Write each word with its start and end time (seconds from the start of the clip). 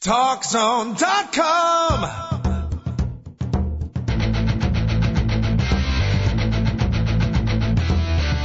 TalkZone.com. 0.00 2.39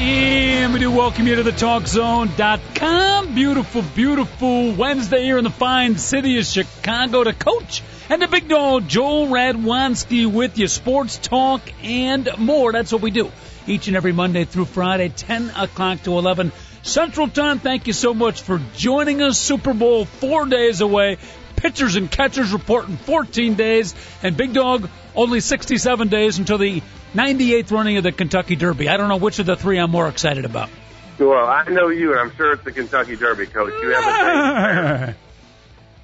And 0.00 0.72
we 0.72 0.78
do 0.78 0.92
welcome 0.92 1.26
you 1.26 1.34
to 1.34 1.42
the 1.42 1.50
TalkZone.com. 1.50 3.34
Beautiful, 3.34 3.82
beautiful 3.82 4.72
Wednesday 4.72 5.24
here 5.24 5.38
in 5.38 5.44
the 5.44 5.50
fine 5.50 5.98
city 5.98 6.38
of 6.38 6.44
Chicago 6.44 7.24
to 7.24 7.32
coach 7.32 7.82
and 8.08 8.22
the 8.22 8.28
big 8.28 8.48
dog 8.48 8.86
Joel 8.86 9.26
Radwanski 9.26 10.30
with 10.30 10.56
you. 10.56 10.68
Sports 10.68 11.18
talk 11.18 11.62
and 11.82 12.28
more. 12.38 12.70
That's 12.70 12.92
what 12.92 13.02
we 13.02 13.10
do 13.10 13.32
each 13.66 13.88
and 13.88 13.96
every 13.96 14.12
Monday 14.12 14.44
through 14.44 14.66
Friday, 14.66 15.08
10 15.08 15.50
o'clock 15.50 16.04
to 16.04 16.16
11 16.16 16.52
Central 16.82 17.26
Time. 17.26 17.58
Thank 17.58 17.88
you 17.88 17.92
so 17.92 18.14
much 18.14 18.42
for 18.42 18.60
joining 18.76 19.20
us. 19.20 19.36
Super 19.36 19.74
Bowl 19.74 20.04
four 20.04 20.46
days 20.46 20.80
away. 20.80 21.18
Pitchers 21.56 21.96
and 21.96 22.08
catchers 22.08 22.52
report 22.52 22.88
in 22.88 22.96
14 22.98 23.54
days. 23.54 23.96
And 24.22 24.36
Big 24.36 24.52
Dog, 24.52 24.88
only 25.16 25.40
67 25.40 26.06
days 26.06 26.38
until 26.38 26.58
the 26.58 26.82
98th 27.14 27.70
running 27.70 27.96
of 27.96 28.02
the 28.02 28.12
Kentucky 28.12 28.56
Derby. 28.56 28.88
I 28.88 28.96
don't 28.96 29.08
know 29.08 29.16
which 29.16 29.38
of 29.38 29.46
the 29.46 29.56
three 29.56 29.78
I'm 29.78 29.90
more 29.90 30.08
excited 30.08 30.44
about. 30.44 30.70
Well, 31.18 31.46
I 31.46 31.64
know 31.68 31.88
you, 31.88 32.12
and 32.12 32.20
I'm 32.20 32.36
sure 32.36 32.52
it's 32.52 32.64
the 32.64 32.72
Kentucky 32.72 33.16
Derby, 33.16 33.46
Coach. 33.46 33.72
You 33.82 33.90
have 33.90 34.04
a 34.04 35.16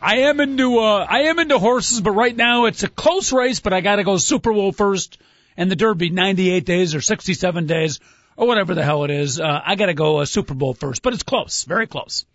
I 0.03 0.17
am 0.17 0.41
into 0.41 0.79
uh, 0.79 1.07
I 1.09 1.23
am 1.23 1.39
into 1.39 1.59
horses, 1.59 2.01
but 2.01 2.11
right 2.11 2.37
now 2.37 2.67
it's 2.67 2.83
a 2.83 2.89
close 2.89 3.33
race. 3.33 3.61
But 3.61 3.73
I 3.73 3.81
got 3.81 3.97
to 3.97 4.05
go 4.05 4.17
Super 4.19 4.53
Bowl 4.53 4.73
first, 4.73 5.19
and 5.57 5.71
the 5.71 5.77
Derby 5.77 6.11
98 6.11 6.67
days 6.67 6.95
or 6.95 7.01
67 7.01 7.67
days 7.67 8.01
or 8.37 8.47
whatever 8.47 8.75
the 8.75 8.83
hell 8.83 9.05
it 9.05 9.11
is. 9.11 9.41
Uh, 9.41 9.61
I 9.65 9.77
got 9.77 9.87
to 9.87 9.95
go 9.95 10.19
uh, 10.19 10.25
Super 10.25 10.55
Bowl 10.55 10.75
first, 10.75 11.03
but 11.03 11.15
it's 11.15 11.23
close, 11.23 11.65
very 11.65 11.87
close. 11.87 12.27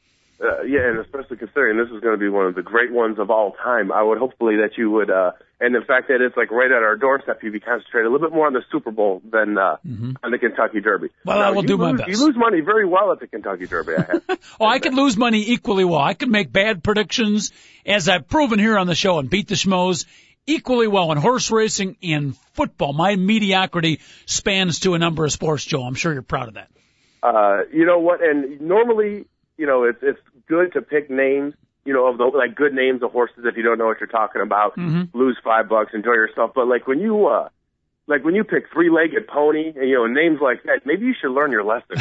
Uh, 0.42 0.62
yeah, 0.62 0.88
and 0.88 1.00
especially 1.00 1.36
considering 1.36 1.78
this 1.78 1.94
is 1.94 2.00
going 2.02 2.14
to 2.14 2.18
be 2.18 2.30
one 2.30 2.45
of 2.45 2.56
the 2.56 2.62
great 2.62 2.94
ones 2.94 3.20
of 3.20 3.30
all 3.30 3.52
time, 3.62 3.92
I 3.92 4.02
would 4.02 4.18
hopefully 4.18 4.56
that 4.58 4.78
you 4.78 4.90
would, 4.90 5.12
uh, 5.12 5.32
and 5.59 5.76
the 5.76 5.82
fact 5.86 6.08
that 6.08 6.22
it's 6.22 6.38
like 6.38 6.50
right 6.50 6.72
at 6.72 6.82
our 6.82 6.95
doorstep, 6.95 7.44
you'd 7.44 7.52
be 7.52 7.59
concentrated 7.59 8.08
a 8.08 8.09
little 8.09 8.26
bit 8.26 8.34
more 8.34 8.48
on 8.48 8.54
the 8.54 8.64
Super 8.72 8.92
Bowl 8.92 9.22
than 9.30 9.58
uh, 9.58 9.76
mm-hmm. 9.86 10.14
on 10.23 10.32
the 10.32 10.38
Kentucky 10.38 10.80
Derby. 10.80 11.10
Well, 11.26 11.40
now, 11.40 11.48
I 11.48 11.52
will 11.52 11.64
do 11.64 11.76
lose, 11.76 11.92
my 11.92 11.98
best. 11.98 12.10
You 12.10 12.26
lose 12.26 12.38
money 12.38 12.62
very 12.62 12.86
well 12.86 13.12
at 13.12 13.20
the 13.20 13.28
Kentucky 13.28 13.67
Derby. 13.67 13.95
I 13.98 14.02
have. 14.02 14.40
oh, 14.62 14.66
I 14.66 14.80
could 14.80 14.94
lose 14.94 15.17
money 15.17 15.52
equally 15.52 15.84
well. 15.84 16.00
I 16.00 16.14
could 16.14 16.30
make 16.30 16.54
bad 16.54 16.84
predictions, 16.86 17.52
as 17.86 18.08
I've 18.08 18.30
proven 18.30 18.60
here 18.60 18.78
on 18.78 18.88
the 18.88 18.95
show, 18.95 19.20
and 19.20 19.30
beat 19.30 19.50
the 19.50 19.56
schmoes 19.56 20.06
equally 20.48 20.88
well 20.88 21.12
in 21.12 21.17
horse 21.17 21.52
racing 21.52 21.98
and 22.02 22.38
football. 22.54 22.94
My 22.94 23.17
mediocrity 23.17 24.00
spans 24.26 24.80
to 24.82 24.94
a 24.94 25.00
number 25.00 25.26
of 25.26 25.34
sports, 25.34 25.66
Joe. 25.66 25.84
I'm 25.84 25.95
sure 25.95 26.14
you're 26.14 26.22
proud 26.22 26.48
of 26.48 26.54
that. 26.54 26.70
Uh, 27.22 27.64
you 27.73 27.86
know 27.86 28.00
what? 28.00 28.23
And 28.23 28.62
normally, 28.62 29.26
you 29.59 29.67
know, 29.67 29.83
it's 29.83 29.99
it's 30.02 30.19
good 30.47 30.71
to 30.73 30.81
pick 30.81 31.09
names, 31.09 31.53
you 31.83 31.93
know, 31.93 32.07
of 32.07 32.17
the 32.17 32.23
like 32.23 32.55
good 32.55 32.73
names 32.73 33.03
of 33.03 33.11
horses 33.11 33.43
if 33.43 33.57
you 33.57 33.63
don't 33.63 33.77
know 33.77 33.88
what 33.88 33.99
you're 33.99 34.07
talking 34.07 34.41
about. 34.41 34.77
Mm-hmm. 34.77 35.17
Lose 35.17 35.38
five 35.43 35.67
bucks, 35.67 35.91
enjoy 35.93 36.13
yourself. 36.13 36.52
But 36.55 36.67
like 36.67 36.88
when 36.88 36.99
you 36.99 37.27
uh 37.27 37.49
like 38.07 38.23
when 38.23 38.35
you 38.35 38.45
pick 38.45 38.71
three 38.71 38.89
legged 38.89 39.27
pony 39.27 39.73
and 39.75 39.89
you 39.89 39.95
know 39.95 40.07
names 40.07 40.39
like 40.41 40.63
that, 40.63 40.85
maybe 40.85 41.05
you 41.05 41.13
should 41.19 41.31
learn 41.31 41.52
your 41.52 41.65
lesson, 41.65 41.97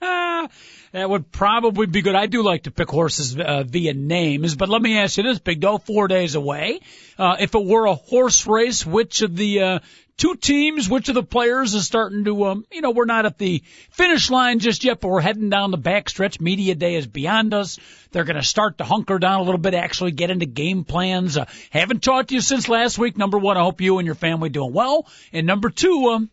that 0.00 1.08
would 1.08 1.30
probably 1.30 1.86
be 1.86 2.02
good. 2.02 2.16
I 2.16 2.26
do 2.26 2.42
like 2.42 2.64
to 2.64 2.72
pick 2.72 2.90
horses 2.90 3.38
uh, 3.38 3.62
via 3.64 3.94
names, 3.94 4.56
but 4.56 4.68
let 4.68 4.82
me 4.82 4.98
ask 4.98 5.16
you 5.16 5.22
this, 5.22 5.38
Big 5.38 5.60
Dog, 5.60 5.84
four 5.84 6.08
days 6.08 6.34
away. 6.34 6.80
Uh, 7.16 7.36
if 7.38 7.54
it 7.54 7.64
were 7.64 7.86
a 7.86 7.94
horse 7.94 8.46
race, 8.46 8.84
which 8.84 9.22
of 9.22 9.36
the 9.36 9.62
uh, 9.62 9.78
two 10.16 10.34
teams, 10.34 10.88
which 10.88 11.08
of 11.08 11.14
the 11.14 11.22
players 11.22 11.74
is 11.74 11.86
starting 11.86 12.24
to, 12.24 12.46
um, 12.46 12.64
you 12.72 12.80
know, 12.80 12.90
we're 12.90 13.04
not 13.04 13.26
at 13.26 13.38
the 13.38 13.62
finish 13.90 14.30
line 14.30 14.58
just 14.58 14.84
yet, 14.84 15.00
but 15.00 15.08
we're 15.08 15.20
heading 15.20 15.50
down 15.50 15.70
the 15.70 15.78
backstretch. 15.78 16.40
Media 16.40 16.74
day 16.74 16.94
is 16.94 17.06
beyond 17.06 17.52
us. 17.52 17.78
They're 18.12 18.24
going 18.24 18.36
to 18.36 18.42
start 18.42 18.78
to 18.78 18.84
hunker 18.84 19.18
down 19.18 19.40
a 19.40 19.42
little 19.42 19.60
bit, 19.60 19.74
actually 19.74 20.12
get 20.12 20.30
into 20.30 20.46
game 20.46 20.84
plans. 20.84 21.36
Uh, 21.36 21.46
haven't 21.70 22.02
talked 22.02 22.30
to 22.30 22.34
you 22.34 22.40
since 22.40 22.68
last 22.68 22.98
week. 22.98 23.16
Number 23.16 23.38
one, 23.38 23.56
I 23.56 23.62
hope 23.62 23.80
you 23.80 23.98
and 23.98 24.06
your 24.06 24.14
family 24.14 24.48
doing 24.48 24.72
well. 24.72 25.06
And 25.32 25.46
number 25.46 25.70
two, 25.70 26.08
um, 26.12 26.30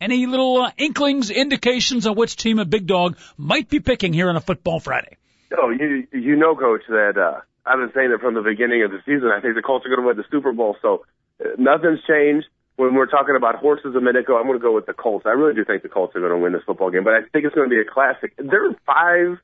any 0.00 0.26
little 0.26 0.62
uh, 0.62 0.70
inklings, 0.76 1.30
indications 1.30 2.06
on 2.06 2.16
which 2.16 2.36
team 2.36 2.58
a 2.58 2.64
big 2.64 2.86
dog 2.86 3.16
might 3.36 3.68
be 3.68 3.78
picking 3.78 4.12
here 4.12 4.28
on 4.28 4.36
a 4.36 4.40
football 4.40 4.80
Friday? 4.80 5.16
Oh, 5.56 5.70
you 5.70 6.08
you 6.12 6.36
know, 6.36 6.56
coach, 6.56 6.80
that 6.88 7.16
uh, 7.16 7.40
I've 7.64 7.78
been 7.78 7.92
saying 7.94 8.10
it 8.10 8.20
from 8.20 8.34
the 8.34 8.40
beginning 8.40 8.82
of 8.82 8.90
the 8.90 8.98
season. 9.04 9.28
I 9.28 9.40
think 9.40 9.54
the 9.54 9.62
Colts 9.62 9.86
are 9.86 9.90
going 9.90 10.00
to 10.00 10.06
win 10.06 10.16
the 10.16 10.24
Super 10.30 10.52
Bowl, 10.52 10.76
so 10.80 11.04
uh, 11.40 11.50
nothing's 11.58 12.00
changed 12.08 12.46
when 12.82 12.94
we're 12.94 13.06
talking 13.06 13.36
about 13.36 13.56
horses 13.56 13.94
a 13.94 14.00
minute 14.00 14.24
ago, 14.24 14.36
I'm 14.38 14.46
going 14.46 14.58
to 14.58 14.62
go 14.62 14.74
with 14.74 14.86
the 14.86 14.92
Colts. 14.92 15.24
I 15.26 15.30
really 15.30 15.54
do 15.54 15.64
think 15.64 15.82
the 15.82 15.88
Colts 15.88 16.16
are 16.16 16.20
going 16.20 16.32
to 16.32 16.38
win 16.38 16.52
this 16.52 16.62
football 16.66 16.90
game, 16.90 17.04
but 17.04 17.14
I 17.14 17.20
think 17.32 17.44
it's 17.44 17.54
going 17.54 17.70
to 17.70 17.74
be 17.74 17.80
a 17.80 17.84
classic. 17.84 18.34
They're 18.36 18.74
five, 18.84 19.38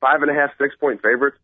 five 0.00 0.22
and 0.22 0.30
a 0.30 0.34
half, 0.34 0.50
six 0.58 0.74
point 0.76 1.02
favorites. 1.02 1.38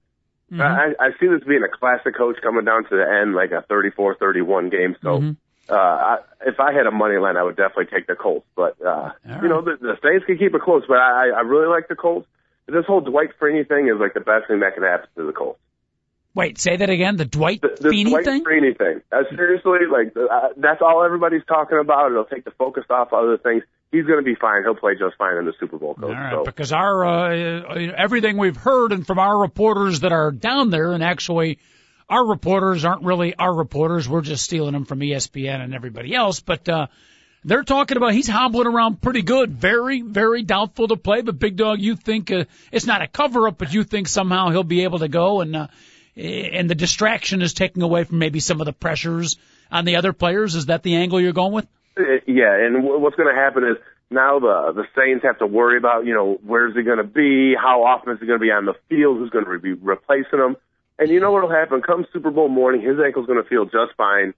Mm-hmm. 0.52 0.62
I, 0.62 0.94
I 1.00 1.10
see 1.18 1.26
this 1.26 1.42
being 1.46 1.64
a 1.64 1.68
classic 1.68 2.14
coach 2.16 2.36
coming 2.42 2.64
down 2.64 2.84
to 2.84 2.96
the 2.96 3.02
end, 3.02 3.34
like 3.34 3.50
a 3.50 3.64
34-31 3.68 4.70
game. 4.70 4.94
So, 5.02 5.18
mm-hmm. 5.18 5.32
uh, 5.68 5.74
I, 5.74 6.18
if 6.46 6.60
I 6.60 6.72
had 6.72 6.86
a 6.86 6.92
money 6.92 7.16
line, 7.16 7.36
I 7.36 7.42
would 7.42 7.56
definitely 7.56 7.86
take 7.86 8.06
the 8.06 8.14
Colts. 8.14 8.46
But, 8.54 8.80
uh, 8.80 9.10
right. 9.24 9.42
you 9.42 9.48
know, 9.48 9.62
the, 9.62 9.76
the 9.80 9.98
Saints 10.02 10.26
can 10.26 10.38
keep 10.38 10.54
it 10.54 10.60
close, 10.60 10.84
but 10.86 10.98
I, 10.98 11.30
I 11.30 11.40
really 11.40 11.66
like 11.66 11.88
the 11.88 11.96
Colts. 11.96 12.28
This 12.66 12.86
whole 12.86 13.00
Dwight 13.00 13.30
Freeney 13.40 13.66
thing 13.66 13.88
is 13.88 13.98
like 13.98 14.14
the 14.14 14.20
best 14.20 14.48
thing 14.48 14.60
that 14.60 14.74
can 14.74 14.84
happen 14.84 15.08
to 15.16 15.26
the 15.26 15.32
Colts. 15.32 15.58
Wait, 16.34 16.58
say 16.58 16.76
that 16.76 16.90
again. 16.90 17.16
The 17.16 17.24
Dwight 17.24 17.62
the, 17.62 17.76
the 17.80 17.90
Feeney 17.90 18.10
Dwight 18.10 18.24
thing. 18.24 18.44
Feeney 18.44 18.74
thing. 18.74 19.02
Uh, 19.12 19.22
seriously, 19.30 19.78
like 19.90 20.16
uh, 20.16 20.48
that's 20.56 20.82
all 20.82 21.04
everybody's 21.04 21.44
talking 21.46 21.78
about. 21.78 22.10
It'll 22.10 22.24
take 22.24 22.44
the 22.44 22.50
focus 22.50 22.84
off 22.90 23.12
other 23.12 23.38
things. 23.38 23.62
He's 23.92 24.04
going 24.04 24.18
to 24.18 24.24
be 24.24 24.34
fine. 24.34 24.64
He'll 24.64 24.74
play 24.74 24.94
just 24.98 25.16
fine 25.16 25.36
in 25.36 25.44
the 25.44 25.52
Super 25.60 25.78
Bowl. 25.78 25.94
Coach, 25.94 26.04
all 26.04 26.10
right, 26.10 26.34
so. 26.34 26.42
because 26.42 26.72
our 26.72 27.04
uh, 27.04 27.92
everything 27.96 28.36
we've 28.36 28.56
heard 28.56 28.90
and 28.90 29.06
from 29.06 29.20
our 29.20 29.38
reporters 29.38 30.00
that 30.00 30.10
are 30.10 30.32
down 30.32 30.70
there, 30.70 30.90
and 30.92 31.04
actually, 31.04 31.60
our 32.08 32.26
reporters 32.26 32.84
aren't 32.84 33.04
really 33.04 33.36
our 33.36 33.54
reporters. 33.54 34.08
We're 34.08 34.22
just 34.22 34.42
stealing 34.42 34.72
them 34.72 34.86
from 34.86 34.98
ESPN 34.98 35.62
and 35.62 35.72
everybody 35.72 36.12
else. 36.16 36.40
But 36.40 36.68
uh, 36.68 36.88
they're 37.44 37.62
talking 37.62 37.96
about 37.96 38.12
he's 38.12 38.28
hobbling 38.28 38.66
around 38.66 39.00
pretty 39.00 39.22
good. 39.22 39.52
Very, 39.52 40.00
very 40.00 40.42
doubtful 40.42 40.88
to 40.88 40.96
play. 40.96 41.22
But 41.22 41.38
Big 41.38 41.54
Dog, 41.54 41.80
you 41.80 41.94
think 41.94 42.32
uh, 42.32 42.46
it's 42.72 42.86
not 42.86 43.02
a 43.02 43.06
cover 43.06 43.46
up, 43.46 43.56
but 43.56 43.72
you 43.72 43.84
think 43.84 44.08
somehow 44.08 44.50
he'll 44.50 44.64
be 44.64 44.82
able 44.82 44.98
to 44.98 45.08
go 45.08 45.40
and. 45.42 45.54
Uh, 45.54 45.66
and 46.16 46.70
the 46.70 46.75
distraction 46.75 47.42
is 47.42 47.54
taking 47.54 47.82
away 47.82 48.04
from 48.04 48.19
maybe 48.19 48.41
some 48.41 48.60
of 48.60 48.66
the 48.66 48.72
pressures 48.72 49.36
on 49.70 49.84
the 49.84 49.97
other 49.97 50.12
players. 50.12 50.54
Is 50.54 50.66
that 50.66 50.82
the 50.82 50.97
angle 50.97 51.20
you're 51.20 51.32
going 51.32 51.52
with? 51.52 51.66
Uh, 51.97 52.02
yeah, 52.26 52.54
and 52.64 52.84
what's 52.84 53.16
going 53.16 53.32
to 53.32 53.41
happen 53.41 53.64
is 53.64 53.76
now 54.10 54.38
the 54.38 54.72
the 54.75 54.84
Saints 54.97 55.25
have 55.25 55.38
to 55.38 55.47
worry 55.47 55.78
about 55.78 56.06
you 56.06 56.14
know 56.14 56.38
where's 56.44 56.75
he 56.75 56.82
going 56.82 56.98
to 56.98 57.04
be, 57.04 57.54
how 57.54 57.84
often 57.84 58.12
is 58.12 58.20
he 58.20 58.26
going 58.26 58.38
to 58.38 58.42
be 58.42 58.50
on 58.50 58.66
the 58.66 58.75
field, 58.88 59.19
who's 59.19 59.30
going 59.30 59.44
to 59.44 59.58
be 59.58 59.72
replacing 59.72 60.38
him, 60.38 60.56
and 60.98 61.08
you 61.08 61.20
know 61.20 61.32
what'll 61.32 61.50
happen 61.50 61.82
come 61.82 62.06
Super 62.12 62.31
Bowl 62.31 62.48
morning, 62.48 62.81
his 62.81 62.98
ankle's 63.04 63.26
going 63.26 63.42
to 63.42 63.48
feel 63.48 63.64
just 63.64 63.94
fine. 63.96 64.34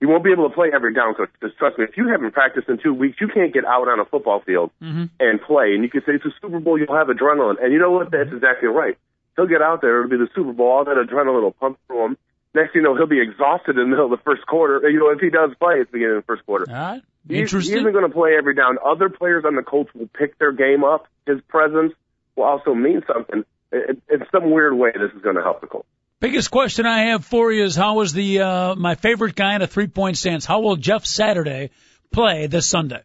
He 0.00 0.06
won't 0.06 0.24
be 0.24 0.32
able 0.32 0.48
to 0.48 0.54
play 0.54 0.70
every 0.74 0.92
down. 0.94 1.14
So 1.16 1.26
just 1.40 1.56
trust 1.58 1.78
me, 1.78 1.84
if 1.84 1.96
you 1.96 2.08
haven't 2.08 2.32
practiced 2.32 2.68
in 2.68 2.78
two 2.82 2.92
weeks, 2.92 3.18
you 3.20 3.28
can't 3.28 3.54
get 3.54 3.64
out 3.64 3.86
on 3.86 4.00
a 4.00 4.04
football 4.04 4.40
field 4.40 4.72
mm-hmm. 4.82 5.04
and 5.20 5.40
play. 5.40 5.74
And 5.74 5.84
you 5.84 5.90
could 5.90 6.02
say 6.04 6.14
it's 6.14 6.24
a 6.24 6.34
Super 6.40 6.58
Bowl, 6.58 6.76
you'll 6.76 6.96
have 6.96 7.06
adrenaline, 7.06 7.62
and 7.62 7.72
you 7.72 7.78
know 7.78 7.92
what? 7.92 8.10
That's 8.10 8.32
exactly 8.32 8.66
right 8.66 8.98
he'll 9.36 9.46
get 9.46 9.62
out 9.62 9.80
there. 9.80 10.00
It'll 10.00 10.10
be 10.10 10.16
the 10.16 10.28
Super 10.34 10.52
Bowl. 10.52 10.70
All 10.70 10.84
that 10.84 10.96
adrenaline 10.96 11.42
will 11.42 11.52
pump 11.52 11.78
through 11.86 12.06
him. 12.06 12.16
Next 12.54 12.72
thing 12.72 12.82
you 12.82 12.88
know, 12.88 12.94
he'll 12.94 13.06
be 13.06 13.20
exhausted 13.20 13.78
in 13.78 13.84
the 13.84 13.86
middle 13.86 14.04
of 14.04 14.10
the 14.10 14.22
first 14.22 14.46
quarter. 14.46 14.88
You 14.88 14.98
know, 14.98 15.10
if 15.10 15.20
he 15.20 15.30
does 15.30 15.50
play 15.58 15.80
at 15.80 15.86
the 15.86 15.92
beginning 15.92 16.16
of 16.16 16.22
the 16.22 16.26
first 16.26 16.44
quarter. 16.44 16.66
All 16.68 16.74
right. 16.74 17.02
Interesting. 17.28 17.72
He, 17.72 17.78
he 17.78 17.80
isn't 17.80 17.92
going 17.92 18.06
to 18.06 18.14
play 18.14 18.32
every 18.36 18.54
down. 18.54 18.76
Other 18.84 19.08
players 19.08 19.44
on 19.46 19.54
the 19.56 19.62
Colts 19.62 19.90
will 19.94 20.08
pick 20.08 20.38
their 20.38 20.52
game 20.52 20.84
up. 20.84 21.06
His 21.26 21.40
presence 21.48 21.92
will 22.36 22.44
also 22.44 22.74
mean 22.74 23.02
something. 23.06 23.44
It, 23.70 24.02
in 24.10 24.26
some 24.30 24.50
weird 24.50 24.74
way, 24.74 24.90
this 24.92 25.12
is 25.16 25.22
going 25.22 25.36
to 25.36 25.42
help 25.42 25.60
the 25.60 25.66
Colts. 25.66 25.88
Biggest 26.20 26.50
question 26.50 26.86
I 26.86 27.06
have 27.06 27.24
for 27.24 27.50
you 27.50 27.64
is 27.64 27.74
how 27.74 27.94
was 27.94 28.12
the 28.12 28.40
uh, 28.40 28.74
my 28.76 28.94
favorite 28.94 29.34
guy 29.34 29.56
in 29.56 29.62
a 29.62 29.66
three 29.66 29.88
point 29.88 30.16
stance? 30.16 30.44
How 30.44 30.60
will 30.60 30.76
Jeff 30.76 31.04
Saturday 31.04 31.70
play 32.12 32.46
this 32.46 32.66
Sunday? 32.66 33.02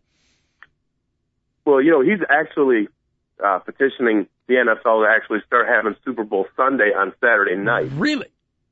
Well, 1.65 1.81
you 1.81 1.91
know, 1.91 2.01
he's 2.01 2.19
actually 2.29 2.89
uh, 3.43 3.59
petitioning 3.59 4.27
the 4.47 4.55
NFL 4.55 5.05
to 5.05 5.09
actually 5.09 5.39
start 5.45 5.67
having 5.67 5.95
Super 6.03 6.23
Bowl 6.23 6.47
Sunday 6.55 6.91
on 6.95 7.13
Saturday 7.19 7.55
night. 7.55 7.91
Really? 7.95 8.27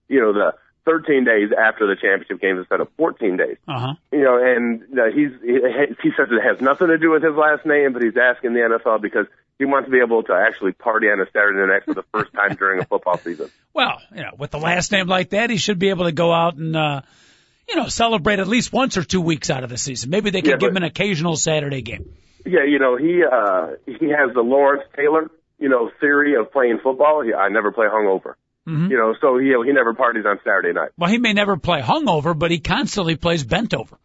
You 0.08 0.22
know, 0.22 0.34
the 0.34 0.54
13 0.86 1.26
days 1.26 1.50
after 1.52 1.88
the 1.88 1.96
championship 1.96 2.40
games 2.40 2.60
instead 2.60 2.80
of 2.80 2.88
14 2.98 3.38
days. 3.38 3.58
Uh-huh. 3.68 3.96
You 4.12 4.22
know, 4.24 4.38
and 4.38 4.84
uh, 4.98 5.06
he's 5.14 5.32
he, 5.42 5.60
he 6.04 6.12
says 6.16 6.28
it 6.32 6.44
has 6.44 6.62
nothing 6.62 6.88
to 6.88 6.98
do 6.98 7.12
with 7.12 7.24
his 7.24 7.36
last 7.36 7.66
name, 7.66 7.94
but 7.94 8.02
he's 8.02 8.18
asking 8.18 8.54
the 8.54 8.60
NFL 8.60 9.02
because 9.02 9.26
he 9.58 9.66
wants 9.66 9.88
to 9.88 9.92
be 9.92 10.00
able 10.00 10.22
to 10.24 10.34
actually 10.34 10.74
party 10.74 11.08
on 11.08 11.20
a 11.20 11.26
Saturday 11.32 11.72
night 11.72 11.84
for 11.86 11.94
the 11.94 12.04
first 12.14 12.34
time 12.34 12.56
during 12.60 12.82
a 12.82 12.86
football 12.86 13.18
season. 13.18 13.50
Well, 13.74 14.00
you 14.14 14.22
know, 14.22 14.32
with 14.38 14.52
the 14.52 14.60
last 14.60 14.92
name 14.92 15.08
like 15.08 15.32
that, 15.32 15.50
he 15.50 15.58
should 15.58 15.80
be 15.80 15.90
able 15.90 16.06
to 16.06 16.12
go 16.12 16.32
out 16.32 16.56
and 16.56 16.76
uh 16.76 17.02
you 17.68 17.76
know, 17.76 17.88
celebrate 17.88 18.40
at 18.40 18.48
least 18.48 18.72
once 18.72 18.96
or 18.96 19.04
two 19.04 19.22
weeks 19.22 19.50
out 19.50 19.64
of 19.64 19.72
the 19.72 19.78
season. 19.78 20.12
Maybe 20.12 20.30
they 20.30 20.42
could 20.42 20.52
Yeah, 20.52 20.58
give 20.58 20.70
him 20.70 20.78
an 20.78 20.84
occasional 20.84 21.36
Saturday 21.36 21.82
game. 21.82 22.16
Yeah, 22.46 22.64
you 22.68 22.80
know, 22.80 22.96
he 22.98 23.24
uh 23.24 23.76
he 23.86 24.10
has 24.10 24.34
the 24.34 24.42
Lawrence 24.42 24.84
Taylor, 24.96 25.30
you 25.60 25.70
know, 25.70 25.90
theory 26.00 26.36
of 26.36 26.52
playing 26.52 26.80
football. 26.84 27.24
He, 27.24 27.34
I 27.34 27.50
never 27.50 27.72
play 27.72 27.88
hungover. 27.88 28.36
Mhm. 28.68 28.90
You 28.90 28.98
know, 28.98 29.14
so 29.22 29.38
he 29.38 29.48
he 29.66 29.74
never 29.74 29.94
parties 29.94 30.26
on 30.26 30.40
Saturday 30.44 30.74
night. 30.74 30.90
Well, 30.98 31.10
he 31.10 31.18
may 31.18 31.34
never 31.34 31.58
play 31.58 31.82
hungover, 31.82 32.38
but 32.38 32.52
he 32.52 32.60
constantly 32.60 33.16
plays 33.16 33.44
bent 33.44 33.74
over. 33.74 33.98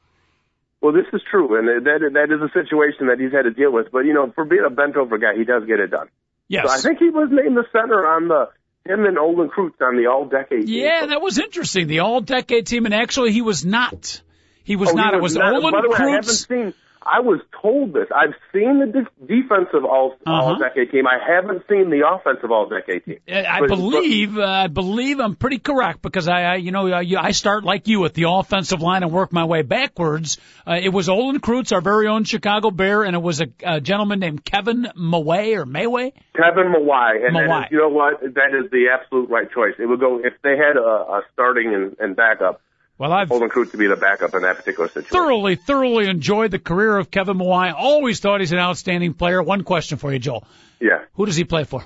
Well, 0.82 0.92
this 0.94 1.06
is 1.12 1.20
true, 1.31 1.58
and 1.58 1.69
that 1.69 2.10
that 2.14 2.32
is 2.34 2.40
a 2.40 2.48
situation 2.52 3.08
that 3.08 3.20
he's 3.20 3.32
had 3.32 3.42
to 3.42 3.50
deal 3.50 3.70
with. 3.72 3.92
But 3.92 4.00
you 4.06 4.14
know, 4.14 4.31
for 4.34 4.44
being 4.44 4.64
a 4.66 4.70
bent 4.70 4.96
over 4.96 5.19
guy, 5.19 5.34
he 5.37 5.44
does 5.44 5.64
get 5.66 5.78
it 5.81 5.90
done. 5.90 6.08
Yes. 6.48 6.66
So 6.66 6.72
I 6.72 6.78
think 6.81 6.98
he 6.98 7.10
was 7.10 7.28
named 7.31 7.56
the 7.56 7.64
center 7.72 8.06
on 8.06 8.28
the 8.28 8.48
him 8.90 9.04
and 9.04 9.19
Olin 9.19 9.50
Kreutz 9.50 9.81
on 9.82 9.96
the 9.96 10.06
All 10.06 10.25
Decade. 10.25 10.66
Team. 10.66 10.82
Yeah, 10.82 11.06
that 11.06 11.20
was 11.20 11.38
interesting. 11.38 11.87
The 11.87 11.98
all 12.00 12.22
decade 12.22 12.66
team, 12.66 12.87
and 12.87 12.94
actually 12.94 13.32
he 13.32 13.42
was 13.42 13.64
not. 13.64 14.22
He 14.64 14.76
was 14.76 14.88
Oh, 14.90 14.92
not. 14.94 15.12
he 15.12 15.19
it 15.19 15.22
was 15.22 15.37
not- 15.37 15.52
Olin 15.52 15.75
way, 15.75 16.72
I 17.02 17.17
haven't 17.17 17.20
Kreutz. 17.20 17.20
seen. 17.20 17.20
I 17.20 17.20
was 17.20 17.41
told 17.62 17.93
this. 17.93 18.06
I've 18.14 18.35
seen 18.52 18.81
the 18.81 18.87
de- 18.87 19.26
defensive 19.26 19.85
all 19.85 20.17
Uh-huh. 20.26 20.32
all 20.32 20.58
decade 20.58 20.91
team. 20.91 21.06
I 21.06 21.19
haven't 21.26 21.62
seen 21.69 21.91
the 21.91 22.06
offensive 22.08 22.50
all 22.50 22.69
decade 22.69 23.05
team. 23.05 23.19
I 23.29 23.44
I 23.44 23.61
But- 23.61 23.69
believe, 23.69 24.38
uh, 24.38 24.44
I 24.47 24.67
believe 24.67 25.20
I'm 25.20 25.35
pretty 25.37 25.58
correct 25.58 26.02
because 26.02 26.29
I, 26.29 26.43
I 26.43 26.55
you 26.56 26.73
know, 26.73 26.88
I, 26.93 27.05
I 27.19 27.31
start 27.32 27.64
like 27.64 27.88
you 27.88 28.05
at 28.05 28.14
the 28.14 28.25
offensive 28.29 28.81
line 28.82 29.02
and 29.02 29.12
work 29.12 29.32
my 29.32 29.44
way 29.44 29.62
backwards. 29.62 30.38
Uh, 30.67 30.79
it 30.82 30.91
was 30.91 31.08
Olin 31.08 31.41
Kreutz, 31.41 31.73
our 31.73 31.81
very 31.81 32.06
own 32.06 32.25
Chicago 32.25 32.70
Bear, 32.70 33.02
and 33.02 33.14
it 33.17 33.23
was 33.23 33.41
a, 33.41 33.49
a 33.64 33.81
gentleman 33.81 34.19
named 34.20 34.44
Kevin 34.44 34.87
Maway 34.97 35.56
or 35.56 35.64
Mayway. 35.67 36.12
Kevin 36.37 36.73
Mawae, 36.73 37.26
and 37.26 37.37
Mawae. 37.37 37.64
is, 37.67 37.73
you 37.73 37.79
know 37.79 37.88
what? 37.88 38.20
That 38.20 38.55
is 38.55 38.70
the 38.70 38.88
absolute 38.93 39.29
right 39.31 39.50
choice. 39.50 39.75
It 39.79 39.87
would 39.87 40.00
go 40.00 40.19
if 40.23 40.35
they 40.43 40.56
had 40.56 40.76
a, 40.76 40.81
a 40.81 41.23
starting 41.32 41.75
and, 41.75 41.97
and 41.99 42.17
backup. 42.17 42.61
Well, 43.00 43.12
I've 43.14 43.32
Olin 43.32 43.49
Kreutz 43.49 43.70
to 43.70 43.79
be 43.79 43.87
the 43.87 43.97
backup 43.97 44.35
in 44.35 44.43
that 44.43 44.56
particular 44.58 44.88
situation. 44.88 45.08
thoroughly, 45.11 45.56
thoroughly 45.56 46.06
enjoyed 46.06 46.50
the 46.50 46.58
career 46.58 46.99
of 46.99 47.11
Kevin 47.11 47.38
Mawae. 47.38 47.73
Always 47.75 48.20
thought 48.20 48.41
he's 48.41 48.52
an 48.52 48.58
outstanding 48.58 49.14
player. 49.14 49.43
One 49.43 49.64
question 49.64 49.97
for 49.97 50.12
you, 50.12 50.19
Joel. 50.19 50.44
Yeah, 50.81 51.05
Who 51.14 51.25
does 51.25 51.35
he 51.37 51.44
play 51.44 51.64
for? 51.64 51.82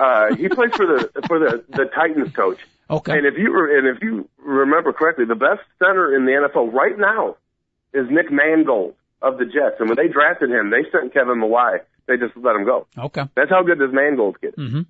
uh, 0.00 0.34
he 0.34 0.48
plays 0.48 0.72
for 0.74 0.84
the 0.84 1.10
for 1.28 1.38
the 1.38 1.64
the 1.68 1.84
Titans 1.94 2.34
coach. 2.34 2.58
Okay. 2.90 3.12
And 3.16 3.24
if 3.24 3.34
you 3.38 3.52
re- 3.54 3.78
and 3.78 3.86
if 3.96 4.02
you 4.02 4.28
remember 4.38 4.92
correctly, 4.92 5.26
the 5.26 5.36
best 5.36 5.60
center 5.78 6.16
in 6.16 6.24
the 6.24 6.32
NFL 6.32 6.72
right 6.72 6.98
now 6.98 7.36
is 7.94 8.10
Nick 8.10 8.32
Mangold 8.32 8.94
of 9.22 9.38
the 9.38 9.44
Jets. 9.44 9.76
And 9.78 9.88
when 9.88 9.96
they 9.96 10.08
drafted 10.08 10.50
him, 10.50 10.70
they 10.70 10.90
sent 10.90 11.14
Kevin 11.14 11.38
Mawae. 11.40 11.80
They 12.06 12.16
just 12.16 12.36
let 12.36 12.56
him 12.56 12.64
go. 12.64 12.86
Okay. 12.98 13.22
That's 13.36 13.50
how 13.50 13.62
good 13.62 13.78
this 13.78 13.90
Mangold 13.92 14.40
kid. 14.40 14.54
is. 14.56 14.64
Mm-hmm. 14.70 14.80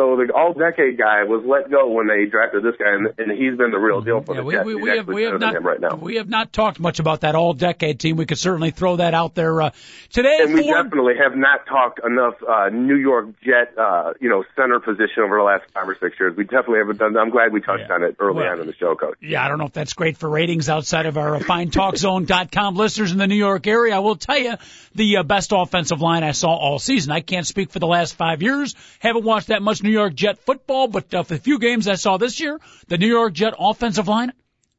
So 0.00 0.16
the 0.16 0.32
all-decade 0.32 0.96
guy 0.96 1.24
was 1.24 1.44
let 1.44 1.70
go 1.70 1.90
when 1.90 2.06
they 2.06 2.24
drafted 2.24 2.62
this 2.62 2.74
guy, 2.78 2.94
and, 2.94 3.08
and 3.18 3.30
he's 3.38 3.54
been 3.58 3.70
the 3.70 3.76
real 3.78 4.00
deal 4.00 4.22
for 4.22 4.34
Yeah, 4.34 4.40
the 4.40 4.46
we, 4.46 4.54
Jets. 4.54 4.64
we, 4.66 4.74
we 4.76 4.88
have 4.96 5.06
we 5.08 5.22
have 5.24 5.38
not 5.40 5.62
right 5.62 5.78
now. 5.78 5.94
we 5.96 6.14
have 6.16 6.28
not 6.28 6.54
talked 6.54 6.80
much 6.80 7.00
about 7.00 7.20
that 7.20 7.34
all 7.34 7.52
decade 7.52 8.00
team. 8.00 8.16
We 8.16 8.24
could 8.24 8.38
certainly 8.38 8.70
throw 8.70 8.96
that 8.96 9.12
out 9.12 9.34
there 9.34 9.60
uh, 9.60 9.70
today. 10.10 10.38
And 10.40 10.54
we 10.54 10.62
definitely 10.66 11.16
have 11.22 11.36
not 11.36 11.66
talked 11.66 12.00
enough 12.02 12.32
uh, 12.48 12.70
New 12.70 12.96
York 12.96 13.26
Jet, 13.42 13.76
uh, 13.76 14.14
you 14.22 14.30
know, 14.30 14.42
center 14.56 14.80
position 14.80 15.22
over 15.22 15.36
the 15.36 15.42
last 15.42 15.64
five 15.74 15.86
or 15.86 15.98
six 16.00 16.18
years. 16.18 16.34
We 16.34 16.44
definitely 16.44 16.78
haven't 16.78 16.96
done. 16.98 17.14
I'm 17.18 17.28
glad 17.28 17.52
we 17.52 17.60
touched 17.60 17.84
Yeah. 17.90 17.94
on 17.96 18.02
it 18.02 18.16
early 18.20 18.36
Well, 18.44 18.52
on 18.54 18.60
in 18.60 18.66
the 18.68 18.74
show, 18.74 18.94
Coach. 18.94 19.18
Yeah, 19.20 19.44
I 19.44 19.48
don't 19.48 19.58
know 19.58 19.66
if 19.66 19.74
that's 19.74 19.92
great 19.92 20.16
for 20.16 20.30
ratings 20.30 20.70
outside 20.70 21.04
of 21.04 21.18
our 21.18 21.36
uh, 21.36 21.40
finetalkzone.com 21.40 22.74
listeners 22.76 23.12
in 23.12 23.18
the 23.18 23.26
New 23.26 23.34
York 23.34 23.66
area. 23.66 23.94
I 23.94 23.98
will 23.98 24.16
tell 24.16 24.38
you 24.38 24.54
the 24.94 25.18
uh, 25.18 25.22
best 25.24 25.52
offensive 25.54 26.00
line 26.00 26.24
I 26.24 26.32
saw 26.32 26.54
all 26.54 26.78
season. 26.78 27.12
I 27.12 27.20
can't 27.20 27.46
speak 27.46 27.70
for 27.70 27.78
the 27.80 27.86
last 27.86 28.14
five 28.14 28.40
years. 28.42 28.74
Haven't 29.00 29.24
watched 29.24 29.48
that 29.48 29.60
much 29.62 29.82
New 29.82 29.89
York 29.90 30.14
Jet 30.14 30.38
football, 30.38 30.88
but 30.88 31.12
uh, 31.14 31.22
the 31.22 31.38
few 31.38 31.58
games 31.58 31.88
I 31.88 31.94
saw 31.94 32.16
this 32.16 32.40
year, 32.40 32.58
the 32.88 32.98
New 32.98 33.08
York 33.08 33.32
Jet 33.32 33.54
offensive 33.58 34.08
line, 34.08 34.32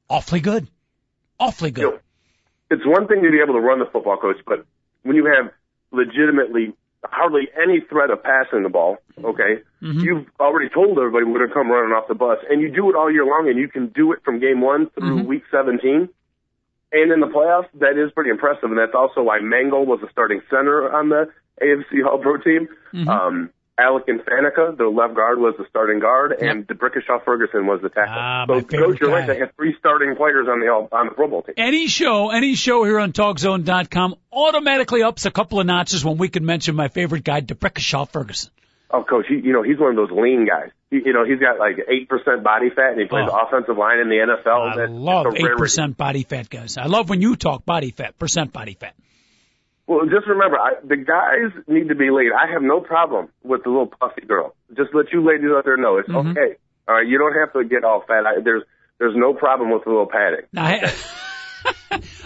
awfully 0.09 0.39
good. 0.39 0.67
Awfully 1.39 1.71
good. 1.71 1.81
You 1.81 1.91
know, 1.91 1.99
it's 2.69 2.85
one 2.85 3.07
thing 3.07 3.21
to 3.23 3.29
be 3.31 3.39
able 3.43 3.53
to 3.55 3.59
run 3.59 3.79
the 3.79 3.85
football, 3.85 4.17
coach, 4.17 4.37
but 4.45 4.65
when 5.03 5.15
you 5.15 5.25
have 5.25 5.51
legitimately 5.91 6.73
hardly 7.03 7.49
any 7.61 7.81
threat 7.89 8.11
of 8.11 8.21
passing 8.23 8.63
the 8.63 8.69
ball, 8.69 8.97
okay, 9.23 9.63
you've 10.03 10.27
already 10.39 10.69
told 10.69 10.97
everybody 10.97 11.25
we're 11.25 11.39
going 11.39 11.49
to 11.49 11.53
come 11.53 11.69
running 11.69 11.91
off 11.91 12.07
the 12.07 12.13
bus, 12.15 12.37
and 12.49 12.61
you 12.61 12.69
do 12.71 12.89
it 12.89 12.95
all 12.95 13.11
year 13.11 13.25
long, 13.25 13.47
and 13.49 13.57
you 13.57 13.67
can 13.67 13.87
do 13.87 14.13
it 14.13 14.19
from 14.23 14.39
game 14.39 14.61
one 14.61 14.89
through 14.91 15.17
week 15.27 15.43
17. 15.51 16.07
And 16.93 17.11
in 17.11 17.19
the 17.21 17.27
playoffs, 17.27 17.67
that 17.79 17.97
is 17.97 18.11
pretty 18.11 18.29
impressive, 18.29 18.65
and 18.69 18.77
that's 18.77 18.93
also 18.93 19.23
why 19.23 19.39
Mangold 19.39 19.87
was 19.87 19.99
a 20.07 20.11
starting 20.11 20.41
center 20.49 20.93
on 20.93 21.09
the 21.09 21.29
AFC 21.61 22.05
All 22.05 22.19
Pro 22.19 22.37
team. 22.37 22.67
Um, 23.09 23.49
Alan 23.77 24.03
Faneca, 24.03 24.77
the 24.77 24.85
left 24.87 25.15
guard, 25.15 25.39
was 25.39 25.55
the 25.57 25.65
starting 25.69 25.99
guard, 25.99 26.33
and 26.33 26.67
D'Brickashaw 26.67 27.23
Ferguson 27.25 27.65
was 27.65 27.81
the 27.81 27.89
tackle. 27.89 28.13
Ah, 28.15 28.45
so, 28.47 28.61
coach, 28.61 28.99
you're 28.99 29.09
right. 29.09 29.25
They 29.25 29.39
have 29.39 29.53
three 29.55 29.75
starting 29.79 30.15
players 30.15 30.47
on 30.47 30.59
the 30.59 30.67
on 30.67 31.07
the 31.07 31.11
Pro 31.13 31.27
Bowl 31.27 31.41
team. 31.41 31.55
Any 31.57 31.87
show, 31.87 32.29
any 32.29 32.55
show 32.55 32.83
here 32.83 32.99
on 32.99 33.11
TalkZone.com 33.11 34.15
automatically 34.31 35.03
ups 35.03 35.25
a 35.25 35.31
couple 35.31 35.59
of 35.59 35.65
notches 35.65 36.05
when 36.05 36.17
we 36.17 36.29
can 36.29 36.45
mention 36.45 36.75
my 36.75 36.89
favorite 36.89 37.23
guy, 37.23 37.39
D'Brickashaw 37.39 38.09
Ferguson. 38.09 38.51
Oh, 38.93 39.03
coach, 39.03 39.25
he, 39.29 39.35
you 39.35 39.53
know 39.53 39.63
he's 39.63 39.79
one 39.79 39.91
of 39.91 39.95
those 39.95 40.11
lean 40.11 40.45
guys. 40.45 40.69
He, 40.89 40.97
you 41.05 41.13
know 41.13 41.23
he's 41.23 41.39
got 41.39 41.57
like 41.57 41.77
eight 41.87 42.09
percent 42.09 42.43
body 42.43 42.69
fat, 42.69 42.91
and 42.91 42.99
he 42.99 43.07
plays 43.07 43.29
Oh. 43.31 43.39
offensive 43.47 43.77
line 43.77 43.99
in 43.99 44.09
the 44.09 44.15
NFL. 44.15 44.73
I 44.73 44.75
That's 44.75 44.91
love 44.91 45.27
eight 45.35 45.57
percent 45.57 45.97
body 45.97 46.23
fat 46.23 46.49
guys. 46.49 46.77
I 46.77 46.87
love 46.87 47.09
when 47.09 47.21
you 47.21 47.35
talk 47.37 47.65
body 47.65 47.91
fat, 47.91 48.19
percent 48.19 48.51
body 48.51 48.73
fat. 48.79 48.93
Well, 49.91 50.05
just 50.05 50.25
remember, 50.27 50.57
I, 50.57 50.75
the 50.83 50.95
guys 50.95 51.51
need 51.67 51.89
to 51.89 51.95
be 51.95 52.09
lean. 52.11 52.31
I 52.31 52.49
have 52.53 52.61
no 52.61 52.79
problem 52.79 53.27
with 53.43 53.63
the 53.63 53.69
little 53.69 53.87
puffy 53.99 54.21
girl. 54.25 54.55
Just 54.77 54.91
let 54.93 55.11
you 55.11 55.21
ladies 55.27 55.49
out 55.53 55.65
there 55.65 55.75
know 55.75 55.97
it's 55.97 56.07
Mm-hmm. 56.07 56.29
okay. 56.29 56.55
All 56.87 56.95
right, 56.95 57.05
you 57.07 57.17
don't 57.17 57.33
have 57.33 57.51
to 57.53 57.63
get 57.67 57.83
all 57.83 58.01
fat. 58.07 58.25
I, 58.25 58.39
there's 58.41 58.63
there's 58.99 59.15
no 59.15 59.33
problem 59.33 59.69
with 59.71 59.85
a 59.85 59.89
little 59.89 60.07
padding. 60.07 60.45
I- 60.55 60.93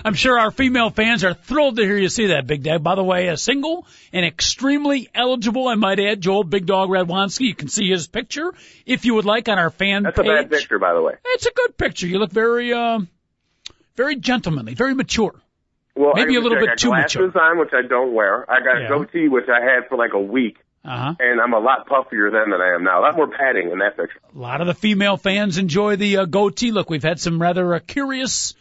I'm 0.05 0.13
sure 0.13 0.37
our 0.39 0.51
female 0.51 0.91
fans 0.91 1.23
are 1.23 1.33
thrilled 1.33 1.77
to 1.77 1.83
hear 1.83 1.97
you 1.97 2.07
see 2.09 2.27
that, 2.27 2.45
Big 2.47 2.61
Dad. 2.63 2.83
By 2.83 2.93
the 2.95 3.03
way, 3.03 3.27
a 3.29 3.35
single 3.37 3.85
and 4.13 4.23
extremely 4.25 5.09
eligible, 5.15 5.67
I 5.67 5.75
might 5.75 5.99
add, 5.99 6.21
Joel 6.21 6.43
Big 6.43 6.65
Dog 6.67 6.89
Radwanski. 6.89 7.41
You 7.47 7.55
can 7.55 7.67
see 7.67 7.89
his 7.89 8.07
picture 8.07 8.53
if 8.85 9.05
you 9.05 9.15
would 9.15 9.25
like 9.25 9.49
on 9.49 9.57
our 9.57 9.71
fan 9.71 10.03
That's 10.03 10.17
page. 10.17 10.27
a 10.27 10.29
bad 10.29 10.51
picture, 10.51 10.77
by 10.79 10.93
the 10.93 11.01
way. 11.01 11.13
It's 11.25 11.47
a 11.47 11.51
good 11.51 11.75
picture. 11.77 12.05
You 12.07 12.19
look 12.19 12.31
very, 12.31 12.71
um, 12.73 13.09
very 13.97 14.15
gentlemanly, 14.15 14.75
very 14.75 14.93
mature. 14.93 15.33
Well, 15.95 16.13
Maybe 16.15 16.35
a 16.35 16.41
little 16.41 16.57
I 16.57 16.61
bit 16.61 16.67
got 16.71 16.77
too 16.77 16.89
glasses 16.89 17.31
on, 17.39 17.57
which 17.57 17.71
I 17.73 17.81
don't 17.87 18.13
wear. 18.13 18.49
I 18.51 18.59
got 18.59 18.79
Yeah. 18.81 18.85
a 18.87 18.89
goatee, 18.89 19.27
which 19.29 19.47
I 19.47 19.61
had 19.61 19.87
for 19.87 19.97
like 19.97 20.13
a 20.13 20.19
week, 20.19 20.57
Uh 20.83 20.89
huh. 20.97 21.13
and 21.19 21.39
I'm 21.39 21.53
a 21.53 21.59
lot 21.59 21.87
puffier 21.87 22.31
then 22.31 22.49
than 22.51 22.59
I 22.61 22.75
am 22.75 22.83
now. 22.83 22.99
A 22.99 23.03
lot 23.03 23.15
more 23.15 23.27
padding 23.27 23.71
in 23.71 23.79
that 23.79 23.95
picture. 23.95 24.19
A 24.35 24.37
lot 24.37 24.59
of 24.61 24.67
the 24.67 24.73
female 24.73 25.15
fans 25.17 25.57
enjoy 25.57 25.95
the 25.95 26.17
uh, 26.17 26.25
goatee 26.25 26.71
look. 26.71 26.89
We've 26.89 27.01
had 27.01 27.19
some 27.19 27.41
rather 27.41 27.75
uh, 27.75 27.79
curious, 27.79 28.55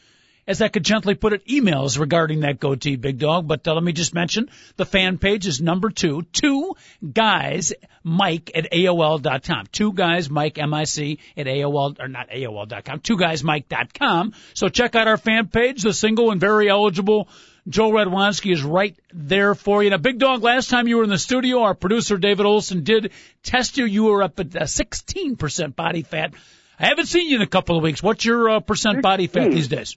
as 0.47 0.63
I 0.63 0.69
could 0.69 0.85
gently 0.85 1.15
put 1.15 1.33
it, 1.33 1.47
emails 1.47 1.99
regarding 1.99 2.41
that 2.41 2.61
goatee, 2.61 2.97
big 2.97 3.19
dog. 3.19 3.49
But 3.49 3.67
uh, 3.67 3.75
let 3.75 3.83
me 3.83 3.93
just 3.93 4.15
mention 4.15 4.51
the 4.77 4.87
fan 4.87 5.19
page 5.19 5.47
is 5.47 5.61
number 5.61 5.91
two, 5.91 6.23
two 6.33 6.75
guys, 7.13 7.73
Mike 8.03 8.51
at 8.55 8.71
AOL.com. 8.73 9.67
Two 9.73 9.93
guys, 9.93 10.29
Mike, 10.29 10.59
M-I-C 10.59 11.19
at 11.37 11.47
AOL, 11.47 12.01
or 12.01 12.09
not 12.09 12.31
AOL.com, 12.31 13.01
two 13.01 13.17
guys, 13.17 13.43
Mike.com. 13.43 14.33
So 14.55 14.69
check 14.69 14.95
out 14.95 15.09
our 15.09 15.17
fan 15.17 15.49
page. 15.49 15.83
The 15.83 15.93
single 15.93 16.31
and 16.31 16.41
very 16.41 16.69
eligible 16.69 17.29
Joe 17.67 17.91
Radwanski 17.91 18.53
is 18.53 18.63
right 18.63 18.95
there 19.13 19.55
for 19.55 19.83
you. 19.83 19.91
Now, 19.91 19.97
Big 19.97 20.19
Dog, 20.19 20.43
last 20.43 20.69
time 20.69 20.87
you 20.87 20.99
were 20.99 21.05
in 21.05 21.11
the 21.11 21.19
studio, 21.19 21.63
our 21.63 21.75
producer 21.75 22.19
David 22.19 22.45
Olson 22.45 22.85
did 22.85 23.13
test 23.43 23.79
you. 23.79 23.87
You 23.87 24.05
were 24.05 24.23
up 24.23 24.39
at 24.39 24.55
uh, 24.55 24.65
16% 24.65 25.75
body 25.75 26.03
fat. 26.03 26.35
I 26.79 26.87
haven't 26.89 27.07
seen 27.07 27.31
you 27.31 27.37
in 27.37 27.43
a 27.43 27.47
couple 27.47 27.77
of 27.77 27.83
weeks. 27.83 28.03
What's 28.03 28.25
your 28.25 28.51
uh, 28.51 28.61
percent 28.61 29.01
body 29.01 29.29
fat 29.29 29.51
these 29.51 29.69
days? 29.69 29.97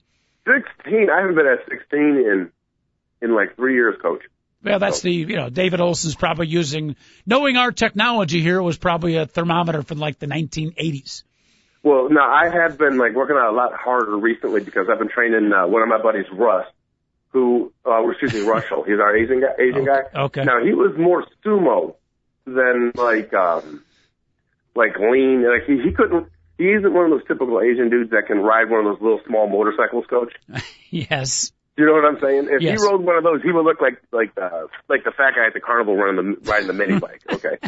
Sixteen. 0.54 1.08
I 1.10 1.20
haven't 1.20 1.34
been 1.36 1.46
at 1.46 1.68
sixteen 1.68 2.16
in 2.16 2.50
in 3.20 3.34
like 3.34 3.56
three 3.56 3.74
years, 3.74 3.96
coach. 4.00 4.22
Well, 4.62 4.78
that's 4.80 5.02
the, 5.02 5.12
you 5.12 5.36
know, 5.36 5.50
David 5.50 5.80
Olson's 5.80 6.16
probably 6.16 6.48
using, 6.48 6.96
knowing 7.24 7.56
our 7.56 7.70
technology 7.70 8.40
here 8.42 8.60
was 8.60 8.76
probably 8.76 9.14
a 9.16 9.24
thermometer 9.24 9.82
from 9.82 9.98
like 9.98 10.18
the 10.18 10.26
1980s. 10.26 11.22
Well, 11.84 12.08
no, 12.10 12.20
I 12.20 12.48
have 12.52 12.76
been 12.76 12.98
like 12.98 13.14
working 13.14 13.36
out 13.38 13.52
a 13.52 13.56
lot 13.56 13.72
harder 13.74 14.16
recently 14.16 14.60
because 14.64 14.88
I've 14.90 14.98
been 14.98 15.10
training 15.10 15.52
uh, 15.52 15.68
one 15.68 15.82
of 15.82 15.88
my 15.88 16.02
buddies, 16.02 16.26
Russ, 16.32 16.66
who, 17.28 17.72
uh, 17.86 18.08
excuse 18.08 18.34
me, 18.34 18.40
Russell. 18.50 18.82
He's 18.82 18.98
our 18.98 19.16
Asian 19.16 19.40
guy. 19.40 19.54
Asian 19.62 19.88
Okay, 19.88 20.02
guy. 20.12 20.20
okay. 20.22 20.44
Now 20.44 20.60
he 20.64 20.72
was 20.74 20.96
more 20.98 21.24
sumo 21.44 21.94
than 22.44 22.90
like, 22.96 23.32
um, 23.34 23.84
like 24.74 24.98
lean. 24.98 25.44
Like 25.48 25.66
he, 25.68 25.80
he 25.82 25.92
couldn't. 25.92 26.26
He 26.58 26.64
isn't 26.64 26.92
one 26.92 27.04
of 27.04 27.10
those 27.10 27.26
typical 27.28 27.60
Asian 27.60 27.88
dudes 27.88 28.10
that 28.10 28.26
can 28.26 28.40
ride 28.40 28.68
one 28.68 28.80
of 28.80 28.86
those 28.92 29.00
little 29.00 29.20
small 29.26 29.48
motorcycles, 29.48 30.04
coach. 30.06 30.32
Yes. 30.90 31.52
You 31.76 31.86
know 31.86 31.92
what 31.92 32.04
I'm 32.06 32.18
saying? 32.20 32.48
If 32.50 32.60
Yes. 32.62 32.80
he 32.80 32.86
rode 32.88 33.02
one 33.02 33.16
of 33.16 33.22
those, 33.22 33.40
he 33.42 33.52
would 33.52 33.64
look 33.64 33.80
like 33.80 34.02
like 34.10 34.32
uh, 34.36 34.66
like 34.88 35.04
the 35.04 35.12
fat 35.12 35.34
guy 35.36 35.46
at 35.46 35.54
the 35.54 35.60
carnival 35.60 35.94
running 35.96 36.16
the 36.40 36.50
riding 36.50 36.66
the 36.66 36.72
mini 36.72 36.98
bike. 37.06 37.22
Okay. 37.30 37.58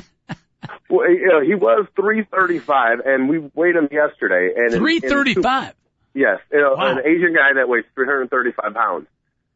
well, 0.89 1.09
you 1.09 1.29
know, 1.29 1.41
he 1.41 1.55
was 1.55 1.87
335, 1.97 3.01
and 3.05 3.29
we 3.29 3.39
weighed 3.55 3.77
him 3.77 3.89
yesterday. 3.93 4.55
And 4.57 4.69
in- 4.75 4.75
in 4.75 5.01
335. 5.01 5.75
Yes, 6.15 6.41
you 6.51 6.59
know, 6.61 6.75
Wow. 6.77 6.97
an 6.99 7.07
Asian 7.07 7.33
guy 7.35 7.53
that 7.55 7.69
weighs 7.69 7.85
335 7.95 8.75
pounds. 8.75 9.07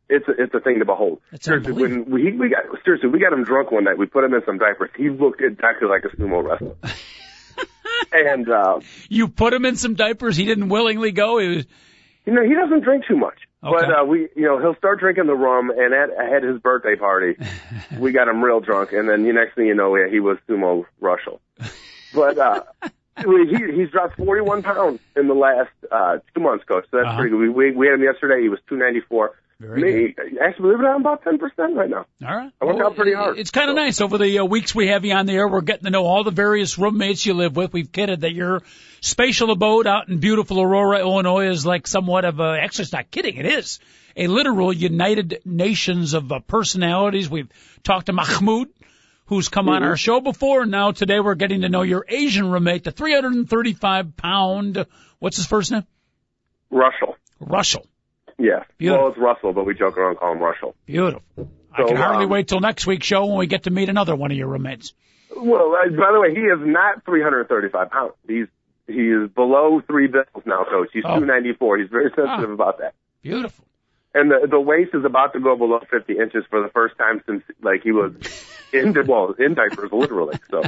It's 0.09 0.29
a, 0.29 0.33
it's 0.41 0.55
a 0.55 0.61
thing 0.61 0.79
to 0.81 0.85
behold. 0.85 1.21
That's 1.33 1.47
seriously, 1.47 1.73
when 1.73 2.05
we, 2.11 2.31
we 2.33 2.51
got 2.51 2.65
seriously, 2.85 3.09
we 3.09 3.19
got 3.19 3.33
him 3.33 3.43
drunk 3.43 3.73
one 3.73 3.85
night. 3.85 3.99
We 3.99 4.07
put 4.07 4.23
him 4.23 4.35
in 4.35 4.43
some 4.47 4.59
diapers. 4.59 4.91
He 4.97 5.09
looked 5.09 5.41
exactly 5.41 5.89
like 5.89 6.05
a 6.05 6.15
sumo 6.17 6.45
wrestler. 6.49 6.77
and 8.13 8.49
uh, 8.49 8.81
You 9.09 9.29
put 9.29 9.53
him 9.53 9.65
in 9.65 9.77
some 9.77 9.95
diapers. 9.95 10.37
He 10.37 10.45
didn't 10.45 10.69
willingly 10.69 11.13
go. 11.13 11.39
He 11.39 11.49
was, 11.49 11.67
You 12.27 12.33
know, 12.35 12.43
he 12.43 12.55
doesn't 12.55 12.83
drink 12.85 13.05
too 13.07 13.17
much, 13.17 13.39
Okay. 13.63 13.75
but 13.87 13.91
uh, 14.01 14.05
we, 14.05 14.29
you 14.37 14.43
know, 14.47 14.59
he'll 14.61 14.77
start 14.77 15.01
drinking 15.01 15.27
the 15.27 15.35
rum. 15.35 15.71
And 15.71 15.93
at, 15.95 16.11
at 16.11 16.43
his 16.43 16.61
birthday 16.61 16.97
party, 16.97 17.37
we 17.99 18.13
got 18.13 18.29
him 18.29 18.43
real 18.43 18.61
drunk, 18.61 18.93
and 18.93 19.09
then 19.09 19.25
the 19.25 19.33
next 19.33 19.55
thing 19.55 19.67
you 19.67 19.75
know, 19.75 19.95
yeah, 19.97 20.09
he 20.11 20.21
was 20.21 20.39
sumo 20.49 20.85
Russell. 21.01 21.41
But 22.15 22.39
uh, 22.39 22.63
he 23.19 23.73
he's 23.75 23.91
dropped 23.91 24.17
41 24.17 24.63
pounds 24.63 25.01
in 25.17 25.29
the 25.29 25.35
last 25.35 25.71
uh, 25.91 26.19
two 26.35 26.41
months, 26.41 26.65
coach. 26.65 26.85
So 26.91 26.99
that's 26.99 27.07
Uh-huh. 27.09 27.17
pretty 27.19 27.31
good. 27.31 27.39
We, 27.41 27.49
we 27.49 27.71
we 27.77 27.87
had 27.87 27.95
him 27.95 28.03
yesterday. 28.03 28.43
He 28.43 28.49
was 28.49 28.59
294. 28.69 29.35
Very 29.61 29.83
Me, 29.83 30.15
actually, 30.43 30.63
believe 30.63 30.81
it 30.81 30.83
or 30.83 30.83
not, 30.83 30.95
I'm 30.95 31.01
about 31.01 31.23
10 31.23 31.39
percent 31.39 31.77
right 31.77 31.89
now. 31.89 32.07
All 32.27 32.37
right. 32.37 32.53
I 32.61 32.65
work 32.65 32.81
out 32.81 32.97
pretty 32.97 33.15
hard. 33.15 33.39
It's 33.39 33.53
kind 33.53 33.71
of 33.71 33.77
nice. 33.77 34.01
Over 34.01 34.19
the 34.19 34.41
uh, 34.41 34.45
weeks 34.45 34.75
we 34.75 34.89
have 34.89 35.05
you 35.05 35.15
on 35.15 35.27
the 35.27 35.35
air, 35.35 35.47
we're 35.47 35.61
getting 35.61 35.85
to 35.85 35.91
know 35.91 36.05
all 36.05 36.25
the 36.25 36.33
various 36.33 36.77
roommates 36.77 37.25
you 37.25 37.35
live 37.35 37.55
with. 37.57 37.73
We've 37.73 37.91
kidded 37.91 38.23
that 38.23 38.33
your 38.33 38.63
spatial 39.01 39.53
abode 39.53 39.87
out 39.87 40.09
in 40.09 40.19
beautiful 40.19 40.61
Aurora, 40.61 40.99
Illinois 40.99 41.49
is 41.49 41.65
like 41.65 41.87
somewhat 41.87 42.25
of 42.25 42.41
a, 42.41 42.59
actually 42.61 42.85
it's 42.85 42.93
not 42.93 43.11
kidding, 43.11 43.37
it 43.37 43.47
is 43.47 43.79
a 44.17 44.27
literal 44.27 44.73
United 44.73 45.41
Nations 45.45 46.15
of 46.15 46.31
uh, 46.33 46.41
personalities. 46.41 47.29
We've 47.29 47.49
talked 47.83 48.07
to 48.07 48.13
Mahmoud, 48.13 48.69
who's 49.27 49.49
come 49.49 49.69
on 49.69 49.83
our 49.83 49.97
show 49.97 50.21
before, 50.21 50.63
and 50.63 50.71
now 50.71 50.93
today 50.93 51.21
we're 51.21 51.35
getting 51.35 51.63
to 51.63 51.69
know 51.69 51.83
your 51.83 52.05
Asian 52.09 52.51
roommate, 52.51 52.85
the 52.85 52.93
335 52.93 54.17
pound, 54.17 54.87
what's 55.19 55.37
his 55.37 55.47
first 55.47 55.71
name? 55.71 55.87
Russell. 56.71 57.17
Russell. 57.41 57.87
Yeah. 58.39 58.65
Beautiful. 58.79 59.03
Well, 59.05 59.13
it's 59.13 59.19
Russell, 59.21 59.53
but 59.53 59.65
we 59.67 59.75
joke 59.75 59.97
around 59.97 60.11
and 60.11 60.19
call 60.19 60.33
him 60.33 60.39
Russell. 60.43 60.75
Beautiful. 60.87 61.23
I 61.73 61.79
So, 61.83 61.89
can 61.89 61.97
hardly 61.97 62.25
um, 62.25 62.31
wait 62.31 62.49
till 62.49 62.61
next 62.61 62.87
week's 62.87 63.07
show 63.07 63.27
when 63.27 63.39
we 63.39 63.47
get 63.47 63.65
to 63.65 63.71
meet 63.71 63.89
another 63.89 64.15
one 64.15 64.31
of 64.31 64.37
your 64.37 64.49
roommates. 64.49 64.93
Well, 65.37 65.75
uh, 65.75 65.89
by 65.91 66.13
the 66.13 66.21
way, 66.21 66.35
he 66.35 66.43
is 66.43 66.59
not 66.61 67.05
335 67.05 67.91
pounds. 67.91 68.13
He's 68.29 68.47
he 68.87 69.09
is 69.11 69.31
below 69.31 69.81
three 69.87 70.07
bills 70.09 70.27
now, 70.45 70.65
coach. 70.71 70.89
He's 70.93 71.05
Oh. 71.07 71.15
294. 71.19 71.79
He's 71.79 71.89
very 71.91 72.11
sensitive 72.15 72.51
Ah. 72.51 72.53
about 72.53 72.79
that. 72.81 72.95
Beautiful. 73.23 73.65
And 74.15 74.31
the 74.31 74.47
the 74.49 74.61
waist 74.61 74.95
is 74.95 75.05
about 75.05 75.33
to 75.33 75.41
go 75.41 75.57
below 75.57 75.81
50 75.91 76.19
inches 76.19 76.45
for 76.49 76.63
the 76.63 76.69
first 76.69 76.97
time 76.97 77.23
since 77.27 77.43
like 77.61 77.83
he 77.83 77.91
was 77.91 78.13
in 78.73 78.95
well 79.07 79.35
in 79.39 79.55
diapers 79.55 79.91
literally. 79.93 80.39
So 80.51 80.63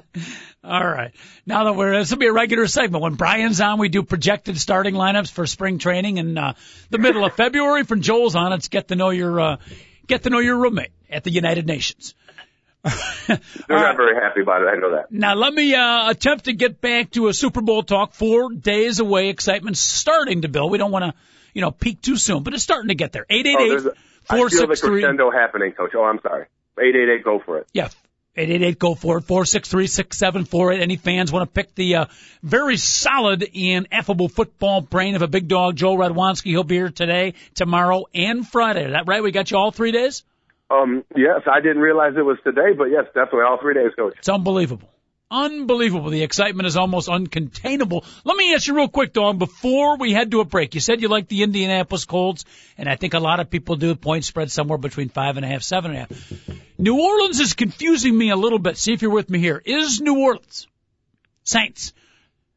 All 0.65 0.85
right. 0.85 1.13
Now 1.47 1.65
that 1.65 1.77
we're, 1.77 1.97
this 1.99 2.11
will 2.11 2.19
be 2.19 2.27
a 2.27 2.33
regular 2.33 2.67
segment. 2.67 3.03
When 3.03 3.15
Brian's 3.15 3.61
on, 3.61 3.79
we 3.79 3.89
do 3.89 4.03
projected 4.03 4.59
starting 4.59 4.95
lineups 4.95 5.31
for 5.31 5.47
spring 5.47 5.79
training 5.79 6.19
in 6.19 6.37
uh, 6.37 6.55
the 6.91 6.99
middle 6.99 7.25
of 7.25 7.35
February. 7.35 7.85
From 7.85 8.01
Joel's 8.01 8.35
on, 8.35 8.53
it's 8.53 8.67
get 8.67 8.89
to 8.89 8.97
know 8.97 9.11
your, 9.11 9.41
uh, 9.41 9.57
get 10.09 10.25
to 10.25 10.31
know 10.31 10.41
your 10.41 10.57
roommate 10.57 10.91
at 11.09 11.23
the 11.23 11.31
United 11.31 11.67
Nations. 11.67 12.15
they're 12.85 13.39
not 13.69 13.97
very 13.97 14.15
happy 14.15 14.41
about 14.41 14.63
it. 14.63 14.69
I 14.69 14.77
know 14.77 14.95
that. 14.95 15.11
Now 15.11 15.35
let 15.35 15.53
me 15.53 15.75
uh, 15.75 16.11
attempt 16.11 16.45
to 16.47 16.53
get 16.53 16.81
back 16.81 17.11
to 17.13 17.29
a 17.29 17.35
Super 17.35 17.61
Bowl 17.61 17.83
talk. 17.83 18.13
Four 18.13 18.53
days 18.53 19.01
away, 19.01 19.29
excitement 19.29 19.77
starting 19.77 20.43
to 20.43 20.49
build. 20.49 20.71
We 20.71 20.79
don't 20.79 20.93
want 20.93 21.05
to, 21.05 21.15
you 21.57 21.63
know, 21.63 21.71
peak 21.71 22.03
too 22.03 22.19
soon, 22.19 22.43
but 22.43 22.53
it's 22.53 22.63
starting 22.63 22.89
to 22.89 22.95
get 22.95 23.13
there. 23.13 23.25
Eight 23.31 23.47
eight 23.47 23.57
Oh, 23.59 23.65
eight 23.65 23.69
there's 23.71 23.87
a, 23.87 23.93
I 24.29 24.37
four 24.37 24.51
feel 24.51 24.67
the 24.67 24.77
crescendo 24.77 25.31
happening, 25.31 25.73
coach. 25.73 25.93
Oh, 25.95 26.05
I'm 26.05 26.21
sorry. 26.21 26.49
888, 26.79 27.25
go 27.25 27.41
for 27.43 27.59
it. 27.61 27.67
Yeah. 27.73 27.89
888 28.37 28.79
go 28.79 28.95
for 28.95 29.17
it. 29.17 29.23
463 29.23 30.83
Any 30.83 30.97
fans 30.97 31.33
want 31.33 31.49
to 31.49 31.55
pick 31.55 31.75
the 31.75 31.97
uh, 31.97 32.05
very 32.43 32.77
solid 32.77 33.49
and 33.55 33.89
affable 33.91 34.29
football 34.29 34.83
brain 34.83 35.15
of 35.15 35.23
a 35.23 35.29
big 35.29 35.49
dog, 35.49 35.77
Joe 35.77 35.97
Radwanski. 35.97 36.51
He'll 36.51 36.63
be 36.63 36.75
here 36.75 36.91
today, 36.91 37.33
tomorrow, 37.55 38.05
and 38.15 38.47
Friday. 38.47 38.85
Is 38.85 38.93
that 38.93 39.07
right? 39.07 39.23
We 39.23 39.31
got 39.31 39.51
you 39.51 39.57
all 39.57 39.71
three 39.71 39.93
days? 39.93 40.25
Um, 40.69 41.05
yes, 41.17 41.41
I 41.51 41.61
didn't 41.63 41.79
realize 41.79 42.13
it 42.19 42.23
was 42.23 42.37
today, 42.45 42.75
but 42.77 42.91
yes, 42.91 43.07
definitely 43.07 43.45
all 43.49 43.59
three 43.63 43.73
days, 43.73 43.93
coach. 43.97 44.13
It's 44.19 44.29
unbelievable. 44.29 44.91
Unbelievable. 45.29 46.11
The 46.11 46.23
excitement 46.23 46.69
is 46.69 46.77
almost 46.77 47.09
uncontainable. 47.09 48.05
Let 48.25 48.37
me 48.37 48.55
ask 48.55 48.69
you 48.69 48.77
real 48.77 48.89
quick, 48.89 49.13
Dawn, 49.13 49.39
before 49.39 49.97
we 49.97 50.13
head 50.13 50.31
to 50.31 50.41
a 50.41 50.45
break. 50.45 50.75
You 50.75 50.81
said 50.81 51.03
you 51.03 51.09
like 51.09 51.27
the 51.27 51.43
Indianapolis 51.43 52.05
Colts, 52.05 52.45
and 52.79 52.89
I 52.89 52.95
think 52.95 53.15
a 53.15 53.19
lot 53.19 53.41
of 53.41 53.51
people 53.51 53.75
do. 53.75 53.97
Point 53.97 54.25
spread 54.25 54.53
somewhere 54.53 54.79
between 54.79 55.09
five 55.09 55.37
and 55.37 55.45
a 55.45 55.49
half, 55.49 55.63
seven 55.63 55.91
and 55.91 55.99
a 55.99 56.01
half. 56.01 56.59
New 56.79 57.01
Orleans 57.01 57.41
is 57.41 57.55
confusing 57.55 58.17
me 58.17 58.31
a 58.31 58.37
little 58.37 58.61
bit. 58.61 58.77
See 58.77 58.93
if 58.93 59.03
you're 59.03 59.11
with 59.11 59.29
me 59.29 59.41
here. 59.41 59.61
Is 59.65 60.01
New 60.01 60.17
Orleans 60.21 60.69
Saints? 61.43 61.93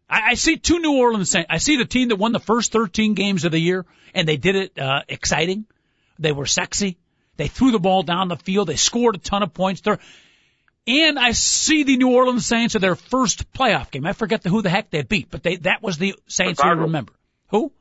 I, 0.07 0.31
I 0.31 0.33
see 0.35 0.57
two 0.57 0.79
New 0.79 0.99
Orleans 0.99 1.31
Saints. 1.31 1.47
I 1.49 1.57
see 1.57 1.77
the 1.77 1.85
team 1.85 2.09
that 2.09 2.17
won 2.17 2.33
the 2.33 2.39
first 2.39 2.71
13 2.71 3.15
games 3.15 3.45
of 3.45 3.51
the 3.51 3.59
year, 3.59 3.87
and 4.13 4.27
they 4.27 4.37
did 4.37 4.55
it 4.55 4.77
uh, 4.77 5.01
exciting. 5.07 5.65
They 6.19 6.33
were 6.33 6.45
sexy. 6.45 6.99
They 7.37 7.47
threw 7.47 7.71
the 7.71 7.79
ball 7.79 8.03
down 8.03 8.27
the 8.27 8.35
field. 8.35 8.67
They 8.67 8.75
scored 8.75 9.15
a 9.15 9.19
ton 9.19 9.41
of 9.41 9.55
points. 9.55 9.81
They're 9.81 9.99
and 10.87 11.19
I 11.19 11.31
see 11.31 11.83
the 11.83 11.97
New 11.97 12.15
Orleans 12.15 12.45
Saints 12.45 12.75
at 12.75 12.81
their 12.81 12.95
first 12.95 13.51
playoff 13.53 13.91
game. 13.91 14.05
I 14.05 14.13
forget 14.13 14.41
the, 14.41 14.49
who 14.49 14.61
the 14.61 14.69
heck 14.69 14.89
they 14.89 15.03
beat, 15.03 15.29
but 15.29 15.43
they 15.43 15.57
that 15.57 15.83
was 15.83 15.97
the 15.97 16.15
Saints 16.27 16.59
you 16.59 16.63
Cardinals. 16.63 16.87
remember. 16.87 17.13
Who? 17.49 17.71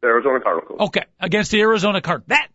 The 0.00 0.08
Arizona 0.08 0.40
Cardinals. 0.40 0.80
Okay, 0.80 1.04
against 1.20 1.50
the 1.50 1.60
Arizona 1.60 2.00
Cardinals. 2.00 2.28
That 2.28 2.48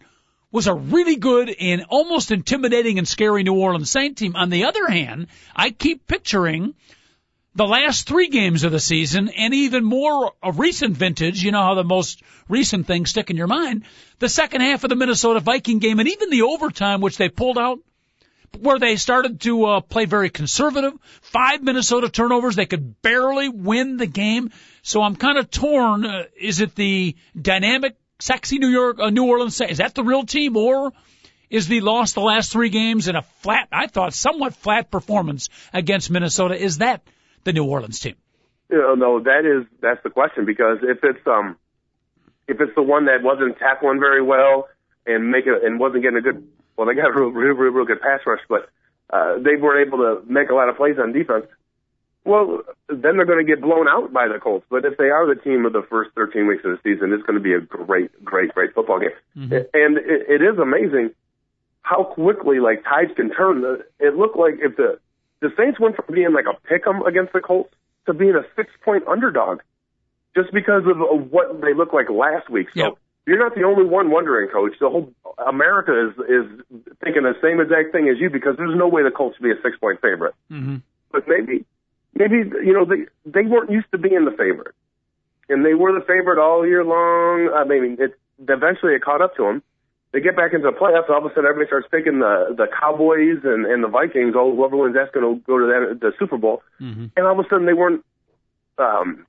was 0.51 0.67
a 0.67 0.73
really 0.73 1.15
good 1.15 1.49
and 1.49 1.85
almost 1.89 2.31
intimidating 2.31 2.97
and 2.97 3.07
scary 3.07 3.43
New 3.43 3.55
Orleans 3.55 3.89
Saint 3.89 4.17
team. 4.17 4.35
On 4.35 4.49
the 4.49 4.65
other 4.65 4.87
hand, 4.87 5.27
I 5.55 5.69
keep 5.69 6.07
picturing 6.07 6.75
the 7.55 7.65
last 7.65 8.07
three 8.07 8.29
games 8.29 8.63
of 8.63 8.71
the 8.71 8.79
season 8.79 9.29
and 9.29 9.53
even 9.53 9.83
more 9.83 10.33
a 10.41 10.51
recent 10.51 10.95
vintage, 10.95 11.43
you 11.43 11.51
know 11.51 11.61
how 11.61 11.73
the 11.75 11.83
most 11.83 12.21
recent 12.47 12.87
things 12.87 13.09
stick 13.09 13.29
in 13.29 13.37
your 13.37 13.47
mind, 13.47 13.83
the 14.19 14.29
second 14.29 14.61
half 14.61 14.83
of 14.83 14.89
the 14.89 14.95
Minnesota 14.95 15.39
Viking 15.39 15.79
game 15.79 15.99
and 15.99 16.07
even 16.07 16.29
the 16.29 16.43
overtime 16.43 17.01
which 17.01 17.17
they 17.17 17.29
pulled 17.29 17.57
out 17.57 17.79
where 18.59 18.79
they 18.79 18.95
started 18.95 19.41
to 19.41 19.65
uh, 19.65 19.81
play 19.81 20.05
very 20.05 20.29
conservative. 20.29 20.93
Five 21.21 21.63
Minnesota 21.63 22.09
turnovers. 22.09 22.55
They 22.55 22.65
could 22.65 23.01
barely 23.01 23.49
win 23.49 23.97
the 23.97 24.07
game. 24.07 24.51
So 24.81 25.01
I'm 25.01 25.15
kind 25.15 25.37
of 25.37 25.49
torn. 25.49 26.05
Uh, 26.05 26.23
is 26.39 26.59
it 26.59 26.75
the 26.75 27.15
dynamic, 27.39 27.95
sexy 28.19 28.59
New 28.59 28.69
York, 28.69 28.99
uh, 28.99 29.09
New 29.09 29.25
Orleans? 29.25 29.59
Is 29.61 29.77
that 29.77 29.95
the 29.95 30.03
real 30.03 30.25
team, 30.25 30.57
or 30.57 30.91
is 31.49 31.67
the 31.67 31.81
lost 31.81 32.15
the 32.15 32.21
last 32.21 32.51
three 32.51 32.69
games 32.69 33.07
in 33.07 33.15
a 33.15 33.21
flat, 33.21 33.67
I 33.71 33.87
thought, 33.87 34.13
somewhat 34.13 34.55
flat 34.55 34.89
performance 34.89 35.49
against 35.73 36.09
Minnesota? 36.09 36.55
Is 36.55 36.79
that 36.79 37.01
the 37.43 37.53
New 37.53 37.65
Orleans 37.65 37.99
team? 37.99 38.15
You 38.69 38.77
know, 38.77 38.95
no, 38.95 39.19
that 39.19 39.45
is 39.45 39.67
that's 39.81 40.01
the 40.03 40.09
question 40.09 40.45
because 40.45 40.77
if 40.81 40.99
it's 41.03 41.27
um 41.27 41.57
if 42.47 42.59
it's 42.61 42.73
the 42.75 42.81
one 42.81 43.05
that 43.05 43.21
wasn't 43.21 43.57
tackling 43.59 43.99
very 43.99 44.21
well 44.21 44.67
and 45.05 45.29
make 45.29 45.45
it 45.45 45.63
and 45.63 45.79
wasn't 45.79 46.03
getting 46.03 46.17
a 46.17 46.21
good 46.21 46.47
well 46.81 46.87
they 46.87 46.95
got 46.95 47.09
a 47.09 47.13
real 47.13 47.29
real 47.29 47.53
real, 47.53 47.71
real 47.71 47.85
good 47.85 48.01
pass 48.01 48.19
rush 48.25 48.41
but 48.49 48.69
uh 49.13 49.37
they 49.37 49.55
weren't 49.55 49.87
able 49.87 49.99
to 49.99 50.21
make 50.25 50.49
a 50.49 50.55
lot 50.55 50.69
of 50.69 50.75
plays 50.77 50.97
on 50.99 51.11
defense. 51.13 51.45
Well, 52.23 52.61
then 52.87 53.17
they're 53.17 53.25
going 53.25 53.43
to 53.43 53.49
get 53.49 53.61
blown 53.61 53.87
out 53.87 54.13
by 54.13 54.27
the 54.27 54.37
Colts. 54.37 54.65
But 54.69 54.85
if 54.85 54.95
they 54.97 55.09
are 55.09 55.25
the 55.25 55.41
team 55.41 55.65
of 55.65 55.73
the 55.73 55.81
first 55.89 56.11
13 56.13 56.45
weeks 56.45 56.63
of 56.63 56.71
the 56.71 56.79
season, 56.83 57.11
it's 57.13 57.23
going 57.23 57.33
to 57.33 57.43
be 57.43 57.53
a 57.53 57.59
great, 57.61 58.11
great, 58.23 58.53
great 58.53 58.75
football 58.75 58.99
game. 58.99 59.09
And 59.73 59.97
it, 59.97 60.29
it 60.29 60.41
is 60.43 60.59
amazing 60.59 61.11
how 61.81 62.03
quickly 62.03 62.59
like 62.59 62.83
tides 62.83 63.11
can 63.15 63.31
turn. 63.31 63.63
It 63.99 64.15
looked 64.15 64.37
like 64.37 64.55
if 64.61 64.77
the 64.77 64.99
the 65.41 65.49
Saints 65.57 65.79
went 65.79 65.95
from 65.95 66.13
being 66.13 66.31
like 66.31 66.45
a 66.45 66.53
pick 66.67 66.85
'em 66.85 67.01
against 67.01 67.33
the 67.33 67.41
Colts 67.41 67.73
to 68.05 68.13
being 68.13 68.35
a 68.35 68.45
six 68.55 68.69
point 68.85 69.07
underdog 69.07 69.61
just 70.35 70.53
because 70.53 70.83
of, 70.85 71.01
of 71.01 71.31
what 71.31 71.59
they 71.61 71.73
looked 71.73 71.95
like 71.95 72.09
last 72.11 72.49
week. 72.49 72.67
So 72.75 72.79
Yep. 72.79 72.93
You're 73.25 73.39
not 73.39 73.55
the 73.55 73.63
only 73.63 73.85
one 73.85 74.09
wondering, 74.09 74.49
Coach. 74.49 74.73
The 74.79 74.89
whole 74.89 75.13
America 75.37 75.93
is 76.07 76.13
is 76.25 76.45
thinking 77.03 77.23
the 77.23 77.35
same 77.41 77.59
exact 77.59 77.91
thing 77.91 78.09
as 78.09 78.19
you 78.19 78.29
because 78.29 78.57
there's 78.57 78.75
no 78.75 78.87
way 78.87 79.03
the 79.03 79.11
Colts 79.11 79.37
should 79.37 79.43
be 79.43 79.51
a 79.51 79.61
six 79.61 79.77
point 79.77 80.01
favorite. 80.01 80.33
Mm-hmm. 80.51 80.77
But 81.11 81.27
maybe 81.27 81.65
maybe 82.15 82.37
you 82.65 82.73
know 82.73 82.85
they 82.85 83.05
they 83.25 83.47
weren't 83.47 83.71
used 83.71 83.91
to 83.91 83.97
being 83.97 84.25
the 84.25 84.31
favorite, 84.31 84.73
and 85.49 85.65
they 85.65 85.73
were 85.73 85.93
the 85.93 86.05
favorite 86.05 86.41
all 86.41 86.65
year 86.65 86.83
long. 86.83 87.53
I 87.53 87.63
mean, 87.63 87.97
it 87.99 88.17
eventually 88.39 88.93
it 88.93 89.03
caught 89.03 89.21
up 89.21 89.35
to 89.35 89.43
them. 89.43 89.63
They 90.13 90.19
get 90.19 90.35
back 90.35 90.53
into 90.53 90.69
the 90.69 90.75
playoffs. 90.75 91.09
All 91.09 91.19
of 91.19 91.25
a 91.25 91.29
sudden, 91.29 91.45
everybody 91.45 91.67
starts 91.67 91.87
picking 91.91 92.19
the 92.19 92.55
the 92.57 92.67
Cowboys 92.67 93.45
and 93.45 93.65
and 93.65 93.83
the 93.83 93.87
Vikings. 93.87 94.33
Oh, 94.35 94.55
whoever 94.55 94.77
wins 94.77 94.95
that's 94.95 95.11
going 95.11 95.23
to 95.23 95.41
go 95.45 95.59
to 95.59 95.65
that, 95.67 95.99
the 96.01 96.11
Super 96.19 96.37
Bowl. 96.37 96.63
Mm-hmm. 96.81 97.13
And 97.15 97.27
all 97.27 97.39
of 97.39 97.45
a 97.45 97.47
sudden, 97.49 97.65
they 97.65 97.77
weren't 97.77 98.03
um 98.77 99.27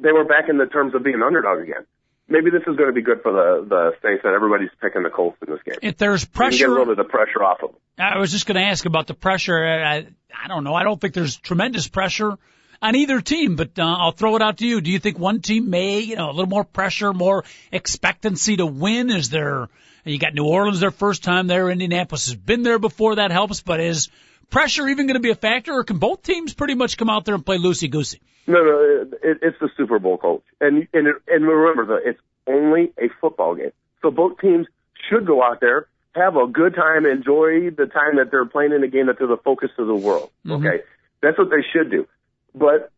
they 0.00 0.12
were 0.12 0.24
back 0.24 0.48
in 0.48 0.58
the 0.58 0.66
terms 0.66 0.94
of 0.94 1.02
being 1.02 1.20
underdog 1.20 1.60
again. 1.60 1.84
Maybe 2.28 2.50
this 2.50 2.60
is 2.66 2.76
going 2.76 2.88
to 2.88 2.92
be 2.92 3.02
good 3.02 3.22
for 3.22 3.32
the 3.32 3.66
the 3.66 3.92
Saints 4.02 4.22
that 4.22 4.34
everybody's 4.34 4.70
picking 4.80 5.02
the 5.02 5.10
Colts 5.10 5.38
in 5.46 5.52
this 5.52 5.62
game. 5.64 5.78
If 5.82 5.96
there's 5.96 6.22
You 6.22 6.28
can 6.28 6.32
get 6.32 6.46
a 6.46 6.50
pressure, 6.50 6.68
little 6.68 6.84
bit 6.84 6.98
of 6.98 7.06
the 7.06 7.10
pressure 7.10 7.42
off 7.42 7.62
of 7.62 7.70
them. 7.70 7.80
I 7.98 8.18
was 8.18 8.30
just 8.30 8.46
going 8.46 8.56
to 8.56 8.66
ask 8.66 8.84
about 8.84 9.06
the 9.06 9.14
pressure. 9.14 9.58
I, 9.64 10.06
I 10.34 10.48
don't 10.48 10.64
know. 10.64 10.74
I 10.74 10.82
don't 10.82 11.00
think 11.00 11.14
there's 11.14 11.36
tremendous 11.36 11.88
pressure 11.88 12.36
on 12.80 12.94
either 12.94 13.20
team, 13.20 13.56
but 13.56 13.78
uh, 13.78 13.82
I'll 13.82 14.12
throw 14.12 14.36
it 14.36 14.42
out 14.42 14.58
to 14.58 14.66
you. 14.66 14.80
Do 14.80 14.90
you 14.90 14.98
think 14.98 15.18
one 15.18 15.40
team 15.40 15.70
may, 15.70 16.00
you 16.00 16.16
know, 16.16 16.30
a 16.30 16.32
little 16.32 16.46
more 16.46 16.64
pressure, 16.64 17.12
more 17.12 17.44
expectancy 17.72 18.56
to 18.58 18.66
win? 18.66 19.10
Is 19.10 19.30
there? 19.30 19.68
You 20.04 20.18
got 20.18 20.34
New 20.34 20.44
Orleans 20.44 20.80
their 20.80 20.90
first 20.90 21.24
time 21.24 21.48
there. 21.48 21.70
Indianapolis 21.70 22.26
has 22.26 22.34
been 22.34 22.62
there 22.62 22.78
before. 22.78 23.16
That 23.16 23.30
helps, 23.30 23.62
but 23.62 23.80
is 23.80 24.08
pressure 24.50 24.88
even 24.88 25.06
going 25.06 25.14
to 25.14 25.20
be 25.20 25.30
a 25.30 25.36
factor, 25.36 25.72
or 25.72 25.84
can 25.84 25.98
both 25.98 26.22
teams 26.22 26.54
pretty 26.54 26.74
much 26.74 26.96
come 26.96 27.10
out 27.10 27.24
there 27.24 27.34
and 27.34 27.44
play 27.44 27.58
loosey 27.58 27.90
goosey? 27.90 28.20
No, 28.46 28.62
no, 28.62 29.06
it, 29.22 29.38
it's 29.42 29.58
the 29.60 29.68
Super 29.76 29.98
Bowl, 29.98 30.16
coach, 30.16 30.42
and 30.60 30.88
and 30.92 31.06
it, 31.06 31.16
and 31.28 31.46
remember 31.46 31.96
that 31.96 32.08
it's 32.08 32.20
only 32.46 32.92
a 32.98 33.08
football 33.20 33.54
game, 33.54 33.72
so 34.02 34.10
both 34.10 34.38
teams 34.40 34.66
should 35.08 35.26
go 35.26 35.42
out 35.42 35.60
there, 35.60 35.86
have 36.14 36.36
a 36.36 36.46
good 36.46 36.74
time, 36.74 37.04
enjoy 37.04 37.70
the 37.70 37.86
time 37.86 38.16
that 38.16 38.30
they're 38.30 38.46
playing 38.46 38.72
in 38.72 38.82
a 38.82 38.88
game 38.88 39.06
that 39.06 39.18
they're 39.18 39.28
the 39.28 39.36
focus 39.36 39.70
of 39.78 39.86
the 39.86 39.94
world. 39.94 40.30
Mm-hmm. 40.46 40.66
Okay, 40.66 40.82
that's 41.22 41.36
what 41.36 41.50
they 41.50 41.62
should 41.72 41.90
do. 41.90 42.06
But 42.54 42.90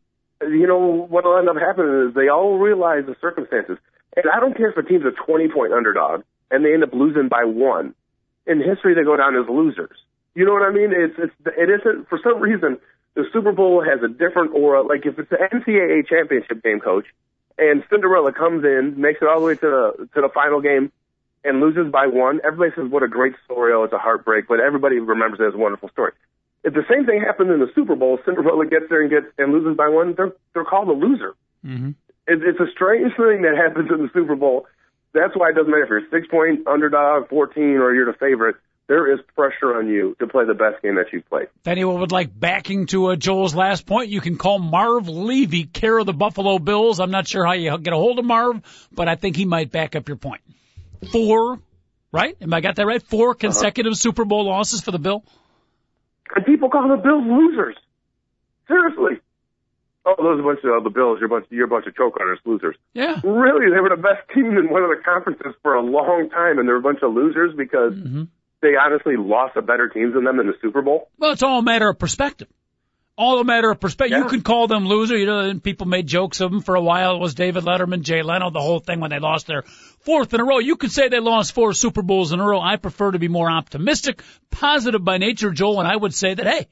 you 0.42 0.66
know 0.66 1.06
what'll 1.08 1.36
end 1.36 1.48
up 1.48 1.56
happening 1.56 2.08
is 2.08 2.14
they 2.14 2.28
all 2.28 2.58
realize 2.58 3.04
the 3.06 3.16
circumstances. 3.20 3.78
And 4.16 4.26
I 4.32 4.40
don't 4.40 4.56
care 4.56 4.70
if 4.70 4.76
a 4.76 4.82
team's 4.82 5.04
a 5.04 5.12
20 5.26 5.48
point 5.48 5.72
underdog 5.72 6.22
and 6.50 6.64
they 6.64 6.72
end 6.72 6.82
up 6.82 6.92
losing 6.92 7.28
by 7.28 7.44
one. 7.44 7.94
In 8.46 8.58
history, 8.58 8.94
they 8.94 9.04
go 9.04 9.16
down 9.16 9.36
as 9.36 9.48
losers. 9.48 9.96
You 10.34 10.44
know 10.44 10.52
what 10.52 10.62
I 10.62 10.70
mean? 10.70 10.92
It's, 10.92 11.14
it's, 11.18 11.34
it 11.56 11.68
isn't, 11.68 12.08
for 12.08 12.18
some 12.22 12.40
reason, 12.40 12.78
the 13.14 13.24
Super 13.32 13.52
Bowl 13.52 13.82
has 13.82 14.02
a 14.02 14.08
different 14.08 14.54
aura. 14.54 14.82
Like 14.82 15.04
if 15.06 15.18
it's 15.18 15.32
an 15.32 15.38
NCAA 15.52 16.06
championship 16.06 16.62
game, 16.62 16.80
coach, 16.80 17.06
and 17.58 17.84
Cinderella 17.90 18.32
comes 18.32 18.64
in, 18.64 19.00
makes 19.00 19.20
it 19.20 19.28
all 19.28 19.40
the 19.40 19.46
way 19.46 19.54
to 19.54 19.60
the, 19.60 20.08
to 20.14 20.20
the 20.22 20.30
final 20.32 20.60
game 20.60 20.92
and 21.44 21.60
loses 21.60 21.90
by 21.90 22.06
one, 22.06 22.40
everybody 22.44 22.72
says, 22.76 22.90
what 22.90 23.02
a 23.02 23.08
great 23.08 23.34
story. 23.44 23.72
Oh, 23.72 23.84
it's 23.84 23.92
a 23.92 23.98
heartbreak, 23.98 24.46
but 24.48 24.60
everybody 24.60 24.98
remembers 24.98 25.40
it 25.40 25.48
as 25.48 25.54
a 25.54 25.58
wonderful 25.58 25.88
story. 25.90 26.12
If 26.62 26.74
the 26.74 26.84
same 26.90 27.06
thing 27.06 27.20
happened 27.20 27.50
in 27.50 27.60
the 27.60 27.70
Super 27.74 27.96
Bowl, 27.96 28.18
Cinderella 28.24 28.66
gets 28.66 28.84
there 28.90 29.00
and 29.00 29.10
gets 29.10 29.26
and 29.38 29.52
loses 29.52 29.76
by 29.76 29.88
one, 29.88 30.14
they're 30.14 30.32
they're 30.52 30.64
called 30.64 30.88
a 30.88 30.92
loser. 30.92 31.34
Mm-hmm. 31.64 31.90
It, 32.28 32.42
it's 32.44 32.60
a 32.60 32.70
strange 32.70 33.16
thing 33.16 33.42
that 33.42 33.56
happens 33.56 33.90
in 33.90 34.02
the 34.02 34.10
Super 34.12 34.36
Bowl. 34.36 34.66
That's 35.14 35.34
why 35.34 35.50
it 35.50 35.54
doesn't 35.54 35.70
matter 35.70 35.84
if 35.84 35.88
you're 35.88 36.06
a 36.06 36.10
six 36.10 36.28
point 36.28 36.66
underdog, 36.66 37.28
14, 37.30 37.62
or 37.78 37.94
you're 37.94 38.12
the 38.12 38.18
favorite. 38.18 38.56
There 38.90 39.14
is 39.14 39.20
pressure 39.36 39.78
on 39.78 39.86
you 39.86 40.16
to 40.18 40.26
play 40.26 40.44
the 40.46 40.54
best 40.54 40.82
game 40.82 40.96
that 40.96 41.12
you've 41.12 41.24
played. 41.28 41.46
If 41.60 41.68
anyone 41.68 42.00
would 42.00 42.10
like 42.10 42.28
backing 42.36 42.86
to 42.86 43.12
uh, 43.12 43.14
Joel's 43.14 43.54
last 43.54 43.86
point, 43.86 44.08
you 44.08 44.20
can 44.20 44.36
call 44.36 44.58
Marv 44.58 45.08
Levy, 45.08 45.62
care 45.62 45.96
of 45.96 46.06
the 46.06 46.12
Buffalo 46.12 46.58
Bills. 46.58 46.98
I'm 46.98 47.12
not 47.12 47.28
sure 47.28 47.46
how 47.46 47.52
you 47.52 47.78
get 47.78 47.92
a 47.92 47.96
hold 47.96 48.18
of 48.18 48.24
Marv, 48.24 48.60
but 48.90 49.06
I 49.06 49.14
think 49.14 49.36
he 49.36 49.44
might 49.44 49.70
back 49.70 49.94
up 49.94 50.08
your 50.08 50.16
point. 50.16 50.40
Four, 51.12 51.60
right? 52.10 52.36
Am 52.40 52.52
I 52.52 52.60
got 52.60 52.74
that 52.74 52.84
right? 52.84 53.00
Four 53.00 53.36
consecutive 53.36 53.92
uh-huh. 53.92 54.00
Super 54.00 54.24
Bowl 54.24 54.46
losses 54.46 54.80
for 54.80 54.90
the 54.90 54.98
Bill. 54.98 55.22
And 56.34 56.44
people 56.44 56.68
call 56.68 56.88
the 56.88 56.96
Bills 56.96 57.24
losers. 57.24 57.76
Seriously. 58.66 59.20
Oh, 60.04 60.16
those 60.18 60.40
are 60.40 60.40
a 60.40 60.42
bunch 60.42 60.64
of 60.64 60.70
uh, 60.70 60.82
the 60.82 60.90
Bills. 60.90 61.18
You're 61.20 61.26
a 61.26 61.28
bunch. 61.28 61.46
You're 61.50 61.66
a 61.66 61.68
bunch 61.68 61.86
of 61.86 61.94
choke 61.94 62.16
artists, 62.18 62.44
losers. 62.44 62.74
Yeah. 62.92 63.20
Really, 63.22 63.72
they 63.72 63.78
were 63.78 63.90
the 63.90 64.02
best 64.02 64.28
team 64.34 64.58
in 64.58 64.68
one 64.68 64.82
of 64.82 64.90
the 64.90 65.00
conferences 65.04 65.54
for 65.62 65.74
a 65.74 65.80
long 65.80 66.28
time, 66.30 66.58
and 66.58 66.66
they're 66.66 66.74
a 66.74 66.82
bunch 66.82 67.02
of 67.02 67.14
losers 67.14 67.54
because 67.56 67.92
mm-hmm. 67.92 68.24
They 68.62 68.76
honestly 68.76 69.16
lost 69.16 69.56
a 69.56 69.62
better 69.62 69.88
teams 69.88 70.14
than 70.14 70.24
them 70.24 70.40
in 70.40 70.46
the 70.46 70.54
Super 70.60 70.82
Bowl. 70.82 71.08
Well, 71.18 71.32
it's 71.32 71.42
all 71.42 71.58
a 71.58 71.62
matter 71.62 71.88
of 71.88 71.98
perspective. 71.98 72.48
All 73.16 73.38
a 73.38 73.44
matter 73.44 73.70
of 73.70 73.80
perspective. 73.80 74.16
Yeah. 74.16 74.24
You 74.24 74.30
can 74.30 74.42
call 74.42 74.66
them 74.66 74.86
loser. 74.86 75.16
You 75.16 75.26
know, 75.26 75.40
and 75.40 75.62
people 75.62 75.86
made 75.86 76.06
jokes 76.06 76.40
of 76.40 76.50
them 76.50 76.62
for 76.62 76.74
a 76.74 76.80
while. 76.80 77.16
It 77.16 77.20
was 77.20 77.34
David 77.34 77.64
Letterman, 77.64 78.02
Jay 78.02 78.22
Leno, 78.22 78.50
the 78.50 78.60
whole 78.60 78.80
thing 78.80 79.00
when 79.00 79.10
they 79.10 79.18
lost 79.18 79.46
their 79.46 79.62
fourth 80.00 80.32
in 80.32 80.40
a 80.40 80.44
row. 80.44 80.58
You 80.58 80.76
could 80.76 80.90
say 80.90 81.08
they 81.08 81.20
lost 81.20 81.52
four 81.52 81.74
Super 81.74 82.02
Bowls 82.02 82.32
in 82.32 82.40
a 82.40 82.46
row. 82.46 82.60
I 82.60 82.76
prefer 82.76 83.10
to 83.10 83.18
be 83.18 83.28
more 83.28 83.50
optimistic, 83.50 84.22
positive 84.50 85.04
by 85.04 85.18
nature, 85.18 85.50
Joel, 85.50 85.80
and 85.80 85.88
I 85.88 85.96
would 85.96 86.14
say 86.14 86.32
that, 86.32 86.46
hey, 86.46 86.66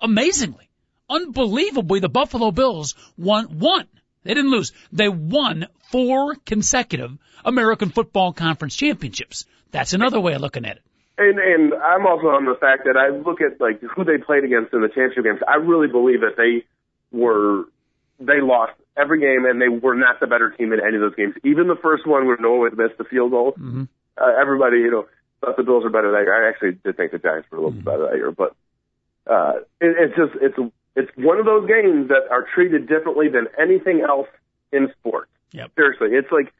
amazingly, 0.00 0.70
unbelievably, 1.10 2.00
the 2.00 2.08
Buffalo 2.08 2.52
Bills 2.52 2.94
won 3.16 3.58
one. 3.58 3.86
They 4.22 4.34
didn't 4.34 4.50
lose. 4.50 4.72
They 4.92 5.08
won 5.08 5.66
four 5.90 6.36
consecutive 6.46 7.16
American 7.44 7.90
Football 7.90 8.32
Conference 8.34 8.76
championships. 8.76 9.46
That's 9.70 9.94
another 9.94 10.20
way 10.20 10.34
of 10.34 10.42
looking 10.42 10.64
at 10.64 10.76
it. 10.76 10.82
And 11.18 11.38
and 11.38 11.74
I'm 11.74 12.06
also 12.06 12.28
on 12.28 12.44
the 12.44 12.54
fact 12.54 12.84
that 12.84 12.96
I 12.96 13.10
look 13.10 13.40
at 13.40 13.60
like 13.60 13.82
who 13.82 14.04
they 14.04 14.18
played 14.18 14.44
against 14.44 14.72
in 14.72 14.82
the 14.82 14.88
championship 14.88 15.24
games. 15.24 15.40
I 15.46 15.56
really 15.56 15.88
believe 15.88 16.20
that 16.20 16.36
they 16.36 16.64
were 17.10 17.64
they 18.20 18.40
lost 18.40 18.72
every 18.96 19.20
game, 19.20 19.44
and 19.44 19.60
they 19.60 19.68
were 19.68 19.94
not 19.94 20.20
the 20.20 20.26
better 20.26 20.50
team 20.50 20.72
in 20.72 20.80
any 20.80 20.96
of 20.96 21.02
those 21.02 21.14
games. 21.14 21.34
Even 21.44 21.66
the 21.66 21.78
first 21.80 22.06
one 22.06 22.26
where 22.26 22.36
Noah 22.38 22.70
missed 22.70 22.98
the 22.98 23.04
field 23.04 23.30
goal, 23.30 23.52
mm-hmm. 23.52 23.84
uh, 24.16 24.32
everybody, 24.40 24.78
you 24.78 24.90
know, 24.90 25.06
thought 25.40 25.56
the 25.56 25.62
Bills 25.62 25.84
were 25.84 25.90
better 25.90 26.10
that 26.12 26.22
year. 26.22 26.34
I 26.34 26.48
actually 26.48 26.78
did 26.84 26.96
think 26.96 27.12
the 27.12 27.18
Giants 27.18 27.48
were 27.50 27.58
a 27.58 27.60
little 27.60 27.72
mm-hmm. 27.74 27.84
better 27.84 28.06
that 28.10 28.16
year, 28.16 28.30
but 28.30 28.54
uh, 29.26 29.58
it, 29.80 29.94
it's 29.98 30.16
just 30.16 30.32
it's 30.42 30.58
it's 30.96 31.10
one 31.16 31.38
of 31.38 31.46
those 31.46 31.68
games 31.68 32.08
that 32.08 32.30
are 32.30 32.46
treated 32.54 32.88
differently 32.88 33.28
than 33.28 33.46
anything 33.58 34.02
else 34.06 34.28
in 34.72 34.92
sports. 34.98 35.30
Yep. 35.52 35.70
Seriously, 35.76 36.08
it's 36.12 36.30
like 36.32 36.52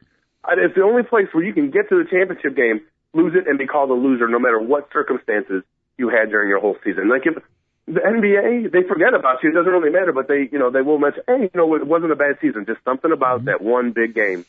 it's 0.47 0.75
the 0.75 0.83
only 0.83 1.03
place 1.03 1.27
where 1.31 1.43
you 1.43 1.53
can 1.53 1.71
get 1.71 1.89
to 1.89 2.01
the 2.01 2.09
championship 2.09 2.55
game, 2.55 2.81
lose 3.13 3.33
it, 3.35 3.47
and 3.47 3.57
be 3.57 3.67
called 3.67 3.89
a 3.89 3.93
loser, 3.93 4.27
no 4.27 4.39
matter 4.39 4.59
what 4.59 4.89
circumstances 4.93 5.63
you 5.97 6.09
had 6.09 6.29
during 6.29 6.49
your 6.49 6.59
whole 6.59 6.77
season. 6.83 7.09
Like 7.09 7.25
if 7.25 7.35
the 7.87 8.01
NBA, 8.01 8.71
they 8.71 8.83
forget 8.87 9.13
about 9.13 9.43
you. 9.43 9.49
It 9.49 9.53
doesn't 9.53 9.71
really 9.71 9.89
matter, 9.89 10.13
but 10.13 10.27
they, 10.27 10.47
you 10.51 10.59
know, 10.59 10.69
they 10.69 10.81
will 10.81 10.99
mention, 10.99 11.23
hey, 11.27 11.41
you 11.41 11.49
know, 11.55 11.73
it 11.75 11.87
wasn't 11.87 12.11
a 12.11 12.15
bad 12.15 12.37
season. 12.39 12.65
Just 12.67 12.83
something 12.85 13.11
about 13.11 13.39
mm-hmm. 13.39 13.45
that 13.47 13.61
one 13.61 13.91
big 13.91 14.13
game 14.13 14.45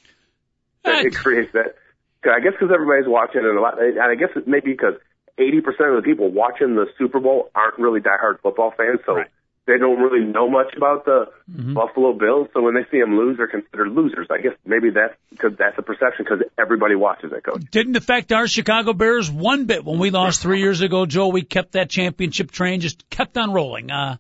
that 0.84 1.04
it 1.06 1.14
creates 1.14 1.52
that. 1.52 1.76
I 2.22 2.40
guess 2.40 2.52
because 2.52 2.70
everybody's 2.72 3.08
watching 3.08 3.40
and 3.40 3.56
a 3.56 3.60
lot, 3.60 3.82
and 3.82 3.98
I 3.98 4.14
guess 4.14 4.28
it 4.36 4.46
maybe 4.46 4.72
because 4.72 4.94
80% 5.38 5.96
of 5.96 5.96
the 5.96 6.02
people 6.04 6.30
watching 6.30 6.74
the 6.74 6.86
Super 6.98 7.18
Bowl 7.18 7.50
aren't 7.54 7.78
really 7.78 8.00
diehard 8.00 8.40
football 8.42 8.74
fans, 8.76 9.00
so 9.06 9.14
right 9.14 9.30
they 9.66 9.78
don't 9.78 10.00
really 10.00 10.24
know 10.24 10.48
much 10.48 10.74
about 10.76 11.04
the 11.04 11.26
mm-hmm. 11.50 11.74
Buffalo 11.74 12.12
Bills. 12.12 12.48
So 12.54 12.62
when 12.62 12.74
they 12.74 12.84
see 12.90 13.00
them 13.00 13.16
lose, 13.16 13.36
they're 13.36 13.46
considered 13.46 13.92
losers. 13.92 14.26
I 14.30 14.40
guess 14.40 14.54
maybe 14.64 14.90
that's 14.90 15.14
because 15.30 15.52
that's 15.58 15.78
a 15.78 15.82
perception 15.82 16.24
because 16.24 16.42
everybody 16.58 16.94
watches 16.94 17.32
it, 17.32 17.44
coach. 17.44 17.62
Didn't 17.70 17.96
affect 17.96 18.32
our 18.32 18.46
Chicago 18.48 18.92
Bears 18.92 19.30
one 19.30 19.66
bit 19.66 19.84
when 19.84 19.98
we 19.98 20.10
lost 20.10 20.40
three 20.40 20.60
years 20.60 20.80
ago, 20.80 21.06
Joe. 21.06 21.28
We 21.28 21.42
kept 21.42 21.72
that 21.72 21.90
championship 21.90 22.50
train, 22.50 22.80
just 22.80 23.08
kept 23.10 23.36
on 23.36 23.52
rolling, 23.52 23.90
uh, 23.90 24.16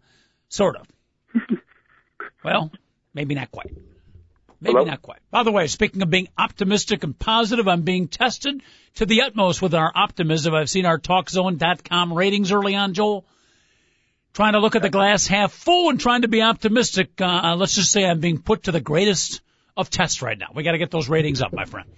sort 0.48 0.76
of. 0.76 0.86
well, 2.44 2.70
maybe 3.14 3.34
not 3.34 3.50
quite. 3.50 3.72
Maybe 4.60 4.74
Hello? 4.74 4.84
not 4.84 5.00
quite. 5.00 5.20
By 5.30 5.42
the 5.42 5.52
way, 5.52 5.68
speaking 5.68 6.02
of 6.02 6.10
being 6.10 6.28
optimistic 6.36 7.02
and 7.02 7.18
positive, 7.18 7.66
I'm 7.66 7.80
being 7.82 8.08
tested 8.08 8.62
to 8.96 9.06
the 9.06 9.22
utmost 9.22 9.62
with 9.62 9.74
our 9.74 9.90
optimism. 9.94 10.54
I've 10.54 10.68
seen 10.68 10.84
our 10.84 10.98
TalkZone.com 10.98 12.12
ratings 12.12 12.52
early 12.52 12.76
on, 12.76 12.92
Joel 12.92 13.24
trying 14.32 14.52
to 14.52 14.60
look 14.60 14.76
at 14.76 14.82
the 14.82 14.90
glass 14.90 15.26
half 15.26 15.52
full 15.52 15.90
and 15.90 16.00
trying 16.00 16.22
to 16.22 16.28
be 16.28 16.42
optimistic. 16.42 17.20
Uh, 17.20 17.24
uh, 17.24 17.56
let's 17.56 17.74
just 17.74 17.90
say 17.90 18.04
I'm 18.04 18.20
being 18.20 18.38
put 18.38 18.64
to 18.64 18.72
the 18.72 18.80
greatest 18.80 19.40
of 19.76 19.90
tests 19.90 20.22
right 20.22 20.38
now. 20.38 20.48
We 20.54 20.62
got 20.62 20.72
to 20.72 20.78
get 20.78 20.90
those 20.90 21.08
ratings 21.08 21.42
up, 21.42 21.52
my 21.52 21.64
friend. 21.64 21.88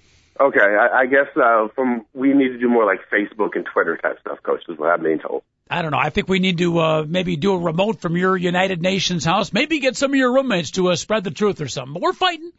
Okay, 0.40 0.60
I, 0.60 1.00
I 1.00 1.06
guess 1.06 1.26
uh, 1.36 1.68
from 1.74 2.06
we 2.14 2.32
need 2.32 2.48
to 2.48 2.58
do 2.58 2.68
more 2.68 2.86
like 2.86 3.00
Facebook 3.12 3.54
and 3.54 3.66
Twitter 3.66 3.96
type 3.96 4.18
stuff, 4.20 4.42
Coach. 4.42 4.62
Is 4.68 4.78
what 4.78 4.90
I'm 4.90 5.02
being 5.02 5.18
told. 5.18 5.42
I 5.70 5.82
don't 5.82 5.90
know. 5.90 5.98
I 5.98 6.10
think 6.10 6.28
we 6.28 6.38
need 6.38 6.58
to 6.58 6.78
uh, 6.78 7.04
maybe 7.06 7.36
do 7.36 7.54
a 7.54 7.58
remote 7.58 8.00
from 8.00 8.16
your 8.16 8.36
United 8.36 8.82
Nations 8.82 9.24
house. 9.24 9.52
Maybe 9.52 9.78
get 9.78 9.96
some 9.96 10.10
of 10.10 10.16
your 10.16 10.34
roommates 10.34 10.72
to 10.72 10.90
uh, 10.90 10.96
spread 10.96 11.24
the 11.24 11.30
truth 11.30 11.60
or 11.60 11.68
something. 11.68 11.94
But 11.94 12.02
we're 12.02 12.12
fighting. 12.12 12.50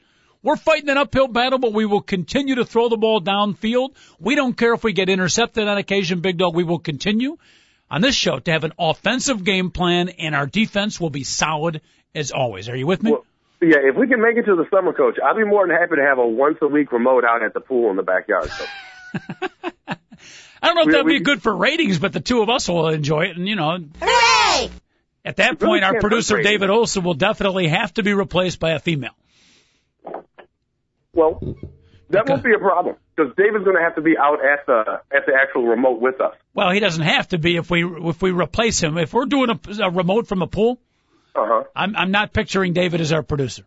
We're 0.42 0.58
fighting 0.58 0.90
an 0.90 0.98
uphill 0.98 1.28
battle, 1.28 1.58
but 1.58 1.74
we 1.74 1.86
will 1.86 2.02
continue 2.02 2.56
to 2.56 2.66
throw 2.66 2.90
the 2.90 2.98
ball 2.98 3.22
downfield. 3.22 3.96
We 4.20 4.36
don't 4.36 4.58
care 4.58 4.74
if 4.74 4.84
we 4.84 4.94
get 4.94 5.10
intercepted 5.10 5.68
on 5.68 5.78
occasion, 5.78 6.20
Big 6.20 6.38
Dog. 6.38 6.54
We 6.54 6.64
will 6.64 6.80
continue 6.80 7.38
on 7.94 8.02
this 8.02 8.16
show 8.16 8.40
to 8.40 8.52
have 8.52 8.64
an 8.64 8.74
offensive 8.80 9.44
game 9.44 9.70
plan, 9.70 10.10
and 10.10 10.34
our 10.34 10.48
defense 10.48 11.00
will 11.00 11.12
be 11.12 11.24
solid 11.24 11.80
as 12.16 12.32
always. 12.32 12.68
Are 12.68 12.76
you 12.76 12.88
with 12.88 13.04
me? 13.04 13.12
Well, 13.12 13.24
yeah, 13.62 13.78
if 13.84 13.96
we 13.96 14.08
can 14.08 14.20
make 14.20 14.36
it 14.36 14.46
to 14.46 14.56
the 14.56 14.66
summer, 14.72 14.94
coach, 14.94 15.20
I'd 15.24 15.38
be 15.38 15.46
more 15.46 15.68
than 15.68 15.78
happy 15.78 15.98
to 15.98 16.02
have 16.02 16.18
a 16.18 16.26
once 16.26 16.58
a 16.64 16.68
week 16.68 16.92
remote 16.92 17.24
out 17.24 17.44
at 17.44 17.54
the 17.54 17.60
pool 17.60 17.92
in 17.92 17.96
the 17.96 18.02
backyard. 18.02 18.50
So. 18.50 18.66
I 19.88 20.68
don't 20.68 20.76
know 20.76 20.82
if 20.82 20.92
that'd 20.92 21.06
be 21.06 21.20
good 21.20 21.44
for 21.44 21.56
ratings, 21.56 22.00
but 22.00 22.14
the 22.14 22.20
two 22.20 22.42
of 22.42 22.50
us 22.50 22.68
will 22.68 22.88
enjoy 22.88 23.26
it, 23.26 23.38
and 23.38 23.48
you 23.48 23.56
know. 23.56 23.78
Hooray! 24.02 24.72
At 25.24 25.36
that 25.36 25.60
point, 25.60 25.84
our 25.84 26.00
producer 26.00 26.42
David 26.42 26.72
Olson 26.72 27.04
will 27.04 27.14
definitely 27.14 27.68
have 27.68 27.94
to 27.94 28.04
be 28.04 28.14
replaced 28.14 28.60
by 28.60 28.72
a 28.72 28.80
female. 28.80 29.16
Well, 31.14 31.58
that 32.14 32.30
won't 32.30 32.44
be 32.44 32.54
a 32.54 32.60
problem 32.60 32.96
because 33.16 33.34
David's 33.36 33.64
going 33.64 33.76
to 33.76 33.84
have 33.84 33.96
to 33.96 34.02
be 34.02 34.18
out 34.18 34.40
at 34.44 34.66
the 34.66 35.02
at 35.16 35.26
the 35.26 35.34
actual 35.40 35.68
remote 35.68 36.00
with 36.00 36.22
us. 36.22 36.36
Well, 36.54 36.72
he 36.72 36.80
doesn't 36.80 37.04
have 37.04 37.28
to 37.30 37.38
be 37.38 37.58
if 37.58 37.70
we 37.70 37.84
if 37.84 38.22
we 38.22 38.32
replace 38.32 38.82
him. 38.82 38.98
If 38.98 39.14
we're 39.14 39.26
doing 39.26 39.50
a, 39.50 39.84
a 39.84 39.90
remote 39.90 40.28
from 40.28 40.42
a 40.42 40.48
pool, 40.48 40.80
uh-huh. 41.36 41.64
I'm 41.76 41.96
I'm 41.96 42.12
not 42.12 42.34
picturing 42.34 42.74
David 42.74 43.02
as 43.02 43.12
our 43.12 43.24
producer. 43.24 43.64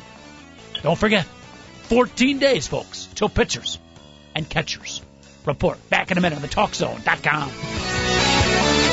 don't 0.82 0.98
forget, 0.98 1.24
14 1.84 2.38
days, 2.38 2.66
folks, 2.66 3.08
till 3.14 3.28
pitchers 3.28 3.78
and 4.34 4.48
catchers 4.48 5.02
report. 5.46 5.78
Back 5.90 6.10
in 6.10 6.18
a 6.18 6.20
minute 6.20 6.36
on 6.36 6.42
the 6.42 6.48
TalkZone.com. 6.48 8.85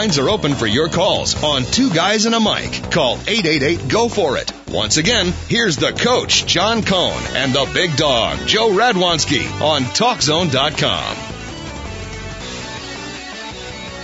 lines 0.00 0.18
are 0.18 0.30
open 0.30 0.54
for 0.54 0.66
your 0.66 0.88
calls 0.88 1.44
on 1.44 1.62
Two 1.62 1.90
Guys 1.90 2.24
and 2.24 2.34
a 2.34 2.40
Mic. 2.40 2.90
Call 2.90 3.18
888 3.28 3.86
Go 3.86 4.08
For 4.08 4.38
It. 4.38 4.50
Once 4.66 4.96
again, 4.96 5.34
here's 5.46 5.76
the 5.76 5.92
coach, 5.92 6.46
John 6.46 6.82
Cohn, 6.82 7.22
and 7.34 7.52
the 7.52 7.70
big 7.74 7.94
dog, 7.98 8.38
Joe 8.46 8.70
Radwanski 8.70 9.44
on 9.60 9.82
TalkZone.com. 9.82 11.16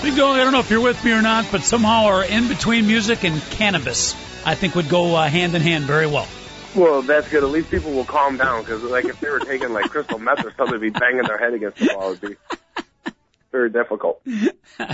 Big 0.03 0.17
dog, 0.17 0.39
I 0.39 0.45
don't 0.45 0.53
know 0.53 0.61
if 0.61 0.71
you're 0.71 0.83
with 0.83 1.03
me 1.03 1.13
or 1.13 1.23
not, 1.23 1.47
but 1.51 1.63
somehow 1.63 2.05
our 2.05 2.23
in 2.23 2.47
between 2.49 2.87
music 2.87 3.25
and 3.25 3.41
cannabis, 3.53 4.15
I 4.45 4.55
think 4.55 4.75
would 4.75 4.91
go 4.91 5.15
uh, 5.15 5.27
hand 5.27 5.55
in 5.55 5.63
hand 5.63 5.85
very 5.85 6.07
well. 6.07 6.29
Well, 6.75 7.01
that's 7.01 7.31
good. 7.31 7.43
At 7.43 7.49
least 7.49 7.71
people 7.71 7.93
will 7.93 8.05
calm 8.05 8.37
down 8.37 8.61
because, 8.61 8.83
like, 8.83 9.07
if 9.07 9.19
they 9.21 9.31
were 9.31 9.41
taking 9.41 9.73
like 9.73 9.89
crystal 9.89 10.19
meth 10.19 10.45
or 10.45 10.53
something, 10.59 10.79
they'd 10.79 10.91
probably 10.91 10.91
be 10.91 10.99
banging 10.99 11.23
their 11.23 11.39
head 11.39 11.55
against 11.55 11.79
the 11.79 11.95
wall. 11.97 12.13
It'd 12.13 12.21
be 12.21 12.37
very 13.51 13.71
difficult. 13.71 14.21
oh, 14.81 14.93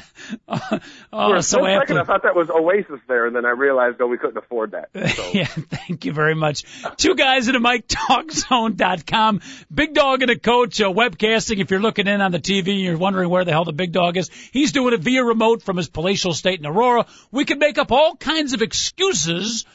For 1.11 1.43
so 1.43 1.65
second, 1.65 1.99
I 1.99 2.05
thought 2.05 2.23
that 2.23 2.37
was 2.37 2.49
Oasis 2.51 3.01
there, 3.09 3.27
and 3.27 3.35
then 3.35 3.45
I 3.45 3.51
realized, 3.51 4.01
oh, 4.01 4.07
we 4.07 4.19
couldn't 4.19 4.37
afford 4.37 4.73
that. 4.73 4.91
So. 5.13 5.31
yeah, 5.35 5.45
thank 5.45 6.07
you 6.07 6.13
very 6.13 6.35
much. 6.35 6.65
Two 6.97 7.15
guys 7.15 7.49
at 7.49 7.55
a 7.55 7.61
mic, 7.61 7.87
talkzone.com. 7.87 9.41
Big 9.73 9.93
dog 9.93 10.23
and 10.23 10.31
a 10.31 10.39
coach, 10.39 10.81
uh, 10.81 10.91
webcasting. 10.91 11.59
If 11.61 11.71
you're 11.71 11.81
looking 11.81 12.07
in 12.07 12.21
on 12.23 12.33
the 12.33 12.39
TV 12.39 12.69
and 12.69 12.81
you're 12.81 12.97
wondering 12.97 13.29
where 13.29 13.45
the 13.45 13.51
hell 13.51 13.65
the 13.65 13.73
big 13.73 13.93
dog 13.93 14.17
is, 14.17 14.31
he's 14.53 14.73
doing 14.73 14.95
it 14.95 15.01
via 15.01 15.23
remote 15.23 15.63
from 15.63 15.77
his 15.77 15.89
palatial 15.89 16.33
state 16.33 16.61
in 16.61 16.67
Aurora. 16.67 17.07
We 17.31 17.45
can 17.45 17.59
make 17.59 17.77
up 17.77 17.93
all 17.93 18.17
kinds 18.17 18.55
of 18.55 18.63
excuses 18.63 19.67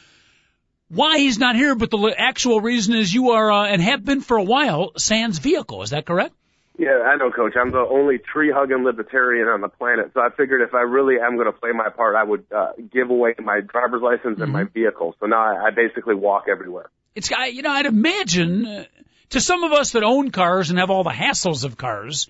why 0.90 1.20
he's 1.20 1.38
not 1.38 1.56
here, 1.56 1.76
but 1.76 1.92
the 1.92 2.16
actual 2.18 2.62
reason 2.62 2.96
is 2.96 3.14
you 3.14 3.32
are, 3.32 3.52
uh, 3.52 3.68
and 3.68 3.82
have 3.82 4.04
been 4.04 4.22
for 4.22 4.38
a 4.38 4.44
while, 4.44 4.94
Sans 4.98 5.38
vehicle. 5.38 5.84
Is 5.84 5.92
that 5.92 6.06
correct? 6.06 6.34
Yeah, 6.78 7.02
I 7.08 7.16
know, 7.16 7.32
Coach. 7.32 7.54
I'm 7.60 7.72
the 7.72 7.80
only 7.80 8.20
tree 8.20 8.52
hugging 8.54 8.84
libertarian 8.84 9.48
on 9.48 9.62
the 9.62 9.68
planet, 9.68 10.12
so 10.14 10.22
I 10.22 10.30
figured 10.30 10.62
if 10.62 10.76
I 10.76 10.82
really 10.82 11.16
am 11.20 11.36
going 11.36 11.48
to 11.48 11.52
play 11.52 11.72
my 11.72 11.90
part, 11.90 12.16
I 12.16 12.24
would 12.24 12.46
uh, 12.56 12.74
give 12.92 13.10
away 13.10 13.34
my 13.40 13.62
driver's 13.62 14.04
license 14.04 14.40
and 14.40 14.52
my 14.52 14.66
vehicle. 14.66 15.16
So 15.20 15.26
now 15.26 15.40
I, 15.40 15.68
I 15.68 15.70
basically 15.72 16.14
walk 16.14 16.46
everywhere. 16.50 16.92
It's, 17.16 17.32
I, 17.32 17.48
you 17.48 17.64
know, 17.64 17.72
I'd 17.72 17.88
imagine 17.88 18.66
uh, 18.68 18.86
to 19.30 19.42
some 19.42 19.64
of 19.64 19.72
us 19.72 19.94
that 19.94 20.04
own 20.04 20.30
cars 20.30 20.70
and 20.70 20.78
have 20.78 20.92
all 20.92 21.04
the 21.04 21.10
hassles 21.10 21.64
of 21.64 21.78
cars, 21.78 22.30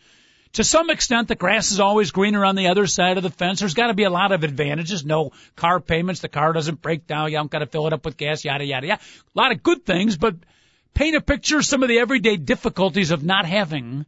to 0.54 0.64
some 0.64 0.90
extent, 0.90 1.28
the 1.28 1.36
grass 1.36 1.72
is 1.72 1.80
always 1.82 2.12
greener 2.12 2.46
on 2.46 2.56
the 2.56 2.70
other 2.70 2.88
side 2.88 3.18
of 3.18 3.24
the 3.24 3.30
fence. 3.30 3.60
There's 3.60 3.74
got 3.74 3.88
to 3.88 3.94
be 3.94 4.06
a 4.06 4.10
lot 4.10 4.32
of 4.32 4.44
advantages. 4.44 5.06
No 5.06 5.34
car 5.58 5.80
payments. 5.80 6.22
The 6.22 6.30
car 6.30 6.54
doesn't 6.54 6.82
break 6.82 7.06
down. 7.06 7.32
You 7.32 7.38
don't 7.38 7.52
got 7.52 7.60
to 7.60 7.66
fill 7.66 7.86
it 7.88 7.94
up 7.94 8.06
with 8.06 8.18
gas, 8.18 8.46
yada, 8.46 8.64
yada, 8.64 8.88
yada. 8.88 9.02
A 9.36 9.40
lot 9.40 9.52
of 9.52 9.62
good 9.62 9.86
things, 9.86 10.16
but 10.18 10.36
paint 10.94 11.16
a 11.16 11.22
picture 11.22 11.58
of 11.58 11.66
some 11.66 11.84
of 11.84 11.90
the 11.90 12.00
everyday 12.00 12.38
difficulties 12.38 13.12
of 13.12 13.24
not 13.24 13.46
having. 13.46 14.06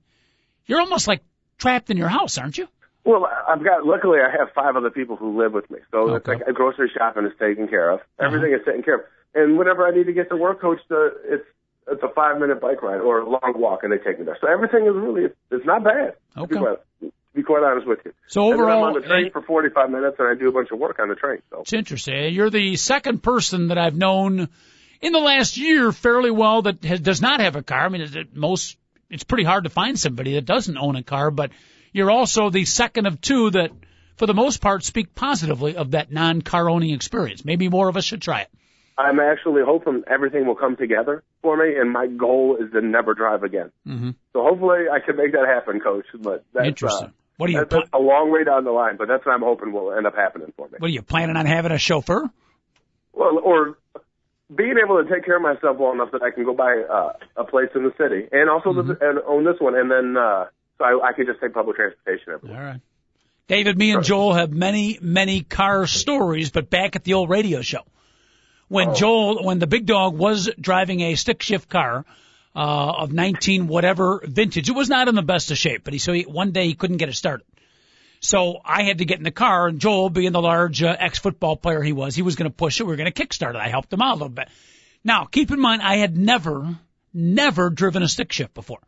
You're 0.69 0.79
almost 0.79 1.08
like 1.08 1.21
trapped 1.58 1.89
in 1.89 1.97
your 1.97 2.08
house, 2.10 2.38
aren't 2.38 2.58
you? 2.60 2.67
Well, 3.03 3.25
I've 3.25 3.63
got. 3.63 3.86
Luckily, 3.86 4.19
I 4.19 4.29
have 4.29 4.49
five 4.53 4.75
other 4.75 4.91
people 4.91 5.15
who 5.15 5.41
live 5.41 5.51
with 5.51 5.69
me, 5.71 5.79
so 5.89 6.13
it's 6.13 6.27
like 6.27 6.41
a 6.47 6.53
grocery 6.53 6.91
shopping 6.95 7.25
is 7.25 7.32
taken 7.39 7.67
care 7.67 7.89
of. 7.89 8.01
Uh-huh. 8.01 8.27
Everything 8.27 8.53
is 8.53 8.63
taken 8.65 8.84
care 8.84 8.95
of. 8.95 9.01
And 9.34 9.58
whenever 9.58 9.88
I 9.88 9.91
need 9.91 10.05
to 10.05 10.13
get 10.13 10.29
to 10.29 10.36
work, 10.38 10.62
Coach, 10.62 10.79
the 10.89 11.12
it's 11.25 11.45
it's 11.91 12.03
a 12.03 12.10
five 12.10 12.39
minute 12.39 12.62
bike 12.62 12.84
ride 12.84 13.01
or 13.01 13.21
a 13.21 13.27
long 13.29 13.53
walk, 13.55 13.79
and 13.82 13.91
they 13.91 13.97
take 13.97 14.19
me 14.19 14.25
there. 14.25 14.38
So 14.39 14.47
everything 14.47 14.86
is 14.86 14.93
really 14.93 15.29
it's 15.49 15.65
not 15.65 15.84
bad. 15.84 16.13
To 16.36 16.45
be 16.47 16.55
Okay. 16.55 16.63
quite, 16.63 16.77
to 17.01 17.12
be 17.34 17.41
quite 17.41 17.63
honest 17.63 17.88
with 17.88 17.99
you. 18.05 18.13
So 18.27 18.51
then 18.51 18.60
I'm 18.60 18.84
on 18.84 18.93
the 18.93 19.08
train 19.08 19.32
for 19.32 19.41
45 19.41 19.89
minutes, 19.89 20.17
and 20.19 20.27
I 20.27 20.36
do 20.39 20.49
a 20.49 20.51
bunch 20.51 20.69
of 20.71 20.77
work 20.77 20.99
on 20.99 21.10
the 21.10 21.15
train. 21.15 21.41
So 21.49 21.62
It's 21.62 21.73
interesting. 21.73 22.32
You're 22.34 22.51
the 22.51 22.75
second 22.75 23.23
person 23.23 23.69
that 23.69 23.79
I've 23.79 23.95
known 23.95 24.49
in 25.01 25.13
the 25.13 25.19
last 25.19 25.58
year 25.58 25.91
fairly 25.91 26.29
well 26.32 26.62
that 26.63 26.84
has, 26.84 26.99
does 26.99 27.21
not 27.21 27.39
have 27.39 27.55
a 27.55 27.63
car. 27.63 27.86
I 27.86 27.89
mean, 27.89 28.08
most 28.34 28.77
it's 29.10 29.24
pretty 29.24 29.43
hard 29.43 29.63
to 29.63 29.69
find 29.69 30.00
somebody 30.00 30.36
that 30.36 30.45
doesn't 30.45 30.78
own 30.78 30.95
a 30.95 31.04
car, 31.04 31.32
but 31.32 31.52
you're 31.93 32.12
also 32.12 32.50
the 32.50 32.65
second 32.65 33.08
of 33.08 33.19
two 33.22 33.52
that, 33.52 33.72
for 34.17 34.26
the 34.26 34.34
most 34.34 34.62
part, 34.62 34.84
speak 34.84 35.15
positively 35.15 35.76
of 35.76 35.91
that 35.91 36.12
non-car 36.12 36.69
owning 36.69 36.93
experience. 36.93 37.43
Maybe 37.43 37.69
more 37.69 37.89
of 37.89 37.98
us 37.98 38.06
should 38.06 38.22
try 38.22 38.41
it. 38.41 38.50
I'm 38.98 39.19
actually 39.19 39.62
hoping 39.65 40.04
everything 40.08 40.45
will 40.45 40.56
come 40.56 40.76
together 40.76 41.24
for 41.41 41.56
me, 41.56 41.78
and 41.78 41.89
my 41.89 42.08
goal 42.08 42.58
is 42.60 42.72
to 42.74 42.82
never 42.82 43.13
drive 43.13 43.43
again. 43.43 43.72
Mm-hmm. 43.88 44.10
So 44.34 44.43
hopefully 44.43 44.86
I 44.91 45.00
can 45.00 45.15
make 45.15 45.32
that 45.32 45.48
happen, 45.48 45.80
Coach. 45.80 46.06
But 46.19 46.43
that's, 46.54 46.67
Interesting. 46.67 47.08
Uh, 47.08 47.12
What 47.38 47.50
are 47.50 47.54
you 47.54 47.60
that's, 47.60 47.74
that's 47.74 47.89
a 47.93 48.00
long 48.00 48.30
way 48.30 48.43
down 48.43 48.65
the 48.65 48.72
line, 48.72 48.98
but 48.98 49.08
that's 49.08 49.26
what 49.26 49.34
I'm 49.34 49.41
hoping 49.41 49.72
will 49.72 49.93
end 49.93 50.06
up 50.06 50.15
happening 50.15 50.52
for 50.58 50.67
me. 50.67 50.76
What 50.80 50.89
are 50.89 50.91
you 50.91 51.02
planning 51.02 51.38
on 51.38 51.45
having 51.45 51.72
a 51.72 51.78
chauffeur? 51.78 52.30
Well, 53.13 53.39
or 53.41 53.78
being 54.54 54.76
able 54.84 55.04
to 55.04 55.10
take 55.10 55.26
care 55.26 55.38
of 55.38 55.42
myself 55.42 55.78
well 55.78 55.92
enough 55.92 56.12
that 56.12 56.24
I 56.24 56.32
can 56.32 56.44
go 56.44 56.54
buy 56.54 56.84
uh, 56.90 57.14
a 57.38 57.44
place 57.44 57.70
in 57.76 57.84
the 57.84 57.94
city, 57.98 58.28
and 58.32 58.50
also 58.50 58.74
the, 58.74 58.98
and 59.02 59.20
own 59.28 59.44
this 59.44 59.60
one, 59.60 59.76
and 59.76 59.90
then 59.92 60.18
uh, 60.18 60.46
so 60.78 60.86
I, 60.86 61.10
I 61.10 61.14
could 61.14 61.28
just 61.28 61.40
take 61.40 61.54
public 61.54 61.76
transportation 61.76 62.34
everywhere. 62.34 62.60
All 62.60 62.66
right. 62.66 62.82
David, 63.48 63.78
me 63.78 63.92
and 63.92 64.04
Joel 64.04 64.34
have 64.34 64.52
many, 64.52 65.00
many 65.02 65.42
car 65.42 65.88
stories, 65.88 66.52
but 66.52 66.70
back 66.70 66.96
at 66.96 67.04
the 67.04 67.16
old 67.16 67.30
radio 67.30 67.62
show. 67.62 67.82
When 68.68 68.94
Joel, 68.94 69.44
when 69.44 69.58
the 69.58 69.66
big 69.66 69.88
dog 69.88 70.16
was 70.16 70.52
driving 70.60 71.02
a 71.02 71.16
stick 71.16 71.42
shift 71.42 71.68
car, 71.68 72.06
uh, 72.56 72.94
of 72.98 73.12
19 73.12 73.68
whatever 73.68 74.22
vintage, 74.24 74.70
it 74.70 74.76
was 74.76 74.90
not 74.90 75.08
in 75.08 75.16
the 75.16 75.24
best 75.24 75.50
of 75.50 75.58
shape, 75.58 75.84
but 75.84 75.94
he, 75.94 76.00
so 76.00 76.14
he, 76.14 76.24
one 76.24 76.52
day 76.52 76.68
he 76.68 76.76
couldn't 76.76 76.98
get 76.98 77.10
it 77.10 77.16
started. 77.16 77.46
So 78.19 78.60
I 78.63 78.84
had 78.84 78.97
to 78.97 79.05
get 79.05 79.17
in 79.17 79.23
the 79.23 79.32
car 79.32 79.67
and 79.67 79.79
Joel, 79.79 80.10
being 80.10 80.32
the 80.32 80.41
large 80.41 80.84
uh, 80.84 80.95
ex-football 80.99 81.58
player 81.58 81.82
he 81.82 81.93
was, 81.93 82.15
he 82.15 82.21
was 82.21 82.36
going 82.36 82.49
to 82.49 82.55
push 82.55 82.79
it. 82.79 82.84
We 82.84 82.89
were 82.89 82.97
going 82.97 83.12
to 83.12 83.25
kickstart 83.27 83.51
it. 83.51 83.55
I 83.55 83.69
helped 83.69 83.93
him 83.93 84.01
out 84.01 84.12
a 84.12 84.15
little 84.15 84.29
bit. 84.29 84.49
Now, 85.03 85.25
keep 85.25 85.51
in 85.51 85.60
mind, 85.60 85.82
I 85.82 85.95
had 85.95 86.17
never, 86.17 86.77
never 87.13 87.69
driven 87.69 88.03
a 88.03 88.08
stick 88.08 88.32
shift 88.32 88.53
before. 88.53 88.79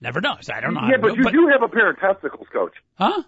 Never 0.00 0.20
does. 0.20 0.50
I 0.50 0.60
don't 0.60 0.74
know. 0.74 0.80
how 0.80 0.90
Yeah, 0.90 0.96
but 1.00 1.14
do 1.14 1.22
you 1.22 1.30
do 1.30 1.48
have 1.48 1.62
a 1.62 1.68
pair 1.68 1.90
of 1.90 1.98
testicles, 1.98 2.46
Coach. 2.52 2.74
huh? 2.96 3.22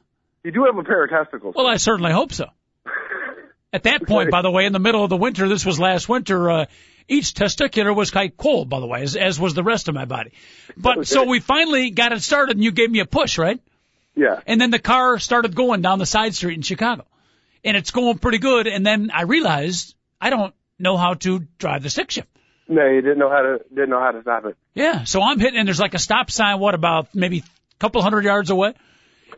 You 0.45 0.53
do 0.53 0.65
have 0.65 0.77
a 0.77 0.85
pair 0.85 1.05
of 1.05 1.11
testicles. 1.11 1.55
Well, 1.57 1.67
I 1.67 1.77
certainly 1.77 2.13
hope 2.13 2.33
so. 2.33 2.47
At 3.73 3.85
that 3.85 4.07
point, 4.07 4.31
by 4.31 4.43
the 4.43 4.51
way, 4.51 4.67
in 4.67 4.73
the 4.73 4.79
middle 4.79 5.03
of 5.03 5.11
the 5.11 5.17
winter, 5.17 5.49
this 5.49 5.65
was 5.65 5.81
last 5.81 6.09
winter, 6.09 6.51
uh, 6.51 6.67
each 7.09 7.33
testicular 7.33 7.95
was 7.95 8.11
quite 8.11 8.37
cold, 8.37 8.69
by 8.69 8.81
the 8.81 8.87
way, 8.87 9.03
as, 9.03 9.17
as 9.17 9.41
was 9.41 9.55
the 9.55 9.63
rest 9.63 9.89
of 9.89 9.95
my 9.95 10.05
body. 10.05 10.33
But 10.77 11.07
so 11.07 11.25
we 11.25 11.41
finally 11.41 11.91
got 11.91 12.13
it 12.13 12.23
started 12.23 12.57
and 12.57 12.65
you 12.65 12.71
gave 12.71 12.91
me 12.91 13.01
a 13.01 13.07
push, 13.07 13.39
right? 13.39 13.61
Yeah. 14.19 14.41
And 14.47 14.61
then 14.61 14.71
the 14.71 14.79
car 14.79 15.19
started 15.19 15.55
going 15.55 15.81
down 15.81 15.99
the 15.99 16.07
side 16.07 16.35
street 16.35 16.57
in 16.57 16.63
Chicago. 16.63 17.05
And 17.65 17.77
it's 17.77 17.91
going 17.93 18.19
pretty 18.19 18.39
good. 18.39 18.67
And 18.67 18.85
then 18.87 19.11
I 19.13 19.23
realized 19.23 19.95
I 20.21 20.31
don't 20.31 20.55
know 20.79 20.97
how 20.97 21.15
to 21.15 21.41
drive 21.59 21.83
the 21.83 21.91
stick 21.91 22.11
shift. 22.11 22.29
No, 22.69 22.87
you 22.87 23.01
didn't 23.01 23.19
know 23.19 23.31
how 23.31 23.43
to 23.43 23.59
didn't 23.71 23.91
know 23.91 24.01
how 24.01 24.11
to 24.13 24.21
stop 24.23 24.45
it. 24.45 24.57
Yeah. 24.75 25.05
So 25.05 25.23
I'm 25.23 25.39
hitting 25.41 25.59
and 25.59 25.67
there's 25.69 25.81
like 25.81 25.95
a 25.95 25.99
stop 25.99 26.31
sign, 26.31 26.59
what 26.61 26.75
about 26.75 27.15
maybe 27.15 27.39
a 27.39 27.79
couple 27.79 28.03
hundred 28.03 28.25
yards 28.25 28.51
away? 28.51 28.75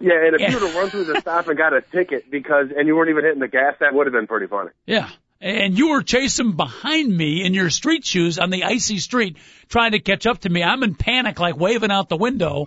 Yeah, 0.00 0.14
and 0.26 0.34
if 0.34 0.40
Yeah. 0.40 0.48
you 0.50 0.54
would 0.58 0.66
have 0.66 0.74
run 0.76 0.90
through 0.90 1.04
the 1.04 1.20
stop 1.20 1.46
and 1.48 1.58
got 1.58 1.72
a 1.74 1.82
ticket 1.82 2.30
because 2.30 2.68
and 2.76 2.86
you 2.88 2.96
weren't 2.96 3.10
even 3.10 3.24
hitting 3.24 3.40
the 3.40 3.48
gas, 3.48 3.74
that 3.80 3.92
would 3.94 4.06
have 4.06 4.12
been 4.14 4.26
pretty 4.26 4.46
funny. 4.46 4.70
Yeah. 4.86 5.08
And 5.42 5.76
you 5.78 5.90
were 5.90 6.02
chasing 6.02 6.52
behind 6.52 7.16
me 7.16 7.44
in 7.46 7.54
your 7.54 7.70
street 7.70 8.04
shoes 8.04 8.38
on 8.38 8.50
the 8.50 8.64
icy 8.64 8.98
street, 8.98 9.38
trying 9.70 9.92
to 9.92 9.98
catch 10.00 10.26
up 10.26 10.40
to 10.40 10.48
me. 10.50 10.62
I'm 10.62 10.82
in 10.82 10.94
panic, 10.94 11.40
like 11.40 11.56
waving 11.56 11.90
out 11.90 12.10
the 12.10 12.16
window. 12.18 12.66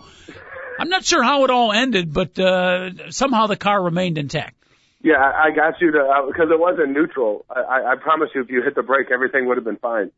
I'm 0.80 0.90
not 0.90 1.06
sure 1.06 1.24
how 1.24 1.44
it 1.44 1.50
all 1.50 1.72
ended, 1.72 2.14
but 2.14 2.38
uh, 2.40 3.12
somehow 3.12 3.48
the 3.48 3.56
car 3.56 3.82
remained 3.82 4.18
intact. 4.18 4.56
Yeah, 5.02 5.16
I, 5.16 5.48
I 5.48 5.52
got 5.52 5.82
you 5.82 5.92
to 5.92 6.00
uh, 6.00 6.28
because 6.28 6.50
it 6.50 6.60
wasn't 6.60 6.92
neutral. 6.92 7.46
I, 7.50 7.60
I, 7.60 7.92
I 7.92 7.96
promise 7.96 8.30
you, 8.34 8.42
if 8.42 8.50
you 8.50 8.64
hit 8.64 8.76
the 8.76 8.84
brake, 8.84 9.08
everything 9.12 9.48
would 9.48 9.58
have 9.58 9.66
been 9.66 9.78
fine. 9.78 10.12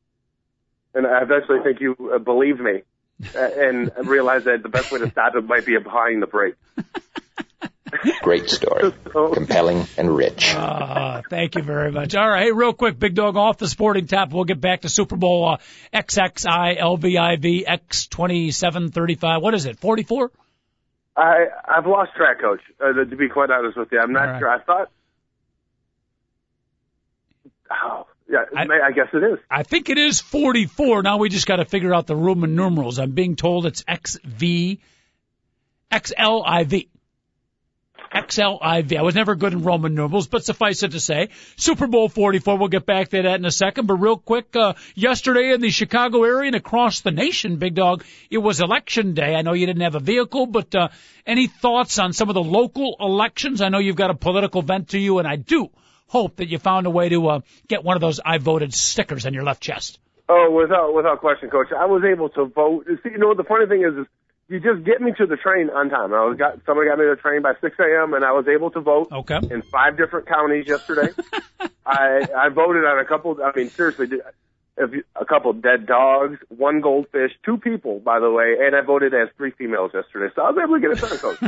And 0.93 1.05
I 1.05 1.21
eventually 1.23 1.59
think 1.63 1.81
you 1.81 1.95
uh, 2.13 2.19
believed 2.19 2.59
me 2.59 2.83
uh, 3.35 3.39
and 3.39 3.91
realized 4.07 4.45
that 4.45 4.63
the 4.63 4.69
best 4.69 4.91
way 4.91 4.99
to 4.99 5.09
stop 5.09 5.35
it 5.35 5.43
might 5.45 5.65
be 5.65 5.75
applying 5.75 6.19
the 6.19 6.27
brake. 6.27 6.55
Great 8.21 8.49
story. 8.49 8.93
Compelling 9.11 9.85
and 9.97 10.15
rich. 10.15 10.53
Uh, 10.55 11.21
thank 11.29 11.55
you 11.55 11.61
very 11.61 11.91
much. 11.91 12.15
All 12.15 12.27
right, 12.27 12.45
hey, 12.45 12.51
real 12.51 12.73
quick, 12.73 12.97
big 12.97 13.15
dog 13.15 13.37
off 13.37 13.57
the 13.57 13.67
sporting 13.67 14.07
tap. 14.07 14.31
We'll 14.31 14.43
get 14.43 14.59
back 14.59 14.81
to 14.81 14.89
Super 14.89 15.15
Bowl 15.15 15.47
uh, 15.47 15.57
XXI 15.93 16.79
LVIV 16.79 17.63
X 17.67 18.07
twenty 18.07 18.51
seven 18.51 18.91
thirty 18.91 19.15
five. 19.15 19.41
What 19.41 19.53
is 19.53 19.65
it? 19.65 19.79
Forty 19.79 20.03
four? 20.03 20.31
I 21.17 21.45
I've 21.67 21.85
lost 21.85 22.11
track, 22.15 22.41
Coach. 22.41 22.61
Uh, 22.79 22.93
to 22.93 23.15
be 23.15 23.29
quite 23.29 23.49
honest 23.49 23.77
with 23.77 23.89
you, 23.91 23.99
I'm 23.99 24.11
not 24.11 24.25
right. 24.25 24.39
sure. 24.39 24.49
I 24.49 24.59
thought. 24.59 24.91
Oh, 27.71 28.07
yeah. 28.29 28.45
I, 28.55 28.63
I 28.87 28.91
guess 28.91 29.07
it 29.13 29.23
is. 29.23 29.39
I 29.49 29.63
think 29.63 29.89
it 29.89 29.97
is 29.97 30.19
44. 30.19 31.03
Now 31.03 31.17
we 31.17 31.29
just 31.29 31.47
got 31.47 31.57
to 31.57 31.65
figure 31.65 31.93
out 31.93 32.07
the 32.07 32.15
Roman 32.15 32.55
numerals. 32.55 32.99
I'm 32.99 33.11
being 33.11 33.35
told 33.35 33.65
it's 33.65 33.83
XV, 33.89 34.79
XLIV. 35.91 36.87
XLIV. 38.15 38.97
I 38.97 39.01
was 39.01 39.13
never 39.13 39.35
good 39.35 39.53
in 39.53 39.63
Roman 39.63 39.93
numerals, 39.93 40.27
but 40.27 40.45
suffice 40.45 40.83
it 40.83 40.91
to 40.91 40.99
say, 40.99 41.29
Super 41.57 41.87
Bowl 41.87 42.07
44. 42.07 42.57
We'll 42.57 42.69
get 42.69 42.85
back 42.85 43.09
to 43.09 43.21
that 43.21 43.35
in 43.35 43.45
a 43.45 43.51
second. 43.51 43.87
But 43.87 43.95
real 43.95 44.17
quick, 44.17 44.55
uh, 44.55 44.73
yesterday 44.95 45.51
in 45.51 45.61
the 45.61 45.69
Chicago 45.69 46.23
area 46.23 46.47
and 46.47 46.55
across 46.55 47.01
the 47.01 47.11
nation, 47.11 47.57
Big 47.57 47.75
Dog, 47.75 48.05
it 48.29 48.37
was 48.37 48.61
election 48.61 49.13
day. 49.13 49.35
I 49.35 49.41
know 49.41 49.53
you 49.53 49.65
didn't 49.65 49.81
have 49.81 49.95
a 49.95 49.99
vehicle, 49.99 50.45
but 50.45 50.73
uh, 50.73 50.87
any 51.27 51.47
thoughts 51.47 51.99
on 51.99 52.13
some 52.13 52.29
of 52.29 52.35
the 52.35 52.43
local 52.43 52.95
elections? 52.99 53.61
I 53.61 53.69
know 53.69 53.79
you've 53.79 53.95
got 53.95 54.11
a 54.11 54.15
political 54.15 54.61
vent 54.61 54.89
to 54.89 54.97
you, 54.97 55.19
and 55.19 55.27
I 55.27 55.35
do 55.35 55.69
hope 56.07 56.37
that 56.37 56.47
you 56.47 56.57
found 56.57 56.87
a 56.87 56.89
way 56.89 57.09
to 57.09 57.27
uh, 57.27 57.39
get 57.67 57.83
one 57.83 57.97
of 57.97 58.01
those 58.01 58.21
I 58.25 58.37
voted 58.37 58.73
stickers 58.73 59.25
on 59.25 59.33
your 59.33 59.43
left 59.43 59.61
chest. 59.61 59.99
Oh, 60.27 60.49
without 60.51 60.93
without 60.93 61.19
question, 61.19 61.49
Coach. 61.49 61.67
I 61.77 61.85
was 61.85 62.03
able 62.03 62.29
to 62.29 62.45
vote. 62.45 62.85
See, 63.03 63.11
you 63.11 63.17
know, 63.19 63.35
the 63.35 63.43
funny 63.43 63.67
thing 63.67 63.83
is, 63.83 63.93
is 63.93 64.07
you 64.47 64.59
just 64.59 64.83
get 64.85 65.01
me 65.01 65.11
to 65.17 65.25
the 65.25 65.37
train 65.37 65.69
on 65.69 65.89
time. 65.89 66.13
I 66.13 66.23
was 66.25 66.37
got 66.37 66.59
somebody 66.65 66.87
got 66.89 66.99
me 66.99 67.05
to 67.05 67.15
the 67.15 67.21
train 67.21 67.41
by 67.41 67.53
6 67.59 67.75
a.m. 67.79 68.13
and 68.13 68.23
I 68.23 68.31
was 68.31 68.47
able 68.47 68.69
to 68.71 68.79
vote 68.81 69.07
Okay. 69.11 69.39
in 69.49 69.61
five 69.63 69.97
different 69.97 70.27
counties 70.27 70.67
yesterday. 70.67 71.09
I 71.85 72.27
I 72.37 72.49
voted 72.49 72.85
on 72.85 72.99
a 72.99 73.05
couple. 73.05 73.37
I 73.43 73.51
mean, 73.55 73.69
seriously, 73.69 74.07
if 74.77 74.91
you, 74.93 75.03
a 75.15 75.25
couple 75.25 75.53
dead 75.53 75.85
dogs, 75.87 76.37
one 76.49 76.81
goldfish, 76.81 77.31
two 77.45 77.57
people, 77.57 77.99
by 77.99 78.19
the 78.19 78.29
way, 78.29 78.55
and 78.59 78.75
I 78.75 78.81
voted 78.81 79.13
as 79.13 79.29
three 79.37 79.51
females 79.51 79.91
yesterday. 79.93 80.33
So 80.35 80.41
I 80.43 80.51
was 80.51 80.59
able 80.63 80.75
to 80.75 80.81
get 80.81 80.91
a 80.91 80.95
ton 80.95 81.11
of 81.33 81.39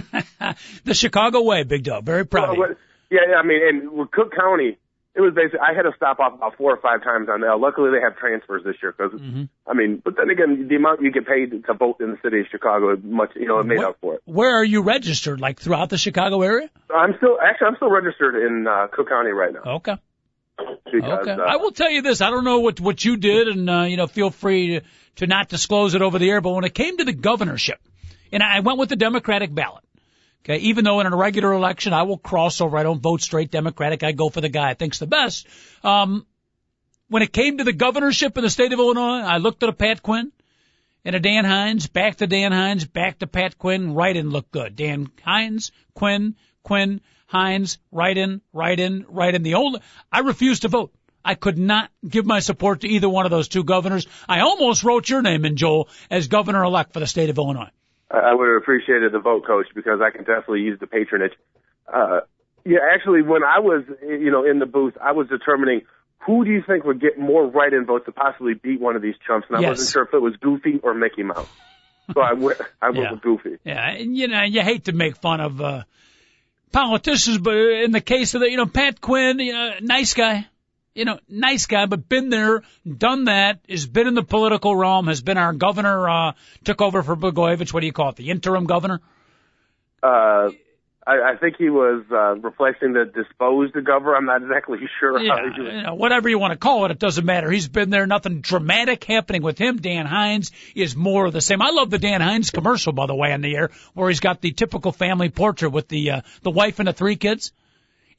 votes. 0.42 0.80
the 0.86 0.94
Chicago 0.94 1.42
way, 1.44 1.64
Big 1.64 1.84
Dog. 1.84 2.04
Very 2.06 2.26
proud 2.26 2.52
of 2.52 2.56
you. 2.58 2.76
yeah, 3.12 3.20
yeah, 3.30 3.36
I 3.36 3.44
mean, 3.44 3.60
and 3.68 3.92
with 3.92 4.12
Cook 4.12 4.34
County, 4.36 4.78
it 5.18 5.22
was 5.22 5.34
basically 5.34 5.60
I 5.60 5.74
had 5.74 5.82
to 5.84 5.92
stop 5.98 6.20
off 6.20 6.36
about 6.36 6.56
four 6.58 6.72
or 6.72 6.78
five 6.78 7.04
times 7.04 7.28
on 7.28 7.44
L. 7.44 7.60
Luckily, 7.60 7.90
they 7.92 8.00
have 8.02 8.16
transfers 8.18 8.64
this 8.64 8.76
year 8.82 8.94
because 8.96 9.20
Mm-hmm. 9.20 9.44
I 9.70 9.74
mean, 9.74 10.02
but 10.06 10.16
then 10.16 10.30
again, 10.30 10.68
the 10.70 10.76
amount 10.76 11.02
you 11.02 11.12
get 11.12 11.26
paid 11.28 11.52
to 11.66 11.74
vote 11.74 11.98
in 12.00 12.12
the 12.12 12.18
city 12.24 12.40
of 12.42 12.46
Chicago, 12.52 12.94
is 12.94 13.00
much 13.04 13.32
you 13.36 13.48
know, 13.48 13.60
it 13.60 13.66
made 13.66 13.80
What- 13.80 13.88
up 13.90 13.98
for 14.00 14.16
it. 14.16 14.22
Where 14.26 14.56
are 14.60 14.64
you 14.64 14.82
registered? 14.84 15.42
Like 15.42 15.60
throughout 15.60 15.90
the 15.90 15.98
Chicago 15.98 16.42
area? 16.44 16.70
I'm 16.94 17.16
still 17.18 17.38
actually 17.42 17.68
I'm 17.68 17.76
still 17.78 17.90
registered 17.92 18.36
in 18.36 18.68
uh, 18.68 18.88
Cook 18.94 19.10
County 19.10 19.32
right 19.32 19.54
now 19.54 19.76
Okay. 19.78 19.96
because 20.92 21.20
Okay. 21.28 21.32
uh, 21.32 21.38
I 21.38 21.58
will 21.58 21.72
tell 21.72 21.90
you 21.92 22.02
this. 22.02 22.22
I 22.22 22.30
don't 22.30 22.44
know 22.44 22.60
what 22.60 22.80
what 22.80 23.04
you 23.04 23.18
did, 23.18 23.48
and 23.48 23.70
uh, 23.70 23.82
you 23.84 23.98
know, 23.98 24.08
feel 24.08 24.30
free 24.30 24.80
to, 24.80 24.82
to 25.18 25.28
not 25.28 25.50
disclose 25.50 25.96
it 25.96 26.02
over 26.02 26.20
the 26.20 26.30
air. 26.30 26.42
But 26.42 26.52
when 26.52 26.64
it 26.64 26.74
came 26.74 26.98
to 26.98 27.04
the 27.04 27.14
governorship, 27.14 27.80
and 28.32 28.42
I 28.44 28.60
went 28.62 28.80
with 28.80 28.90
the 28.90 28.96
Democratic 28.96 29.54
ballot. 29.54 29.84
Okay, 30.44 30.58
even 30.58 30.86
though 30.86 31.00
in 31.02 31.08
a 31.08 31.16
regular 31.16 31.52
election 31.52 31.94
I 31.94 32.04
will 32.04 32.18
cross 32.18 32.62
over, 32.62 32.78
I 32.78 32.84
don't 32.84 33.02
vote 33.02 33.22
straight 33.22 33.52
Democratic. 33.52 34.04
I 34.04 34.14
go 34.14 34.30
for 34.30 34.40
the 34.40 34.50
guy 34.50 34.70
I 34.70 34.74
think's 34.76 35.00
the 35.00 35.08
best. 35.08 35.48
Um, 35.84 36.26
when 37.10 37.22
it 37.22 37.34
came 37.34 37.58
to 37.58 37.64
the 37.64 37.74
governorship 37.74 38.38
in 38.38 38.44
the 38.44 38.50
state 38.50 38.74
of 38.74 38.80
Illinois, 38.80 39.22
I 39.22 39.38
looked 39.38 39.64
at 39.64 39.70
a 39.70 39.74
Pat 39.74 40.02
Quinn 40.02 40.32
and 41.06 41.16
a 41.16 41.20
Dan 41.20 41.46
Hynes, 41.46 41.88
back 41.92 42.18
to 42.18 42.28
Dan 42.28 42.52
Hynes, 42.52 42.86
back 42.92 43.20
to 43.20 43.28
Pat 43.28 43.58
Quinn, 43.58 43.94
right 43.94 44.16
in 44.16 44.30
looked 44.30 44.52
good. 44.52 44.76
Dan 44.76 45.10
Hynes, 45.26 45.72
Quinn, 45.94 46.36
Quinn, 46.64 47.02
Hynes, 47.32 47.78
right 47.92 48.18
in, 48.18 48.42
right 48.52 48.80
in, 48.80 49.06
right 49.08 49.34
in. 49.34 49.44
The 49.44 49.56
old, 49.56 49.82
I 50.12 50.20
refused 50.20 50.64
to 50.64 50.68
vote. 50.68 50.94
I 51.24 51.36
could 51.36 51.58
not 51.58 51.92
give 52.08 52.26
my 52.26 52.40
support 52.40 52.82
to 52.82 52.88
either 52.88 53.10
one 53.10 53.26
of 53.26 53.32
those 53.32 53.48
two 53.50 53.64
governors. 53.64 54.08
I 54.30 54.42
almost 54.42 54.84
wrote 54.84 55.10
your 55.10 55.22
name 55.22 55.44
in, 55.46 55.58
Joel, 55.58 55.90
as 56.10 56.28
governor 56.28 56.64
elect 56.64 56.94
for 56.94 57.00
the 57.00 57.08
state 57.08 57.30
of 57.30 57.38
Illinois. 57.38 57.70
I 58.12 58.18
I 58.18 58.34
would 58.34 58.48
have 58.48 58.62
appreciated 58.62 59.12
the 59.12 59.20
vote, 59.20 59.46
coach, 59.46 59.68
because 59.76 60.00
I 60.02 60.10
can 60.12 60.24
definitely 60.26 60.62
use 60.62 60.80
the 60.80 60.88
patronage. 60.88 61.34
Uh, 61.92 62.22
yeah, 62.66 62.80
actually, 62.94 63.22
when 63.22 63.44
I 63.44 63.60
was, 63.60 63.84
you 64.02 64.30
know, 64.32 64.44
in 64.46 64.60
the 64.60 64.66
booth, 64.66 64.96
I 65.02 65.14
was 65.14 65.28
determining 65.30 65.82
who 66.26 66.44
do 66.44 66.52
you 66.52 66.62
think 66.66 66.84
would 66.84 67.00
get 67.00 67.18
more 67.18 67.46
write-in 67.48 67.86
votes 67.86 68.06
to 68.06 68.12
possibly 68.12 68.54
beat 68.56 68.82
one 68.82 68.96
of 68.96 69.02
these 69.02 69.16
chumps, 69.26 69.48
and 69.48 69.58
I 69.58 69.62
Yes. 69.62 69.70
wasn't 69.70 69.90
sure 69.92 70.04
if 70.04 70.14
it 70.14 70.22
was 70.22 70.36
Goofy 70.38 70.80
or 70.84 70.94
Mickey 70.94 71.24
Mouse. 71.24 71.48
So 72.14 72.20
I 72.22 72.34
went, 72.34 72.58
I 72.82 72.90
went 72.90 73.00
Yeah. 73.04 73.12
with 73.12 73.22
Goofy. 73.22 73.58
Yeah, 73.64 73.90
and 73.92 74.18
you 74.18 74.28
know, 74.28 74.42
you 74.44 74.62
hate 74.62 74.86
to 74.86 74.92
make 74.92 75.16
fun 75.18 75.40
of 75.40 75.62
uh 75.62 75.84
politicians, 76.72 77.38
but 77.38 77.56
in 77.56 77.92
the 77.92 78.02
case 78.02 78.34
of 78.34 78.42
the, 78.42 78.50
you 78.52 78.58
know, 78.58 78.66
Pat 78.66 79.00
Quinn, 79.00 79.40
you 79.40 79.54
know, 79.54 79.76
nice 79.82 80.14
guy, 80.14 80.46
you 80.98 81.06
know, 81.06 81.20
nice 81.30 81.68
guy, 81.68 81.86
but 81.86 82.10
been 82.10 82.30
there, 82.30 82.64
done 82.86 83.26
that, 83.26 83.60
has 83.70 83.86
been 83.86 84.08
in 84.08 84.16
the 84.16 84.24
political 84.24 84.76
realm, 84.76 85.08
has 85.08 85.22
been 85.22 85.38
our 85.38 85.54
governor, 85.54 86.10
uh, 86.10 86.32
took 86.64 86.82
over 86.82 87.04
for 87.04 87.16
Blagojevich. 87.16 87.72
What 87.72 87.82
do 87.82 87.86
you 87.86 87.94
call 87.94 88.10
it? 88.10 88.16
The 88.16 88.32
interim 88.32 88.66
governor? 88.66 89.00
Uh, 90.02 90.50
I, 91.06 91.34
I 91.34 91.36
think 91.40 91.56
he 91.58 91.70
was 91.70 92.04
uh, 92.12 92.36
replacing 92.38 92.94
the 92.94 93.06
disposed 93.06 93.74
governor. 93.86 94.16
I'm 94.16 94.26
not 94.26 94.42
exactly 94.42 94.80
sure 95.00 95.20
how 95.20 95.24
Yeah, 95.24 95.44
was. 95.46 95.54
you 95.56 95.82
know, 95.84 95.94
whatever 95.94 96.30
you 96.30 96.40
want 96.40 96.54
to 96.54 96.58
call 96.58 96.86
it, 96.86 96.92
it 96.92 97.00
doesn't 97.00 97.26
matter. 97.26 97.52
He's 97.52 97.68
been 97.68 97.92
there. 97.92 98.08
Nothing 98.08 98.42
dramatic 98.42 99.04
happening 99.04 99.44
with 99.44 99.60
him. 99.60 99.78
Dan 99.78 100.08
Hynes 100.08 100.52
is 100.76 100.96
more 100.96 101.28
of 101.28 101.34
the 101.34 101.42
same. 101.42 101.62
I 101.62 101.70
love 101.70 101.92
the 101.92 102.00
Dan 102.00 102.22
Hynes 102.22 102.52
commercial, 102.52 102.92
by 102.92 103.06
the 103.06 103.16
way, 103.16 103.32
on 103.34 103.42
the 103.42 103.56
air, 103.56 103.70
where 103.94 104.10
he's 104.10 104.20
got 104.20 104.42
the 104.42 104.52
typical 104.52 104.92
family 104.92 105.30
portrait 105.30 105.70
with 105.72 105.88
the 105.88 106.12
uh, 106.12 106.22
the 106.42 106.52
wife 106.52 106.80
and 106.80 106.88
the 106.88 106.94
three 106.94 107.18
kids. 107.18 107.54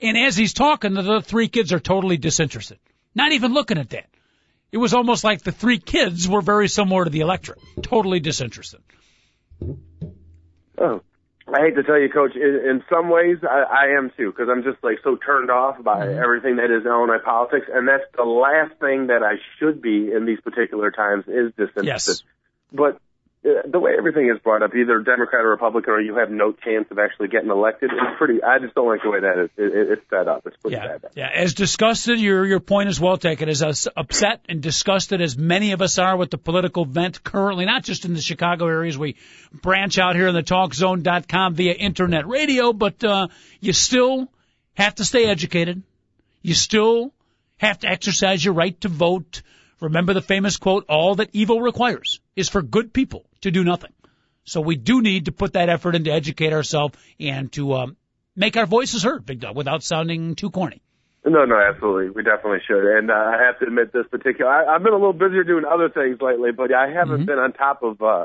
And 0.00 0.16
as 0.16 0.36
he's 0.36 0.52
talking, 0.52 0.94
the, 0.94 1.20
three 1.20 1.48
kids 1.48 1.72
are 1.72 1.80
totally 1.80 2.16
disinterested, 2.16 2.78
not 3.14 3.32
even 3.32 3.52
looking 3.52 3.78
at 3.78 3.90
that. 3.90 4.06
It 4.70 4.78
was 4.78 4.94
almost 4.94 5.24
like 5.24 5.42
the 5.42 5.52
three 5.52 5.78
kids 5.78 6.28
were 6.28 6.42
very 6.42 6.68
similar 6.68 7.04
to 7.04 7.10
the 7.10 7.20
electorate, 7.20 7.58
totally 7.82 8.20
disinterested. 8.20 8.80
Oh, 10.76 11.02
I 11.52 11.60
hate 11.60 11.74
to 11.76 11.82
tell 11.82 11.98
you, 11.98 12.10
Coach. 12.10 12.36
In, 12.36 12.42
in 12.68 12.84
some 12.90 13.08
ways, 13.08 13.38
I, 13.42 13.62
I 13.62 13.98
am 13.98 14.12
too, 14.16 14.30
because 14.30 14.48
I'm 14.50 14.62
just 14.62 14.84
like 14.84 14.98
so 15.02 15.16
turned 15.16 15.50
off 15.50 15.82
by 15.82 16.06
Mm-hmm. 16.06 16.22
everything 16.22 16.56
that 16.56 16.70
is 16.70 16.84
Illinois 16.84 17.18
politics, 17.24 17.66
and 17.72 17.88
that's 17.88 18.04
the 18.14 18.24
last 18.24 18.78
thing 18.78 19.08
that 19.08 19.22
I 19.22 19.36
should 19.58 19.80
be 19.82 20.12
in 20.12 20.26
these 20.26 20.40
particular 20.40 20.90
times 20.90 21.24
is 21.26 21.50
disinterested. 21.56 22.16
Yes. 22.16 22.22
But 22.70 23.00
the 23.42 23.78
way 23.78 23.92
everything 23.96 24.28
is 24.34 24.40
brought 24.42 24.62
up, 24.62 24.74
either 24.74 24.98
Democrat 25.00 25.44
or 25.44 25.50
Republican, 25.50 25.92
or 25.94 26.00
you 26.00 26.16
have 26.16 26.28
no 26.30 26.52
chance 26.52 26.86
of 26.90 26.98
actually 26.98 27.28
getting 27.28 27.50
elected, 27.50 27.90
it's 27.92 28.18
pretty. 28.18 28.42
I 28.42 28.58
just 28.58 28.74
don't 28.74 28.88
like 28.88 29.00
the 29.02 29.10
way 29.10 29.20
that 29.20 29.38
is. 29.44 29.50
It, 29.56 29.76
it, 29.76 29.90
it's 29.92 30.02
set 30.10 30.26
up. 30.26 30.44
It's 30.46 30.56
pretty 30.56 30.76
Yeah, 30.76 30.98
bad. 30.98 31.10
yeah. 31.14 31.28
As 31.32 31.54
disgusted, 31.54 32.18
your 32.18 32.44
your 32.44 32.58
point 32.58 32.88
is 32.88 33.00
well 33.00 33.16
taken. 33.16 33.48
As 33.48 33.86
upset 33.96 34.44
and 34.48 34.60
disgusted 34.60 35.20
as 35.20 35.38
many 35.38 35.70
of 35.72 35.80
us 35.82 35.98
are 35.98 36.16
with 36.16 36.30
the 36.30 36.38
political 36.38 36.84
vent 36.84 37.22
currently, 37.22 37.64
not 37.64 37.84
just 37.84 38.04
in 38.04 38.12
the 38.14 38.20
Chicago 38.20 38.66
areas, 38.66 38.98
we 38.98 39.14
branch 39.52 39.98
out 39.98 40.16
here 40.16 40.26
in 40.28 40.34
the 40.34 40.42
TalkZone.com 40.42 41.54
via 41.54 41.72
internet 41.74 42.26
radio, 42.26 42.72
but 42.72 43.02
uh, 43.04 43.28
you 43.60 43.72
still 43.72 44.28
have 44.74 44.96
to 44.96 45.04
stay 45.04 45.26
educated. 45.26 45.82
You 46.42 46.54
still 46.54 47.14
have 47.58 47.78
to 47.80 47.88
exercise 47.88 48.44
your 48.44 48.54
right 48.54 48.78
to 48.80 48.88
vote. 48.88 49.42
Remember 49.80 50.12
the 50.12 50.20
famous 50.22 50.56
quote: 50.56 50.86
"All 50.88 51.14
that 51.14 51.30
evil 51.32 51.60
requires 51.60 52.20
is 52.34 52.48
for 52.48 52.62
good 52.62 52.92
people 52.92 53.24
to 53.42 53.50
do 53.50 53.64
nothing." 53.64 53.92
So 54.44 54.60
we 54.60 54.76
do 54.76 55.02
need 55.02 55.26
to 55.26 55.32
put 55.32 55.52
that 55.52 55.68
effort 55.68 55.94
into 55.94 56.10
educate 56.10 56.52
ourselves 56.52 56.98
and 57.20 57.52
to 57.52 57.74
um, 57.74 57.96
make 58.34 58.56
our 58.56 58.66
voices 58.66 59.02
heard, 59.02 59.26
Big 59.26 59.40
Dog, 59.40 59.56
without 59.56 59.82
sounding 59.82 60.34
too 60.36 60.50
corny. 60.50 60.80
No, 61.26 61.44
no, 61.44 61.56
absolutely. 61.60 62.10
We 62.10 62.22
definitely 62.22 62.60
should. 62.66 62.82
And 62.96 63.10
uh, 63.10 63.14
I 63.14 63.42
have 63.44 63.58
to 63.58 63.66
admit, 63.66 63.92
this 63.92 64.06
particular, 64.10 64.50
I, 64.50 64.74
I've 64.74 64.82
been 64.82 64.94
a 64.94 64.96
little 64.96 65.12
busier 65.12 65.44
doing 65.44 65.64
other 65.70 65.90
things 65.90 66.22
lately, 66.22 66.52
but 66.52 66.72
I 66.72 66.88
haven't 66.88 67.22
Mhm. 67.22 67.26
been 67.26 67.38
on 67.38 67.52
top 67.52 67.82
of 67.82 68.00
uh, 68.00 68.24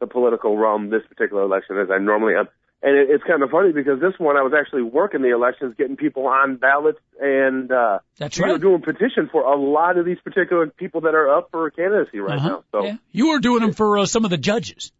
the 0.00 0.06
political 0.06 0.58
realm 0.58 0.90
this 0.90 1.02
particular 1.08 1.42
election 1.44 1.78
as 1.78 1.88
I 1.90 1.98
normally 1.98 2.34
am. 2.34 2.48
And 2.84 2.96
it, 2.96 3.10
it's 3.10 3.22
kind 3.24 3.42
of 3.44 3.50
funny 3.50 3.70
because 3.72 4.00
this 4.00 4.14
one 4.18 4.36
I 4.36 4.42
was 4.42 4.52
actually 4.58 4.82
working 4.82 5.22
the 5.22 5.30
elections, 5.32 5.74
getting 5.78 5.96
people 5.96 6.26
on 6.26 6.56
ballots, 6.56 6.98
and 7.20 7.70
uh, 7.70 8.00
That's 8.18 8.40
we 8.40 8.50
were 8.50 8.58
doing 8.58 8.82
petitions 8.82 9.30
for 9.30 9.42
a 9.42 9.56
lot 9.56 9.98
of 9.98 10.04
these 10.04 10.18
particular 10.24 10.66
people 10.66 11.02
that 11.02 11.14
are 11.14 11.28
up 11.38 11.50
for 11.52 11.70
candidacy 11.70 12.18
right 12.18 12.38
Uh-huh. 12.38 12.48
now. 12.48 12.64
So 12.72 12.84
yeah. 12.84 12.96
You 13.12 13.28
were 13.30 13.38
doing 13.38 13.60
them 13.62 13.72
for 13.72 13.98
uh, 13.98 14.06
some 14.06 14.24
of 14.24 14.30
the 14.30 14.36
judges. 14.38 14.90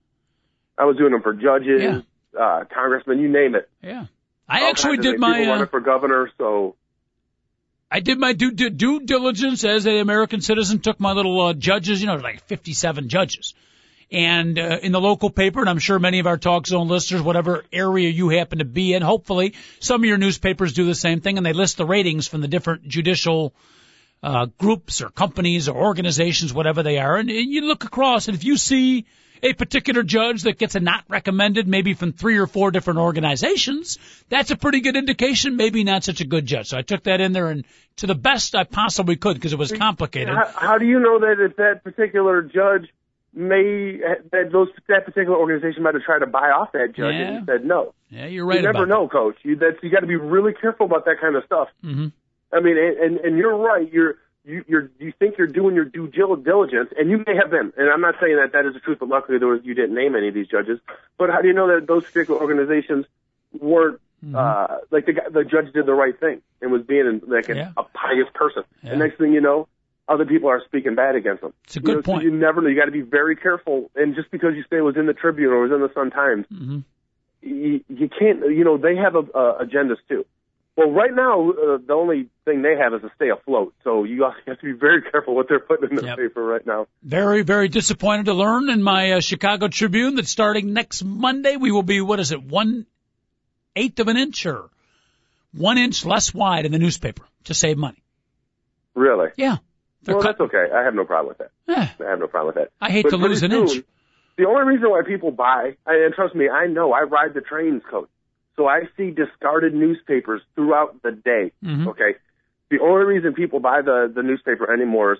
I 0.79 0.85
was 0.85 0.97
doing 0.97 1.11
them 1.13 1.23
for 1.23 1.33
judges, 1.35 1.83
Yeah. 1.83 2.01
uh, 2.41 2.65
congressmen, 2.73 3.19
you 3.19 3.29
name 3.29 3.55
it. 3.57 3.69
Yeah. 3.83 4.07
I 4.49 4.63
All 4.63 4.71
actually 4.71 4.99
did 4.99 5.19
my 5.19 5.33
people 5.39 5.47
uh, 5.51 5.55
running 5.55 5.69
for 5.69 5.81
governor. 5.81 6.31
So 6.39 6.77
I 7.91 8.01
did 8.01 8.19
my 8.19 8.33
due, 8.33 8.53
due, 8.53 8.71
due 8.71 9.01
diligence 9.01 9.65
as 9.65 9.87
an 9.87 9.97
American 9.97 10.41
citizen. 10.41 10.79
Took 10.81 11.01
my 11.01 11.13
little 11.13 11.41
uh, 11.49 11.53
judges, 11.53 12.01
you 12.01 12.07
know, 12.07 12.15
like 12.17 12.43
57 12.47 13.09
judges, 13.09 13.55
and 14.11 14.59
uh, 14.59 14.79
in 14.83 14.93
the 14.93 15.01
local 15.01 15.31
paper, 15.31 15.61
and 15.61 15.69
I'm 15.69 15.79
sure 15.79 15.99
many 15.99 16.19
of 16.19 16.27
our 16.27 16.39
Talk 16.39 16.67
Zone 16.67 16.89
listeners, 16.89 17.23
whatever 17.23 17.65
area 17.73 18.09
you 18.09 18.29
happen 18.29 18.59
to 18.59 18.65
be 18.65 18.95
in, 18.95 19.03
hopefully 19.03 19.55
some 19.81 20.03
of 20.03 20.05
your 20.05 20.19
newspapers 20.19 20.73
do 20.73 20.87
the 20.87 20.95
same 20.95 21.21
thing, 21.21 21.37
and 21.37 21.47
they 21.47 21.53
list 21.53 21.77
the 21.77 21.87
ratings 21.87 22.29
from 22.29 22.41
the 22.41 22.49
different 22.49 22.87
judicial 22.89 23.55
uh, 24.23 24.47
groups 24.59 25.03
or 25.03 25.09
companies 25.09 25.69
or 25.69 25.77
organizations, 25.77 26.53
whatever 26.53 26.83
they 26.83 26.99
are, 26.99 27.17
and, 27.17 27.31
and 27.31 27.51
you 27.51 27.63
look 27.63 27.85
across, 27.85 28.29
and 28.29 28.37
if 28.37 28.45
you 28.45 28.57
see 28.57 29.07
a 29.43 29.53
particular 29.55 30.03
judge 30.03 30.43
that 30.43 30.59
gets 30.59 30.75
a 30.75 30.81
not 30.81 31.05
recommended, 31.09 31.67
maybe 31.67 31.95
from 31.95 32.13
three 32.13 32.39
or 32.39 32.47
four 32.47 32.71
different 32.71 33.01
organizations, 33.01 33.99
that's 34.29 34.51
a 34.51 34.57
pretty 34.57 34.81
good 34.81 34.97
indication. 34.97 35.57
Maybe 35.57 35.83
not 35.83 36.05
such 36.05 36.21
a 36.21 36.25
good 36.25 36.47
judge. 36.47 36.69
So 36.69 36.79
I 36.79 36.83
took 36.83 37.05
that 37.05 37.21
in 37.21 37.33
there 37.33 37.49
and 37.49 37.65
to 37.97 38.07
the 38.07 38.15
best 38.15 38.55
I 38.55 38.65
possibly 38.65 39.17
could 39.17 39.35
because 39.35 39.53
it 39.53 39.59
was 39.59 39.73
complicated. 39.73 40.35
How, 40.35 40.47
how 40.55 40.79
do 40.79 40.87
you 40.87 41.01
know 41.01 41.19
that 41.21 41.41
if 41.41 41.57
that 41.57 41.83
particular 41.83 42.43
judge 42.43 42.89
may 43.35 43.99
that 44.31 44.51
those 44.53 44.69
that 44.89 45.05
particular 45.05 45.37
organization 45.39 45.83
might 45.83 45.95
have 45.95 46.03
tried 46.03 46.21
to 46.21 46.27
buy 46.27 46.51
off 46.51 46.73
that 46.73 46.95
judge 46.95 47.15
Yeah. 47.15 47.29
and 47.29 47.39
he 47.41 47.47
said 47.47 47.65
no? 47.65 47.95
Yeah, 48.11 48.27
you're 48.27 48.45
right 48.45 48.57
you 48.61 48.63
never 48.63 48.87
know, 48.87 49.09
coach. 49.09 49.37
You 49.43 49.57
that's 49.57 49.83
you 49.83 49.91
got 49.91 50.01
to 50.01 50.07
be 50.07 50.17
really 50.17 50.53
careful 50.53 50.87
about 50.87 51.05
that 51.07 51.17
kind 51.21 51.37
of 51.37 51.45
stuff. 51.45 51.69
hmm 51.81 52.09
I 52.53 52.61
mean, 52.61 52.77
and 52.77 52.97
and, 52.99 53.17
and 53.21 53.39
you're 53.39 53.57
right. 53.57 53.91
You're 53.91 54.17
you 54.45 54.65
you're 54.69 54.91
you 54.99 55.13
think 55.19 55.39
you're 55.39 55.47
doing 55.47 55.75
your 55.75 55.87
due 55.87 56.09
diligence, 56.09 56.91
and 56.99 57.09
you 57.11 57.25
may 57.27 57.35
have 57.37 57.51
been. 57.51 57.73
And 57.77 57.89
I'm 57.91 58.01
not 58.03 58.17
saying 58.21 58.37
that 58.37 58.53
that 58.53 58.67
is 58.67 58.75
the 58.75 58.81
truth, 58.81 58.99
but 59.01 59.09
luckily 59.09 59.39
there 59.39 59.49
was, 59.49 59.61
you 59.65 59.73
didn't 59.75 59.95
name 59.95 60.15
any 60.17 60.29
of 60.29 60.35
these 60.35 60.49
judges. 60.49 60.79
But 61.17 61.31
how 61.31 61.41
do 61.41 61.49
you 61.49 61.55
know 61.55 61.69
that 61.75 61.87
those 61.87 62.05
particular 62.05 62.41
organizations 62.41 63.07
weren't 63.59 64.01
Mm-hmm. 64.25 64.37
uh, 64.37 64.77
like 64.93 65.05
the 65.07 65.15
guy, 65.15 65.23
the 65.33 65.43
judge 65.43 65.73
did 65.73 65.85
the 65.85 65.93
right 65.95 66.17
thing 66.21 66.43
and 66.61 66.71
was 66.71 66.83
being 66.83 67.21
like 67.27 67.49
a, 67.49 67.57
Yeah. 67.57 67.73
a 67.77 67.83
pious 67.83 68.29
person? 68.33 68.63
Yeah. 68.81 68.91
And 68.91 69.01
next 69.01 69.19
thing 69.19 69.33
you 69.33 69.41
know, 69.41 69.67
other 70.09 70.25
people 70.27 70.49
are 70.49 70.63
speaking 70.67 70.95
bad 70.95 71.15
against 71.15 71.43
them. 71.43 71.53
It's 71.65 71.77
a 71.77 71.81
You 71.81 71.87
good 71.87 71.95
know, 71.97 72.03
so 72.03 72.13
point. 72.13 72.25
you 72.25 72.31
never 72.31 72.61
know. 72.61 72.69
You 72.69 72.77
got 72.79 72.87
to 72.87 72.91
be 72.93 73.03
very 73.03 73.37
careful. 73.37 73.91
And 73.95 74.15
just 74.15 74.31
because 74.31 74.51
you 74.57 74.63
say 74.71 74.79
it 74.79 74.83
was 74.83 74.97
in 74.97 75.07
the 75.07 75.13
Tribune 75.15 75.51
or 75.51 75.63
was 75.63 75.73
in 75.73 75.81
the 75.81 75.93
Sun 75.95 76.11
Times, 76.11 76.47
hmm 76.49 76.81
you, 77.41 77.83
you 77.89 78.09
can't. 78.09 78.41
You 78.51 78.65
know, 78.65 78.79
they 78.79 78.97
have 78.97 79.15
a, 79.17 79.19
uh, 79.19 79.65
agendas 79.65 79.97
too. 80.09 80.25
Well, 80.77 80.91
right 80.91 81.15
now, 81.15 81.51
uh, 81.51 81.79
the 81.87 81.93
only 81.93 82.29
thing 82.47 82.63
they 82.63 82.77
have 82.77 82.95
is 82.95 83.03
to 83.03 83.11
stay 83.17 83.29
afloat. 83.29 83.75
So 83.85 84.05
you 84.05 84.23
have 84.47 84.59
to 84.59 84.65
be 84.65 84.73
very 84.73 85.03
careful 85.03 85.35
what 85.35 85.47
they're 85.49 85.61
putting 85.61 85.91
in 85.91 85.97
the 85.97 86.03
Yep. 86.03 86.17
paper 86.17 86.43
right 86.43 86.67
now. 86.67 86.87
Very, 87.03 87.43
very 87.43 87.69
disappointed 87.69 88.27
to 88.27 88.33
learn 88.35 88.71
in 88.71 88.83
my 88.83 89.13
uh, 89.13 89.21
Chicago 89.21 89.69
Tribune 89.69 90.15
that 90.15 90.27
starting 90.27 90.73
next 90.73 91.05
Monday 91.05 91.57
we 91.57 91.73
will 91.73 91.83
be 91.83 92.01
what 92.01 92.21
is 92.21 92.33
it 92.33 92.43
one 92.43 92.87
eighth 93.77 93.99
of 94.01 94.09
an 94.09 94.17
inch 94.17 94.47
or 94.47 94.71
one 95.53 95.77
inch 95.79 96.07
less 96.07 96.33
wide 96.33 96.65
in 96.65 96.73
the 96.73 96.79
newspaper 96.79 97.25
to 97.45 97.55
save 97.55 97.77
money. 97.77 98.03
Really? 98.95 99.29
Yeah, 99.37 99.59
they're 100.05 100.15
Well, 100.17 100.23
cut. 100.23 100.39
that's 100.39 100.41
okay. 100.53 100.73
I 100.75 100.83
have 100.85 100.95
no 100.95 101.05
problem 101.05 101.29
with 101.29 101.39
that. 101.39 101.51
Eh, 101.69 102.05
I 102.07 102.11
have 102.11 102.19
no 102.19 102.27
problem 102.27 102.55
with 102.55 102.65
that. 102.65 102.71
I 102.81 102.91
hate 102.91 103.05
But 103.05 103.11
to 103.11 103.17
lose 103.17 103.43
an 103.43 103.51
soon, 103.53 103.69
inch. 103.69 103.85
The 104.37 104.47
only 104.47 104.65
reason 104.75 104.91
why 104.91 105.03
people 105.07 105.31
buy, 105.31 105.77
and 105.87 106.15
trust 106.15 106.35
me, 106.35 106.49
I 106.49 106.67
know, 106.67 106.93
I 106.93 107.03
ride 107.03 107.35
the 107.35 107.41
trains, 107.43 107.83
coach. 107.91 108.09
So 108.57 108.67
I 108.67 108.89
see 108.97 109.11
discarded 109.11 109.75
newspapers 109.75 110.43
throughout 110.55 111.01
the 111.03 111.13
day. 111.13 111.53
Mhm. 111.65 111.89
Okay. 111.89 112.17
The 112.71 112.81
only 112.81 113.05
reason 113.05 113.35
people 113.35 113.61
buy 113.61 113.83
the 113.83 114.11
the 114.15 114.23
newspaper 114.23 114.71
anymore 114.73 115.15
is 115.15 115.19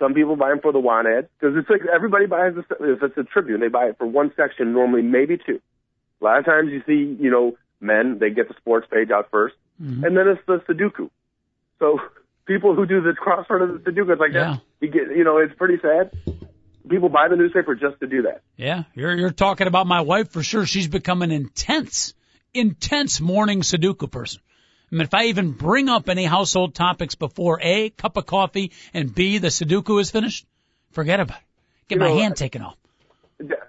some 0.00 0.14
people 0.14 0.36
buy 0.36 0.48
them 0.50 0.60
for 0.60 0.72
the 0.72 0.80
want 0.80 1.06
ads 1.06 1.28
because 1.38 1.56
it's 1.56 1.68
like 1.70 1.82
everybody 1.92 2.26
buys 2.26 2.54
this. 2.54 2.64
If 2.80 3.02
it's 3.02 3.16
a 3.18 3.24
Tribune, 3.24 3.60
they 3.60 3.68
buy 3.68 3.86
it 3.86 3.98
for 3.98 4.06
one 4.06 4.32
section, 4.36 4.72
normally 4.72 5.02
maybe 5.02 5.36
two. 5.38 5.60
A 6.20 6.24
lot 6.24 6.38
of 6.38 6.44
times 6.44 6.70
you 6.72 6.82
see, 6.86 7.16
you 7.22 7.30
know, 7.30 7.56
men 7.80 8.18
they 8.18 8.30
get 8.30 8.48
the 8.48 8.54
sports 8.54 8.86
page 8.90 9.10
out 9.10 9.30
1st 9.30 9.54
Mhm. 9.82 10.04
and 10.04 10.16
then 10.16 10.28
it's 10.28 10.40
the 10.46 10.58
Sudoku. 10.66 11.10
So 11.78 12.00
people 12.46 12.74
who 12.74 12.86
do 12.86 13.00
the 13.00 13.12
crossword 13.12 13.62
of 13.62 13.84
the 13.84 13.90
Sudoku, 13.90 14.10
it's 14.12 14.20
like 14.20 14.32
Yeah. 14.32 14.54
that. 14.54 14.60
You 14.80 14.88
get, 14.88 15.16
you 15.16 15.24
know, 15.24 15.38
it's 15.38 15.54
pretty 15.54 15.78
sad. 15.80 16.10
People 16.88 17.08
buy 17.08 17.28
the 17.28 17.36
newspaper 17.36 17.74
just 17.74 17.98
to 18.00 18.06
do 18.06 18.22
that. 18.22 18.42
Yeah, 18.56 18.84
you're 18.94 19.14
you're 19.16 19.30
talking 19.30 19.66
about 19.66 19.86
my 19.86 20.02
wife 20.02 20.30
for 20.30 20.42
sure. 20.42 20.66
She's 20.66 20.86
become 20.88 21.22
an 21.22 21.30
intense, 21.30 22.12
intense 22.52 23.20
morning 23.20 23.62
Sudoku 23.62 24.10
person. 24.10 24.40
I 24.92 24.96
mean, 24.96 25.02
if 25.02 25.14
I 25.14 25.24
even 25.26 25.52
bring 25.52 25.88
up 25.88 26.08
any 26.10 26.24
household 26.24 26.74
topics 26.74 27.14
before 27.14 27.58
A, 27.62 27.88
cup 27.90 28.16
of 28.18 28.26
coffee, 28.26 28.72
and 28.92 29.12
B, 29.14 29.38
the 29.38 29.48
Sudoku 29.48 29.98
is 30.00 30.10
finished, 30.10 30.46
forget 30.92 31.20
about 31.20 31.38
it. 31.38 31.44
Get 31.88 31.94
You 31.96 32.00
my 32.00 32.08
know, 32.10 32.18
hand 32.18 32.36
taken 32.36 32.60
off. 32.62 32.76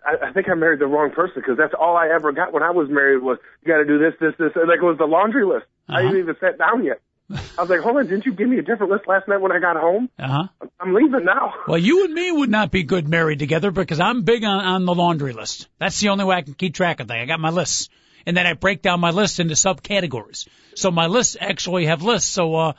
I, 0.05 0.27
I 0.27 0.31
think 0.33 0.47
I 0.49 0.53
married 0.53 0.79
the 0.79 0.85
wrong 0.85 1.11
person 1.11 1.35
because 1.37 1.57
that's 1.57 1.73
all 1.73 1.95
I 1.97 2.09
ever 2.09 2.31
got 2.33 2.53
when 2.53 2.61
I 2.63 2.71
was 2.71 2.89
married 2.89 3.23
was 3.23 3.37
you 3.63 3.67
got 3.71 3.77
to 3.79 3.85
do 3.85 3.97
this, 3.97 4.13
this, 4.19 4.33
this. 4.37 4.51
Like 4.55 4.79
it 4.79 4.83
was 4.85 4.97
the 4.99 5.05
laundry 5.05 5.45
list. 5.45 5.65
I 5.87 5.93
Uh-huh. 5.93 6.01
didn't 6.03 6.19
even 6.19 6.35
sat 6.39 6.57
down 6.57 6.83
yet. 6.83 6.99
I 7.29 7.61
was 7.61 7.69
like, 7.69 7.79
hold 7.79 7.97
on, 7.97 8.07
didn't 8.07 8.25
you 8.25 8.33
give 8.33 8.47
me 8.47 8.59
a 8.59 8.61
different 8.61 8.91
list 8.91 9.07
last 9.07 9.27
night 9.27 9.41
when 9.41 9.51
I 9.51 9.59
got 9.59 9.77
home? 9.77 10.09
Uh 10.19 10.27
huh. 10.27 10.67
I'm 10.79 10.93
leaving 10.93 11.25
now. 11.25 11.53
Well, 11.67 11.79
you 11.79 12.05
and 12.05 12.13
me 12.13 12.31
would 12.31 12.51
not 12.51 12.69
be 12.69 12.83
good 12.83 13.07
married 13.07 13.39
together 13.39 13.71
because 13.71 13.99
I'm 13.99 14.21
big 14.21 14.43
on, 14.43 14.63
on 14.63 14.85
the 14.85 14.93
laundry 14.93 15.33
list. 15.33 15.67
That's 15.79 15.99
the 15.99 16.09
only 16.09 16.25
way 16.25 16.35
I 16.35 16.41
can 16.43 16.53
keep 16.53 16.75
track 16.75 16.99
of 16.99 17.07
things. 17.07 17.23
I 17.23 17.25
got 17.25 17.39
my 17.39 17.49
lists. 17.49 17.89
And 18.27 18.37
then 18.37 18.45
I 18.45 18.53
break 18.53 18.81
down 18.81 18.99
my 18.99 19.11
list 19.11 19.39
into 19.39 19.55
subcategories. 19.55 20.47
So 20.75 20.91
my 20.91 21.07
lists 21.07 21.37
actually 21.39 21.85
have 21.85 22.01
lists. 22.01 22.29
So, 22.29 22.55
uh, 22.55 22.73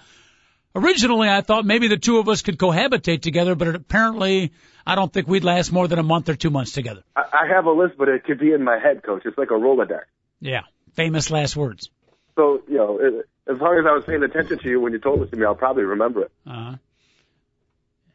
originally 0.74 1.28
I 1.28 1.40
thought 1.40 1.64
maybe 1.64 1.88
the 1.88 1.96
two 1.96 2.18
of 2.18 2.28
us 2.28 2.42
could 2.42 2.58
cohabitate 2.58 3.22
together, 3.22 3.54
but 3.54 3.74
apparently 3.74 4.52
I 4.86 4.94
don't 4.94 5.12
think 5.12 5.26
we'd 5.26 5.44
last 5.44 5.72
more 5.72 5.88
than 5.88 5.98
a 5.98 6.04
month 6.04 6.28
or 6.28 6.36
two 6.36 6.50
months 6.50 6.72
together. 6.72 7.02
I, 7.16 7.22
I 7.32 7.54
have 7.54 7.66
a 7.66 7.72
list, 7.72 7.94
but 7.98 8.08
it 8.08 8.24
could 8.24 8.38
be 8.38 8.52
in 8.52 8.62
my 8.62 8.78
head, 8.78 9.02
coach. 9.02 9.22
It's 9.24 9.38
like 9.38 9.50
a 9.50 9.54
Rolodex. 9.54 10.02
Yeah. 10.40 10.62
Famous 10.94 11.30
last 11.30 11.56
words. 11.56 11.90
So, 12.36 12.62
you 12.68 12.76
know, 12.76 12.98
it, 13.00 13.28
as 13.48 13.58
long 13.58 13.78
as 13.78 13.86
I 13.86 13.92
was 13.92 14.04
paying 14.04 14.22
attention 14.22 14.58
to 14.58 14.68
you 14.68 14.80
when 14.80 14.92
you 14.92 14.98
told 14.98 15.22
it 15.22 15.30
to 15.30 15.36
me, 15.36 15.44
I'll 15.44 15.54
probably 15.54 15.84
remember 15.84 16.22
it. 16.22 16.32
Uh-huh. 16.46 16.76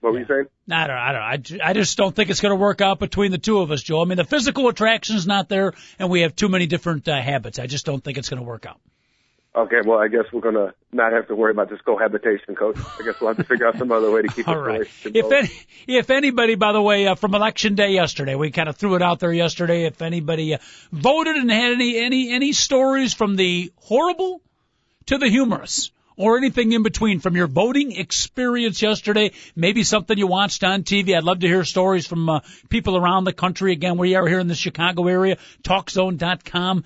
What 0.02 0.14
were 0.14 0.20
you 0.20 0.26
saying? 0.26 0.48
I 0.70 0.88
don't, 0.88 0.98
I 0.98 1.38
don't, 1.38 1.62
I, 1.62 1.70
I 1.70 1.74
just 1.74 1.96
don't 1.96 2.16
think 2.16 2.32
it's 2.32 2.42
going 2.42 2.52
to 2.52 2.56
work 2.56 2.82
out 2.82 2.98
between 2.98 3.32
the 3.32 3.38
two 3.38 3.60
of 3.60 3.70
us, 3.70 3.84
Joe. 3.84 4.02
I 4.02 4.06
mean, 4.06 4.18
the 4.18 4.24
physical 4.24 4.68
attraction's 4.68 5.28
not 5.28 5.48
there 5.48 5.74
and 6.00 6.10
we 6.10 6.22
have 6.22 6.36
too 6.36 6.50
many 6.50 6.66
different 6.66 7.08
uh, 7.08 7.22
habits. 7.22 7.60
I 7.60 7.68
just 7.68 7.86
don't 7.86 8.04
think 8.04 8.18
it's 8.18 8.28
going 8.28 8.40
to 8.40 8.46
work 8.46 8.66
out. 8.66 8.80
Okay, 9.54 9.82
well, 9.86 10.00
I 10.00 10.08
guess 10.08 10.24
we're 10.32 10.42
going 10.42 10.56
to 10.56 10.74
not 10.94 11.12
have 11.12 11.28
to 11.28 11.36
worry 11.36 11.52
about 11.52 11.70
this 11.70 11.82
cohabitation, 11.82 12.56
coach. 12.56 12.78
I 12.78 13.04
guess 13.04 13.20
we'll 13.20 13.28
have 13.28 13.38
to 13.38 13.44
figure 13.44 13.68
out 13.68 13.78
some 13.78 13.92
other 13.92 14.10
way 14.10 14.22
to 14.22 14.30
keep 14.30 14.48
All 14.48 14.58
right. 14.58 14.88
If 15.04 15.30
any, 15.30 15.50
if 15.88 16.10
anybody, 16.10 16.56
by 16.56 16.72
the 16.72 16.82
way, 16.82 17.06
uh, 17.06 17.16
from 17.16 17.36
election 17.36 17.76
day 17.76 17.92
yesterday, 17.92 18.36
we 18.36 18.52
kind 18.52 18.70
of 18.70 18.78
threw 18.78 18.96
it 18.96 19.02
out 19.02 19.20
there 19.20 19.34
yesterday. 19.34 19.84
If 19.84 20.02
anybody 20.02 20.54
uh, 20.54 20.60
voted 20.94 21.36
and 21.36 21.52
had 21.52 21.74
any 21.74 22.00
any 22.00 22.32
any 22.32 22.54
stories 22.54 23.14
from 23.14 23.36
the 23.36 23.74
horrible 23.76 24.42
to 25.08 25.18
the 25.18 25.28
humorous 25.28 25.92
or 26.18 26.38
anything 26.38 26.72
in 26.72 26.84
between 26.84 27.20
from 27.20 27.36
your 27.36 27.48
voting 27.48 27.94
experience 27.94 28.82
yesterday, 28.82 29.32
maybe 29.56 29.84
something 29.84 30.18
you 30.18 30.28
watched 30.28 30.64
on 30.64 30.84
TV. 30.84 31.16
I'd 31.16 31.24
love 31.24 31.40
to 31.40 31.48
hear 31.48 31.64
stories 31.64 32.06
from 32.06 32.30
uh, 32.30 32.40
people 32.70 32.98
around 32.98 33.24
the 33.24 33.34
country. 33.34 33.72
Again, 33.72 33.98
we 33.98 34.16
are 34.16 34.28
here 34.28 34.40
in 34.40 34.48
the 34.48 34.56
Chicago 34.56 35.08
area. 35.08 35.38
TalkZone.com, 35.64 36.84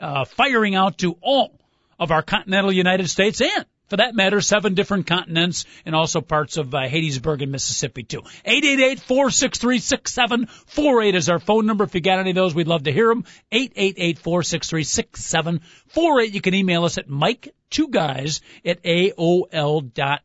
uh, 0.00 0.24
firing 0.24 0.74
out 0.74 0.98
to 0.98 1.16
all 1.20 1.58
of 1.98 2.10
our 2.10 2.22
continental 2.22 2.72
United 2.72 3.08
States 3.08 3.40
and 3.40 3.66
for 3.92 3.98
that 3.98 4.14
matter, 4.14 4.40
seven 4.40 4.72
different 4.72 5.06
continents 5.06 5.66
and 5.84 5.94
also 5.94 6.22
parts 6.22 6.56
of 6.56 6.74
uh, 6.74 6.78
Hattiesburg 6.78 7.42
and 7.42 7.52
Mississippi 7.52 8.04
too. 8.04 8.22
888-463-6748 8.46 11.14
is 11.14 11.28
our 11.28 11.38
phone 11.38 11.66
number. 11.66 11.84
If 11.84 11.94
you 11.94 12.00
got 12.00 12.18
any 12.18 12.30
of 12.30 12.36
those, 12.36 12.54
we'd 12.54 12.68
love 12.68 12.84
to 12.84 12.92
hear 12.92 13.08
them. 13.08 13.26
888-463-6748. 13.52 16.32
You 16.32 16.40
can 16.40 16.54
email 16.54 16.86
us 16.86 16.96
at 16.96 17.10
Mike 17.10 17.54
Two 17.68 17.88
Guys 17.88 18.40
at 18.64 18.82
AOL 18.82 19.92
dot 19.92 20.22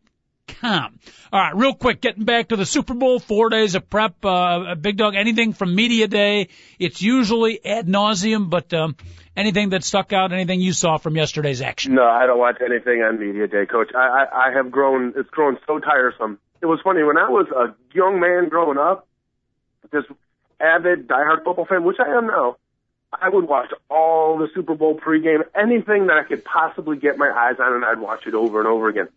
com. 0.47 0.97
All 1.34 1.41
right, 1.41 1.53
real 1.53 1.73
quick, 1.73 1.99
getting 1.99 2.23
back 2.23 2.47
to 2.47 2.56
the 2.56 2.65
Super 2.65 2.93
Bowl, 2.93 3.19
four 3.19 3.49
days 3.49 3.75
of 3.75 3.89
prep, 3.89 4.23
uh, 4.23 4.75
Big 4.75 4.95
Dog, 4.95 5.15
anything 5.15 5.51
from 5.51 5.75
media 5.75 6.08
day. 6.08 6.47
It's 6.80 7.01
usually 7.01 7.60
ad 7.65 7.86
nauseum, 7.86 8.49
but, 8.49 8.73
um, 8.73 8.95
anything 9.38 9.69
that 9.69 9.84
stuck 9.84 10.12
out, 10.12 10.34
anything 10.34 10.60
you 10.60 10.73
saw 10.73 10.97
from 10.97 11.15
yesterday's 11.15 11.62
action. 11.62 11.93
No, 11.93 12.04
I 12.04 12.26
don't 12.26 12.39
watch 12.39 12.58
anything 12.60 13.02
on 13.04 13.19
media 13.19 13.47
day, 13.47 13.65
coach. 13.65 13.91
I, 13.95 14.00
I, 14.00 14.47
I 14.47 14.54
have 14.54 14.71
grown, 14.71 15.13
it's 15.15 15.30
grown 15.30 15.58
so 15.67 15.80
tiresome. 15.80 16.39
It 16.62 16.65
was 16.65 16.80
funny, 16.84 17.04
when 17.04 17.17
I 17.17 17.30
was 17.30 17.47
a 17.56 17.76
young 17.95 18.19
man 18.19 18.50
growing 18.50 18.80
up, 18.80 19.08
this 19.91 20.04
avid 20.60 21.08
diehard 21.08 21.43
football 21.45 21.65
fan, 21.65 21.84
which 21.84 21.97
I 22.00 22.17
am 22.17 22.28
now, 22.28 22.58
I 23.13 23.30
would 23.30 23.47
watch 23.47 23.71
all 23.89 24.38
the 24.38 24.47
Super 24.54 24.76
Bowl 24.76 25.00
pregame, 25.00 25.43
anything 25.56 26.08
that 26.08 26.17
I 26.17 26.23
could 26.23 26.43
possibly 26.43 26.97
get 26.97 27.17
my 27.17 27.30
eyes 27.30 27.56
on, 27.60 27.73
and 27.73 27.86
I'd 27.86 28.00
watch 28.00 28.26
it 28.26 28.34
over 28.34 28.60
and 28.60 28.67
over 28.67 28.89
again. 28.89 29.08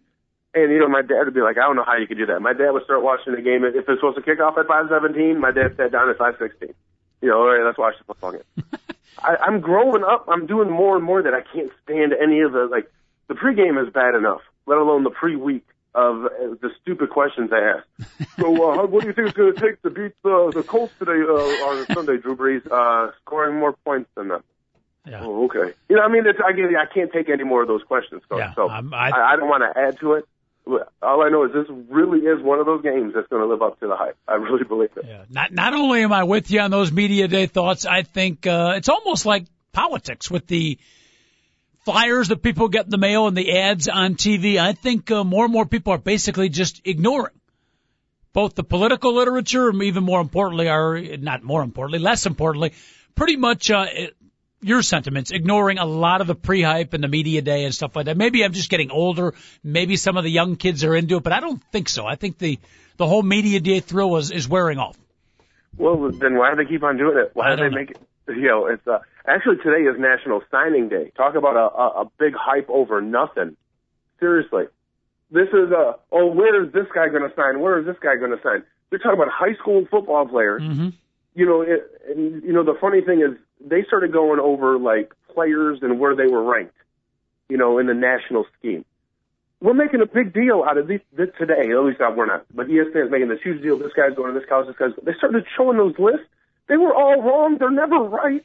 And, 0.53 0.71
you 0.71 0.81
know, 0.81 0.89
my 0.89 1.03
dad 1.03 1.25
would 1.25 1.35
be 1.35 1.41
like, 1.41 1.57
I 1.57 1.63
don't 1.63 1.77
know 1.77 1.85
how 1.85 1.97
you 1.97 2.07
could 2.07 2.19
do 2.19 2.27
that. 2.27 2.41
My 2.41 2.53
dad 2.53 2.71
would 2.71 2.85
start 2.85 3.03
watching 3.03 3.35
the 3.35 3.41
game. 3.41 3.65
If 3.65 3.75
it 3.75 3.89
was 3.89 3.99
supposed 3.99 4.17
to 4.17 4.23
kick 4.23 4.41
off 4.41 4.59
at 4.59 4.67
517, 4.67 5.41
my 5.41 5.51
dad 5.51 5.77
sat 5.77 5.93
down 5.93 6.11
at 6.11 6.19
516. 6.19 6.75
You 7.23 7.29
know, 7.29 7.39
all 7.39 7.47
right, 7.47 7.65
let's 7.65 7.79
watch 7.79 7.95
the 7.99 8.05
football 8.05 8.33
game. 8.33 8.43
I, 9.23 9.37
I'm 9.47 9.61
growing 9.61 10.03
up. 10.05 10.27
I'm 10.29 10.47
doing 10.47 10.71
more 10.71 10.97
and 10.97 11.05
more 11.05 11.23
that 11.23 11.35
I 11.35 11.41
can't 11.53 11.71
stand 11.85 12.13
any 12.13 12.41
of 12.41 12.53
the, 12.53 12.67
like, 12.71 12.91
the 13.29 13.35
pregame 13.35 13.83
is 13.85 13.93
bad 13.93 14.15
enough, 14.15 14.41
let 14.67 14.79
alone 14.79 15.05
the 15.05 15.11
pre-week 15.11 15.65
of 15.95 16.25
uh, 16.27 16.29
the 16.61 16.71
stupid 16.81 17.11
questions 17.11 17.51
they 17.51 17.57
ask. 17.57 17.85
so, 18.39 18.47
uh, 18.73 18.87
what 18.87 19.03
do 19.03 19.09
you 19.09 19.13
think 19.13 19.29
it's 19.29 19.37
going 19.37 19.55
to 19.55 19.61
take 19.61 19.83
to 19.83 19.91
beat 19.91 20.13
the, 20.23 20.53
the 20.55 20.63
Colts 20.63 20.93
today, 20.99 21.13
uh, 21.13 21.33
on 21.67 21.87
Sunday, 21.93 22.17
Drew 22.19 22.37
Brees, 22.37 22.63
uh, 22.71 23.11
scoring 23.25 23.59
more 23.59 23.73
points 23.85 24.09
than 24.17 24.29
them? 24.29 24.43
Yeah. 25.07 25.23
Oh, 25.25 25.47
okay. 25.47 25.75
You 25.89 25.97
know, 25.97 26.03
I 26.03 26.09
mean, 26.09 26.27
it's, 26.27 26.39
I, 26.45 26.51
I 26.51 26.87
can't 26.93 27.11
take 27.13 27.29
any 27.31 27.43
more 27.45 27.63
of 27.63 27.69
those 27.69 27.83
questions, 27.83 28.23
Coach. 28.29 28.39
Yeah, 28.39 28.55
so 28.55 28.69
I'm- 28.69 28.93
I, 28.95 29.11
I- 29.11 29.33
I 29.33 29.37
don't 29.37 29.49
want 29.49 29.63
to 29.65 29.81
add 29.81 29.99
to 30.01 30.13
it. 30.15 30.29
All 30.67 31.23
I 31.23 31.31
know 31.31 31.45
is 31.45 31.53
this 31.53 31.67
really 31.89 32.21
is 32.21 32.43
one 32.43 32.61
of 32.61 32.67
those 32.67 32.83
games 32.83 33.13
that's 33.15 33.27
going 33.29 33.43
to 33.43 33.49
live 33.49 33.63
up 33.63 33.81
to 33.81 33.89
the 33.89 33.97
hype. 33.97 34.17
I 34.29 34.35
really 34.35 34.65
believe 34.65 34.91
it. 34.97 35.05
Yeah. 35.07 35.25
Not 35.29 35.53
not 35.53 35.75
only 35.75 36.03
am 36.03 36.13
I 36.13 36.25
with 36.25 36.51
you 36.51 36.61
on 36.61 36.71
those 36.71 36.93
media 36.93 37.29
day 37.29 37.47
thoughts, 37.47 37.87
I 37.87 38.03
think 38.03 38.47
uh, 38.47 38.75
it's 38.77 38.89
almost 38.89 39.27
like 39.27 39.47
politics 39.73 40.31
with 40.31 40.47
the 40.47 40.79
flyers 41.85 42.29
that 42.29 42.43
people 42.43 42.69
get 42.69 42.85
in 42.85 42.91
the 42.91 42.99
mail 42.99 43.27
and 43.27 43.37
the 43.37 43.59
ads 43.59 43.89
on 43.89 44.15
TV. 44.15 44.59
I 44.59 44.73
think 44.73 45.11
uh, 45.11 45.25
more 45.25 45.45
and 45.45 45.53
more 45.53 45.67
people 45.67 45.93
are 45.93 45.99
basically 45.99 46.49
just 46.49 46.83
ignoring 46.85 47.35
both 48.33 48.55
the 48.55 48.65
political 48.65 49.15
literature 49.15 49.69
and 49.69 49.83
even 49.83 50.05
more 50.05 50.21
importantly, 50.21 50.69
are 50.69 51.01
not 51.01 51.43
more 51.43 51.63
importantly, 51.63 51.99
less 51.99 52.27
importantly, 52.27 52.73
pretty 53.15 53.37
much 53.37 53.71
uh, 53.71 53.87
your 54.63 54.83
sentiments, 54.83 55.31
ignoring 55.31 55.79
a 55.79 55.87
lot 55.87 56.21
of 56.21 56.27
the 56.27 56.35
pre-hype 56.35 56.93
and 56.93 57.03
the 57.03 57.09
media 57.09 57.43
day 57.43 57.65
and 57.65 57.75
stuff 57.75 57.97
like 57.97 58.07
that. 58.07 58.17
Maybe 58.17 58.45
I'm 58.45 58.53
just 58.53 58.71
getting 58.71 58.91
older. 58.91 59.35
Maybe 59.65 59.97
some 59.97 60.17
of 60.17 60.25
the 60.25 60.31
young 60.31 60.57
kids 60.57 60.85
are 60.85 60.95
into 60.95 61.17
it, 61.17 61.23
but 61.23 61.33
I 61.33 61.41
don't 61.41 61.63
think 61.73 61.89
so. 61.89 62.07
I 62.07 62.17
think 62.17 62.39
the 62.39 62.59
the 62.97 63.07
whole 63.07 63.23
media 63.23 63.61
day 63.61 63.81
thrill 63.81 64.17
is 64.17 64.31
is 64.31 64.49
wearing 64.49 64.79
off. 64.79 64.99
Well, 65.77 66.11
then 66.11 66.37
why 66.37 66.51
do 66.51 66.63
they 66.63 66.69
keep 66.69 66.83
on 66.83 66.97
doing 66.97 67.17
it? 67.17 67.31
Why 67.35 67.57
do 67.57 67.63
they 67.63 67.75
make 67.75 67.91
it? 67.93 67.99
You 68.29 68.47
know, 68.49 68.67
it's 68.67 68.87
uh, 68.87 68.99
actually 69.27 69.57
today 69.57 69.89
is 69.89 69.99
National 69.99 70.43
Signing 70.51 70.89
Day. 70.89 71.11
Talk 71.17 71.35
about 71.35 71.57
a, 71.57 71.75
a, 71.75 72.03
a 72.03 72.11
big 72.19 72.35
hype 72.35 72.69
over 72.69 73.01
nothing. 73.01 73.57
Seriously, 74.21 74.65
this 75.31 75.49
is 75.49 75.71
a 75.73 75.97
oh, 76.13 76.27
where 76.27 76.63
is 76.63 76.73
this 76.73 76.87
guy 76.95 77.09
going 77.09 77.29
to 77.29 77.35
sign? 77.35 77.61
Where 77.61 77.79
is 77.81 77.87
this 77.87 77.97
guy 78.03 78.17
going 78.17 78.33
to 78.33 78.43
sign? 78.43 78.63
They're 78.91 78.99
talking 78.99 79.21
about 79.21 79.33
high 79.33 79.55
school 79.55 79.87
football 79.91 80.27
players. 80.27 80.63
Mm-hmm. 80.63 80.89
You 81.35 81.47
know, 81.47 81.63
it, 81.63 81.91
and 82.09 82.43
you 82.43 82.53
know 82.53 82.65
the 82.65 82.77
funny 82.81 83.01
thing 83.01 83.23
is 83.23 83.39
they 83.61 83.85
started 83.85 84.13
going 84.13 84.41
over 84.41 84.79
like 84.79 85.13
players 85.33 85.79
and 85.83 85.99
where 85.99 86.15
they 86.15 86.27
were 86.27 86.43
ranked. 86.43 86.75
You 87.49 87.57
know, 87.57 87.79
in 87.79 87.87
the 87.87 87.95
national 87.95 88.47
scheme. 88.59 88.85
We're 89.61 89.75
making 89.75 90.01
a 90.01 90.07
big 90.07 90.33
deal 90.33 90.65
out 90.67 90.79
of 90.79 90.87
this, 90.87 91.01
this 91.13 91.29
today. 91.37 91.71
At 91.71 91.85
least 91.85 92.01
uh, 92.01 92.11
we're 92.17 92.27
not. 92.27 92.47
But 92.55 92.69
ESPN's 92.69 93.11
making 93.11 93.29
this 93.29 93.41
huge 93.43 93.61
deal. 93.61 93.77
This 93.77 93.93
guy's 93.95 94.15
going 94.15 94.33
to 94.33 94.39
this 94.39 94.49
college. 94.49 94.69
This 94.69 94.77
guy's. 94.77 94.93
They 95.03 95.13
started 95.19 95.45
showing 95.57 95.77
those 95.77 95.99
lists. 95.99 96.27
They 96.69 96.77
were 96.77 96.95
all 96.95 97.21
wrong. 97.21 97.59
They're 97.59 97.71
never 97.71 97.99
right. 97.99 98.45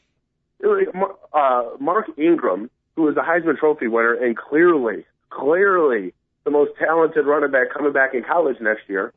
Uh, 1.31 1.63
Mark 1.79 2.07
Ingram 2.17 2.71
who 2.95 3.03
was 3.03 3.17
a 3.17 3.21
Heisman 3.21 3.57
Trophy 3.57 3.87
winner 3.87 4.13
and 4.13 4.37
clearly, 4.37 5.05
clearly 5.29 6.13
the 6.43 6.51
most 6.51 6.71
talented 6.79 7.25
running 7.25 7.51
back 7.51 7.73
coming 7.73 7.91
back 7.91 8.13
in 8.13 8.23
college 8.23 8.57
next 8.61 8.87
year. 8.87 9.13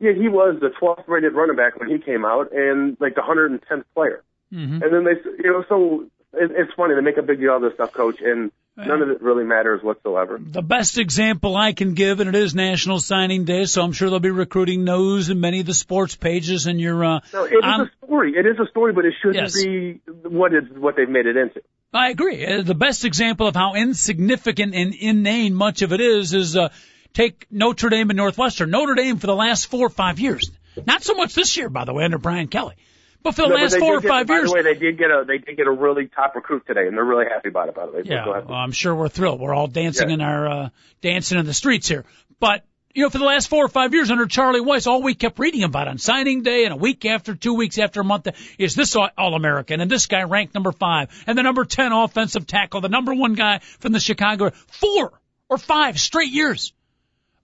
Yeah, 0.00 0.12
he 0.12 0.28
was 0.28 0.58
the 0.60 0.70
12th 0.80 1.06
rated 1.06 1.32
running 1.32 1.56
back 1.56 1.78
when 1.78 1.88
he 1.88 1.98
came 1.98 2.24
out 2.24 2.52
and 2.52 2.96
like 3.00 3.14
the 3.14 3.22
110th 3.22 3.84
player. 3.94 4.22
Mm-hmm. 4.52 4.82
And 4.82 4.92
then 4.92 5.04
they, 5.04 5.44
you 5.44 5.52
know, 5.52 5.64
so 5.68 6.06
it, 6.34 6.50
it's 6.54 6.72
funny. 6.74 6.94
They 6.94 7.00
make 7.00 7.16
a 7.16 7.22
big 7.22 7.40
deal 7.40 7.56
of 7.56 7.62
this 7.62 7.74
stuff, 7.74 7.92
coach, 7.92 8.20
and 8.20 8.50
None 8.74 9.02
of 9.02 9.10
it 9.10 9.20
really 9.20 9.44
matters 9.44 9.82
whatsoever. 9.82 10.38
The 10.40 10.62
best 10.62 10.96
example 10.96 11.56
I 11.56 11.74
can 11.74 11.92
give, 11.92 12.20
and 12.20 12.28
it 12.28 12.34
is 12.34 12.54
National 12.54 13.00
Signing 13.00 13.44
Day, 13.44 13.66
so 13.66 13.82
I'm 13.82 13.92
sure 13.92 14.08
they'll 14.08 14.18
be 14.18 14.30
recruiting 14.30 14.86
those 14.86 15.28
in 15.28 15.40
many 15.40 15.60
of 15.60 15.66
the 15.66 15.74
sports 15.74 16.16
pages. 16.16 16.66
And 16.66 16.80
your 16.80 17.04
uh, 17.04 17.20
no, 17.34 17.44
it 17.44 17.52
is 17.52 17.64
a 17.64 17.90
story. 18.06 18.32
It 18.34 18.46
is 18.46 18.58
a 18.58 18.66
story, 18.70 18.94
but 18.94 19.04
it 19.04 19.12
shouldn't 19.20 19.42
yes. 19.42 19.62
be 19.62 20.00
what 20.06 20.54
is 20.54 20.64
what 20.74 20.96
they've 20.96 21.08
made 21.08 21.26
it 21.26 21.36
into. 21.36 21.60
I 21.92 22.08
agree. 22.08 22.46
Uh, 22.46 22.62
the 22.62 22.74
best 22.74 23.04
example 23.04 23.46
of 23.46 23.54
how 23.54 23.74
insignificant 23.74 24.74
and 24.74 24.94
inane 24.94 25.54
much 25.54 25.82
of 25.82 25.92
it 25.92 26.00
is 26.00 26.32
is 26.32 26.56
uh, 26.56 26.70
take 27.12 27.46
Notre 27.50 27.90
Dame 27.90 28.08
and 28.08 28.16
Northwestern. 28.16 28.70
Notre 28.70 28.94
Dame 28.94 29.18
for 29.18 29.26
the 29.26 29.36
last 29.36 29.66
four 29.66 29.86
or 29.86 29.90
five 29.90 30.18
years, 30.18 30.50
not 30.86 31.02
so 31.02 31.12
much 31.12 31.34
this 31.34 31.58
year, 31.58 31.68
by 31.68 31.84
the 31.84 31.92
way, 31.92 32.04
under 32.04 32.16
Brian 32.16 32.48
Kelly. 32.48 32.76
But 33.22 33.36
for 33.36 33.42
the 33.42 33.48
no, 33.48 33.54
last 33.54 33.78
four 33.78 33.96
or 33.96 34.00
five 34.00 34.28
years, 34.28 34.52
by 34.52 34.62
the 34.62 34.68
way, 34.68 34.74
they 34.74 34.78
did 34.78 34.98
get 34.98 35.10
a 35.10 35.24
they 35.26 35.38
did 35.38 35.56
get 35.56 35.66
a 35.66 35.70
really 35.70 36.08
top 36.08 36.34
recruit 36.34 36.66
today, 36.66 36.88
and 36.88 36.96
they're 36.96 37.04
really 37.04 37.26
happy 37.26 37.48
about 37.48 37.68
it. 37.68 37.74
By 37.74 37.86
the 37.86 37.92
way, 37.92 38.02
yeah, 38.04 38.26
well, 38.26 38.52
I'm 38.52 38.72
sure 38.72 38.94
we're 38.94 39.08
thrilled. 39.08 39.40
We're 39.40 39.54
all 39.54 39.68
dancing 39.68 40.08
yeah. 40.08 40.14
in 40.14 40.20
our 40.20 40.48
uh, 40.48 40.68
dancing 41.00 41.38
in 41.38 41.46
the 41.46 41.54
streets 41.54 41.88
here. 41.88 42.04
But 42.40 42.64
you 42.94 43.04
know, 43.04 43.10
for 43.10 43.18
the 43.18 43.24
last 43.24 43.48
four 43.48 43.64
or 43.64 43.68
five 43.68 43.94
years 43.94 44.10
under 44.10 44.26
Charlie 44.26 44.60
Weis, 44.60 44.86
all 44.86 45.02
we 45.02 45.14
kept 45.14 45.38
reading 45.38 45.62
about 45.62 45.88
on 45.88 45.98
signing 45.98 46.42
day 46.42 46.64
and 46.64 46.74
a 46.74 46.76
week 46.76 47.04
after, 47.06 47.34
two 47.34 47.54
weeks 47.54 47.78
after, 47.78 48.00
a 48.00 48.04
month 48.04 48.28
is 48.58 48.74
this 48.74 48.96
All 48.96 49.34
American 49.34 49.80
and 49.80 49.90
this 49.90 50.06
guy 50.06 50.24
ranked 50.24 50.54
number 50.54 50.72
five 50.72 51.08
and 51.26 51.38
the 51.38 51.42
number 51.42 51.64
ten 51.64 51.92
offensive 51.92 52.46
tackle, 52.46 52.80
the 52.80 52.88
number 52.88 53.14
one 53.14 53.34
guy 53.34 53.60
from 53.78 53.92
the 53.92 54.00
Chicago. 54.00 54.50
Four 54.50 55.12
or 55.48 55.58
five 55.58 55.98
straight 55.98 56.32
years 56.32 56.72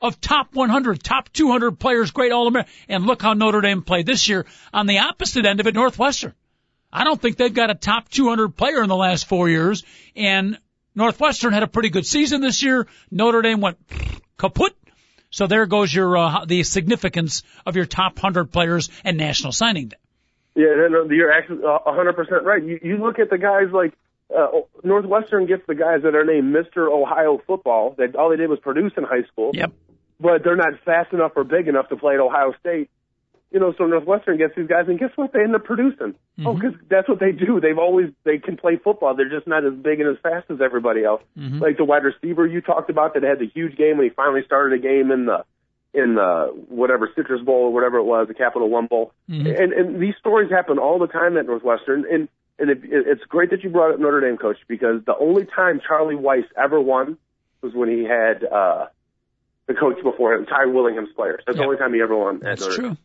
of 0.01 0.21
top 0.21 0.55
100, 0.55 1.03
top 1.03 1.33
200 1.33 1.79
players, 1.79 2.11
great 2.11 2.33
All 2.33 2.47
American. 2.47 2.73
And 2.89 3.07
look 3.07 3.23
how 3.23 3.33
Notre 3.33 3.61
Dame 3.61 3.83
played 3.83 4.07
this 4.07 4.29
year 4.29 4.47
on 4.73 4.87
the 4.87 4.99
opposite 4.99 5.47
end 5.47 5.61
of 5.61 5.67
it, 5.67 5.75
Northwestern. 5.75 6.35
I 6.93 7.05
don't 7.05 7.21
think 7.21 7.37
they've 7.37 7.53
got 7.53 7.71
a 7.71 7.75
top 7.75 8.09
200 8.09 8.57
player 8.57 8.83
in 8.83 8.89
the 8.89 8.97
last 8.97 9.27
four 9.27 9.49
years. 9.49 9.85
And 10.17 10.59
Northwestern 10.95 11.53
had 11.53 11.63
a 11.63 11.69
pretty 11.69 11.91
good 11.91 12.07
season 12.07 12.41
this 12.41 12.63
year. 12.63 12.87
Notre 13.11 13.43
Dame 13.43 13.61
went 13.61 13.79
kaput. 14.37 14.75
So 15.31 15.47
there 15.47 15.67
goes 15.67 15.93
your 15.93 16.17
uh, 16.17 16.45
the 16.47 16.63
significance 16.63 17.43
of 17.67 17.77
your 17.77 17.85
top 17.85 18.15
100 18.17 18.51
players 18.51 18.89
and 19.05 19.19
National 19.19 19.53
Signing 19.53 19.89
Day. 19.89 19.97
Yeah, 20.55 20.89
no, 20.91 21.07
you're 21.11 21.31
actually 21.31 21.59
100% 21.59 22.43
right. 22.43 22.65
You, 22.65 22.81
you 22.83 22.97
look 22.97 23.19
at 23.19 23.31
the 23.31 23.39
guys 23.39 23.67
like 23.73 23.93
uh, 24.37 24.49
Northwestern 24.83 25.47
gets 25.47 25.63
the 25.69 25.75
guys 25.75 26.03
that 26.03 26.15
are 26.15 26.25
named 26.25 26.55
Mr. 26.55 26.91
Ohio 26.91 27.41
Football. 27.47 27.95
That 27.99 28.17
all 28.17 28.31
they 28.31 28.37
did 28.37 28.49
was 28.49 28.59
produce 28.59 28.93
in 28.97 29.05
high 29.05 29.23
school. 29.31 29.51
Yep. 29.55 29.73
But 30.21 30.43
they're 30.43 30.57
not 30.57 30.73
fast 30.85 31.13
enough 31.13 31.33
or 31.37 31.45
big 31.45 31.69
enough 31.69 31.89
to 31.91 31.97
play 31.97 32.15
at 32.15 32.21
Ohio 32.21 32.53
State 32.61 32.91
you 33.51 33.59
know, 33.59 33.73
so 33.79 33.87
Northwestern 33.87 34.37
gets 34.37 34.55
these 34.57 34.67
guys, 34.67 34.85
and 34.89 34.99
guess 34.99 35.11
what? 35.17 35.33
They 35.33 35.41
end 35.41 35.55
up 35.55 35.65
producing. 35.65 36.15
Oh, 36.15 36.41
mm-hmm. 36.41 36.47
Oh, 36.47 36.55
because 36.55 36.75
that's 36.91 37.09
what 37.09 37.19
they 37.19 37.33
do. 37.33 37.61
They've 37.61 37.79
always 37.79 38.11
they 38.25 38.39
can 38.39 38.57
play 38.57 38.77
football. 38.77 39.15
They're 39.15 39.31
just 39.31 39.47
not 39.47 39.65
as 39.65 39.73
big 39.73 40.01
and 40.01 40.11
as 40.11 40.21
fast 40.23 40.51
as 40.51 40.61
everybody 40.63 41.05
else. 41.05 41.23
Mm-hmm. 41.37 41.59
Like 41.59 41.79
the 41.79 41.85
wide 41.85 42.05
receiver 42.05 42.47
you 42.47 42.61
talked 42.61 42.91
about 42.91 43.15
that 43.15 43.23
had 43.23 43.39
the 43.39 43.49
huge 43.49 43.77
game 43.77 43.97
when 43.97 44.07
he 44.07 44.11
finally 44.11 44.43
started 44.45 44.79
a 44.79 44.83
game 44.83 45.11
in 45.11 45.27
the 45.27 45.45
in 45.95 46.15
the 46.15 46.53
whatever 46.69 47.11
Citrus 47.17 47.41
Bowl 47.43 47.65
or 47.65 47.73
whatever 47.73 47.97
it 47.97 48.05
was, 48.05 48.29
the 48.29 48.35
Capital 48.35 48.69
One 48.69 48.87
Bowl. 48.87 49.13
Mm-hmm. 49.31 49.47
And 49.47 49.73
and 49.73 50.03
these 50.03 50.15
stories 50.19 50.51
happen 50.51 50.79
all 50.79 50.99
the 50.99 51.07
time 51.07 51.39
at 51.39 51.47
Northwestern. 51.47 52.05
And 52.11 52.29
and 52.59 52.69
it, 52.71 52.81
it's 52.83 53.25
great 53.25 53.51
that 53.51 53.65
you 53.65 53.71
brought 53.71 53.95
up 53.95 54.01
Notre 54.01 54.21
Dame, 54.21 54.37
coach, 54.37 54.59
because 54.69 55.03
the 55.07 55.17
only 55.17 55.47
time 55.47 55.81
Charlie 55.87 56.17
Weis 56.17 56.45
ever 56.55 56.79
won 56.79 57.17
was 57.63 57.73
when 57.73 57.89
he 57.89 58.05
had 58.05 58.45
uh 58.45 58.89
the 59.69 59.75
coach 59.75 60.03
before 60.03 60.35
him, 60.35 60.47
Ty 60.47 60.67
Willingham's 60.67 61.13
players. 61.15 61.43
That's 61.47 61.59
the 61.59 61.65
only 61.65 61.77
time 61.77 61.95
he 61.95 62.03
ever 62.03 62.17
won. 62.17 62.41
That's 62.43 62.67
true. 62.75 62.97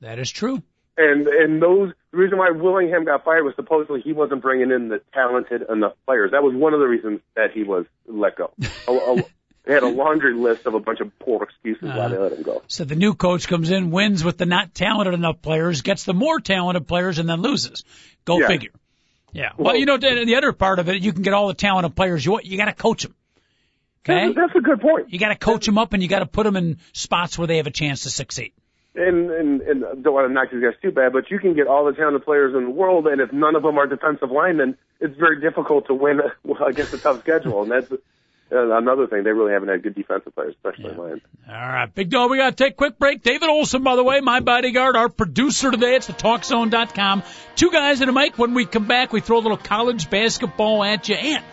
That 0.00 0.18
is 0.18 0.30
true. 0.30 0.62
And 0.96 1.28
and 1.28 1.62
those 1.62 1.92
the 2.10 2.18
reason 2.18 2.38
why 2.38 2.50
Willingham 2.50 3.04
got 3.04 3.24
fired 3.24 3.44
was 3.44 3.54
supposedly 3.54 4.00
he 4.00 4.12
wasn't 4.12 4.42
bringing 4.42 4.72
in 4.72 4.88
the 4.88 5.00
talented 5.14 5.62
enough 5.68 5.94
players. 6.04 6.32
That 6.32 6.42
was 6.42 6.54
one 6.54 6.74
of 6.74 6.80
the 6.80 6.86
reasons 6.86 7.20
that 7.36 7.52
he 7.52 7.62
was 7.62 7.86
let 8.06 8.36
go. 8.36 8.50
a, 8.88 8.92
a, 8.92 9.22
they 9.64 9.74
had 9.74 9.84
a 9.84 9.88
laundry 9.88 10.34
list 10.34 10.66
of 10.66 10.74
a 10.74 10.80
bunch 10.80 10.98
of 11.00 11.16
poor 11.20 11.44
excuses 11.44 11.88
uh, 11.88 11.94
why 11.94 12.08
they 12.08 12.18
let 12.18 12.32
him 12.32 12.42
go. 12.42 12.62
So 12.66 12.84
the 12.84 12.96
new 12.96 13.14
coach 13.14 13.46
comes 13.46 13.70
in, 13.70 13.92
wins 13.92 14.24
with 14.24 14.38
the 14.38 14.46
not 14.46 14.74
talented 14.74 15.14
enough 15.14 15.40
players, 15.40 15.82
gets 15.82 16.04
the 16.04 16.14
more 16.14 16.40
talented 16.40 16.88
players, 16.88 17.18
and 17.18 17.28
then 17.28 17.42
loses. 17.42 17.84
Go 18.24 18.40
yeah. 18.40 18.48
figure. 18.48 18.70
Yeah. 19.32 19.50
Well, 19.56 19.66
well, 19.66 19.76
you 19.76 19.86
know, 19.86 19.98
the, 19.98 20.24
the 20.24 20.36
other 20.36 20.52
part 20.52 20.78
of 20.78 20.88
it, 20.88 21.02
you 21.02 21.12
can 21.12 21.22
get 21.22 21.34
all 21.34 21.48
the 21.48 21.54
talented 21.54 21.94
players 21.94 22.24
you 22.24 22.32
want. 22.32 22.46
You 22.46 22.56
got 22.56 22.64
to 22.64 22.72
coach 22.72 23.02
them. 23.02 23.14
Okay. 24.08 24.32
That's, 24.32 24.54
a 24.54 24.60
good 24.60 24.80
point. 24.80 25.12
You 25.12 25.18
got 25.18 25.28
to 25.28 25.36
coach 25.36 25.66
them 25.66 25.78
up, 25.78 25.92
and 25.92 26.02
you 26.02 26.08
got 26.08 26.20
to 26.20 26.26
put 26.26 26.44
them 26.44 26.56
in 26.56 26.78
spots 26.92 27.38
where 27.38 27.46
they 27.46 27.58
have 27.58 27.66
a 27.66 27.72
chance 27.72 28.02
to 28.02 28.10
succeed 28.10 28.52
and, 28.98 29.30
and, 29.30 29.60
and 29.62 30.04
don't 30.04 30.14
want 30.14 30.28
to 30.28 30.32
knock 30.32 30.50
these 30.50 30.62
guys 30.62 30.74
too 30.82 30.90
bad, 30.90 31.12
but 31.12 31.30
you 31.30 31.38
can 31.38 31.54
get 31.54 31.66
all 31.66 31.84
the 31.84 31.92
talented 31.92 32.24
players 32.24 32.54
in 32.54 32.64
the 32.64 32.70
world, 32.70 33.06
and 33.06 33.20
if 33.20 33.32
none 33.32 33.54
of 33.54 33.62
them 33.62 33.78
are 33.78 33.86
defensive 33.86 34.30
linemen, 34.30 34.76
it's 35.00 35.16
very 35.16 35.40
difficult 35.40 35.86
to 35.86 35.94
win 35.94 36.20
against 36.66 36.92
a 36.94 36.98
tough 36.98 37.20
schedule, 37.20 37.62
and 37.62 37.70
that's 37.70 37.90
uh, 38.50 38.76
another 38.76 39.06
thing. 39.06 39.24
They 39.24 39.30
really 39.30 39.52
haven't 39.52 39.68
had 39.68 39.82
good 39.82 39.94
defensive 39.94 40.34
players, 40.34 40.54
especially 40.56 40.92
yeah. 40.92 41.00
Lions. 41.00 41.22
All 41.48 41.54
right, 41.54 41.94
big 41.94 42.10
dog. 42.10 42.30
We 42.30 42.38
got 42.38 42.56
to 42.56 42.64
take 42.64 42.72
a 42.72 42.76
quick 42.76 42.98
break. 42.98 43.22
David 43.22 43.48
Olson, 43.48 43.82
by 43.82 43.94
the 43.94 44.04
way, 44.04 44.20
my 44.20 44.40
bodyguard, 44.40 44.96
our 44.96 45.08
producer 45.08 45.70
today. 45.70 45.94
It's 45.94 46.06
the 46.06 46.14
TalkZone.com. 46.14 47.22
Two 47.56 47.70
guys 47.70 48.00
and 48.00 48.10
a 48.10 48.12
mic. 48.12 48.38
When 48.38 48.54
we 48.54 48.64
come 48.64 48.86
back, 48.86 49.12
we 49.12 49.20
throw 49.20 49.38
a 49.38 49.40
little 49.40 49.58
college 49.58 50.10
basketball 50.10 50.82
at 50.82 51.08
you 51.08 51.14
and 51.14 51.44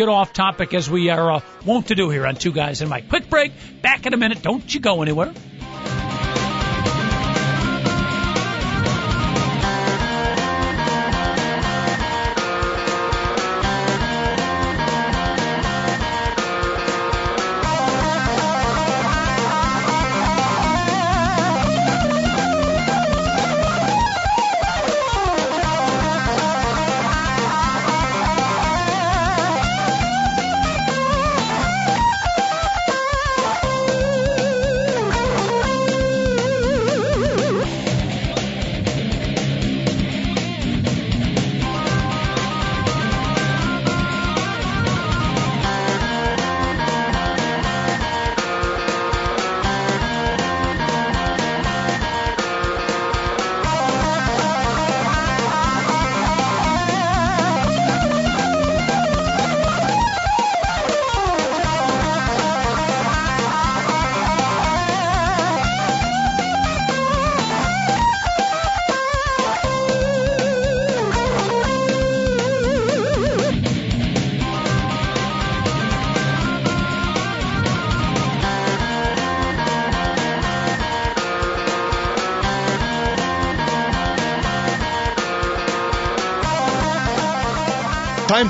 get 0.00 0.08
off 0.08 0.32
topic 0.32 0.72
as 0.72 0.88
we 0.88 1.10
are 1.10 1.30
uh, 1.30 1.40
wont 1.66 1.88
to 1.88 1.94
do 1.94 2.08
here 2.08 2.26
on 2.26 2.34
Two 2.34 2.52
Guys 2.52 2.80
and 2.80 2.88
Mic. 2.88 3.10
Quick 3.10 3.28
break. 3.28 3.52
Back 3.82 4.06
in 4.06 4.14
a 4.14 4.16
minute. 4.16 4.40
Don't 4.40 4.72
you 4.72 4.80
go 4.80 5.02
anywhere. 5.02 5.34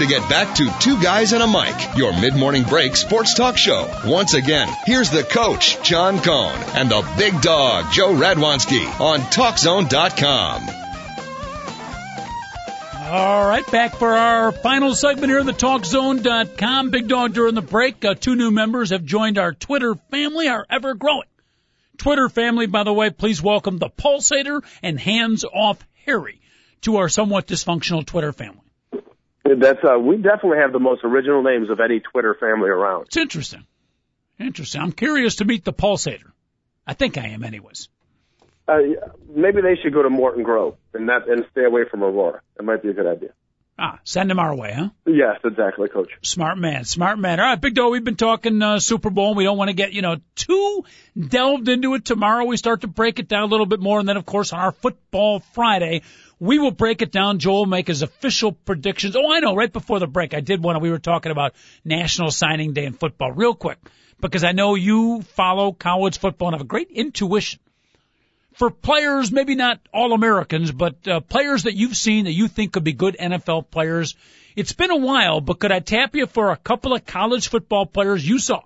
To 0.00 0.06
get 0.06 0.28
back 0.28 0.54
to 0.56 0.70
Two 0.80 1.00
Guys 1.00 1.32
and 1.32 1.42
a 1.42 1.46
Mic, 1.46 1.96
your 1.96 2.12
mid 2.12 2.34
morning 2.34 2.64
break 2.64 2.96
sports 2.96 3.34
talk 3.34 3.56
show. 3.56 3.90
Once 4.04 4.34
again, 4.34 4.68
here's 4.84 5.10
the 5.10 5.22
coach, 5.22 5.82
John 5.82 6.18
Cohn, 6.20 6.54
and 6.74 6.90
the 6.90 7.06
big 7.16 7.40
dog, 7.40 7.92
Joe 7.92 8.14
Radwanski, 8.14 8.84
on 9.00 9.20
TalkZone.com. 9.20 10.68
All 13.10 13.46
right, 13.46 13.68
back 13.70 13.96
for 13.96 14.14
our 14.14 14.52
final 14.52 14.94
segment 14.94 15.30
here 15.30 15.40
on 15.40 15.46
the 15.46 15.52
TalkZone.com. 15.52 16.90
Big 16.90 17.08
Dog 17.08 17.34
during 17.34 17.54
the 17.54 17.62
break. 17.62 18.04
Uh, 18.04 18.14
two 18.14 18.36
new 18.36 18.50
members 18.50 18.90
have 18.90 19.04
joined 19.04 19.36
our 19.36 19.52
Twitter 19.52 19.96
family, 20.10 20.48
our 20.48 20.64
ever 20.70 20.94
growing 20.94 21.26
Twitter 21.98 22.28
family. 22.28 22.66
By 22.66 22.84
the 22.84 22.92
way, 22.92 23.10
please 23.10 23.42
welcome 23.42 23.78
the 23.78 23.90
Pulsator 23.90 24.62
and 24.82 24.98
Hands 24.98 25.44
Off 25.44 25.84
Harry 26.06 26.40
to 26.82 26.96
our 26.96 27.08
somewhat 27.08 27.46
dysfunctional 27.46 28.06
Twitter 28.06 28.32
family. 28.32 28.69
That's 29.44 29.82
uh, 29.82 29.98
we 29.98 30.16
definitely 30.16 30.58
have 30.58 30.72
the 30.72 30.78
most 30.78 31.02
original 31.02 31.42
names 31.42 31.70
of 31.70 31.80
any 31.80 32.00
Twitter 32.00 32.36
family 32.38 32.68
around. 32.68 33.06
It's 33.06 33.16
interesting. 33.16 33.66
Interesting. 34.38 34.80
I'm 34.80 34.92
curious 34.92 35.36
to 35.36 35.44
meet 35.44 35.64
the 35.64 35.72
pulsator. 35.72 36.32
I 36.86 36.94
think 36.94 37.18
I 37.18 37.28
am, 37.28 37.42
anyways. 37.44 37.88
Uh, 38.68 38.78
maybe 39.34 39.60
they 39.62 39.76
should 39.82 39.92
go 39.92 40.02
to 40.02 40.10
Morton 40.10 40.42
Grove 40.42 40.76
and 40.94 41.06
not 41.06 41.28
and 41.28 41.44
stay 41.52 41.64
away 41.64 41.82
from 41.90 42.02
Aurora. 42.02 42.40
That 42.56 42.62
might 42.62 42.82
be 42.82 42.90
a 42.90 42.92
good 42.92 43.06
idea. 43.06 43.30
Ah, 43.82 43.98
send 44.04 44.30
him 44.30 44.38
our 44.38 44.54
way, 44.54 44.72
huh? 44.72 44.90
Yes, 45.06 45.40
exactly, 45.42 45.88
Coach. 45.88 46.10
Smart 46.22 46.58
man, 46.58 46.84
smart 46.84 47.18
man. 47.18 47.40
All 47.40 47.46
right, 47.46 47.58
Big 47.58 47.74
Doe, 47.74 47.88
we've 47.88 48.04
been 48.04 48.14
talking 48.16 48.60
uh, 48.60 48.78
Super 48.78 49.08
Bowl. 49.08 49.28
and 49.28 49.38
We 49.38 49.44
don't 49.44 49.56
want 49.56 49.70
to 49.70 49.74
get, 49.74 49.94
you 49.94 50.02
know, 50.02 50.16
too 50.34 50.84
delved 51.18 51.66
into 51.66 51.94
it. 51.94 52.04
Tomorrow 52.04 52.44
we 52.44 52.58
start 52.58 52.82
to 52.82 52.88
break 52.88 53.18
it 53.18 53.26
down 53.26 53.44
a 53.44 53.46
little 53.46 53.64
bit 53.64 53.80
more. 53.80 53.98
And 53.98 54.06
then, 54.06 54.18
of 54.18 54.26
course, 54.26 54.52
on 54.52 54.60
our 54.60 54.72
Football 54.72 55.40
Friday, 55.54 56.02
we 56.40 56.58
will 56.58 56.70
break 56.70 57.02
it 57.02 57.12
down. 57.12 57.38
Joel 57.38 57.60
will 57.60 57.66
make 57.66 57.86
his 57.86 58.02
official 58.02 58.52
predictions. 58.52 59.14
Oh, 59.14 59.30
I 59.30 59.40
know, 59.40 59.54
right 59.54 59.72
before 59.72 59.98
the 59.98 60.06
break, 60.06 60.34
I 60.34 60.40
did 60.40 60.62
one. 60.62 60.80
We 60.80 60.90
were 60.90 60.98
talking 60.98 61.30
about 61.30 61.54
National 61.84 62.30
Signing 62.30 62.72
Day 62.72 62.86
in 62.86 62.94
football 62.94 63.30
real 63.30 63.54
quick 63.54 63.78
because 64.20 64.42
I 64.42 64.52
know 64.52 64.74
you 64.74 65.22
follow 65.22 65.72
college 65.72 66.18
football 66.18 66.48
and 66.48 66.54
have 66.54 66.62
a 66.62 66.68
great 66.68 66.90
intuition 66.90 67.60
for 68.54 68.70
players, 68.70 69.30
maybe 69.30 69.54
not 69.54 69.80
all 69.92 70.12
Americans, 70.12 70.72
but 70.72 71.06
uh, 71.06 71.20
players 71.20 71.64
that 71.64 71.74
you've 71.74 71.96
seen 71.96 72.24
that 72.24 72.32
you 72.32 72.48
think 72.48 72.72
could 72.72 72.84
be 72.84 72.92
good 72.92 73.16
NFL 73.18 73.70
players. 73.70 74.16
It's 74.56 74.72
been 74.72 74.90
a 74.90 74.96
while, 74.96 75.40
but 75.40 75.60
could 75.60 75.72
I 75.72 75.80
tap 75.80 76.16
you 76.16 76.26
for 76.26 76.50
a 76.50 76.56
couple 76.56 76.94
of 76.94 77.06
college 77.06 77.48
football 77.48 77.86
players 77.86 78.26
you 78.26 78.38
saw 78.38 78.62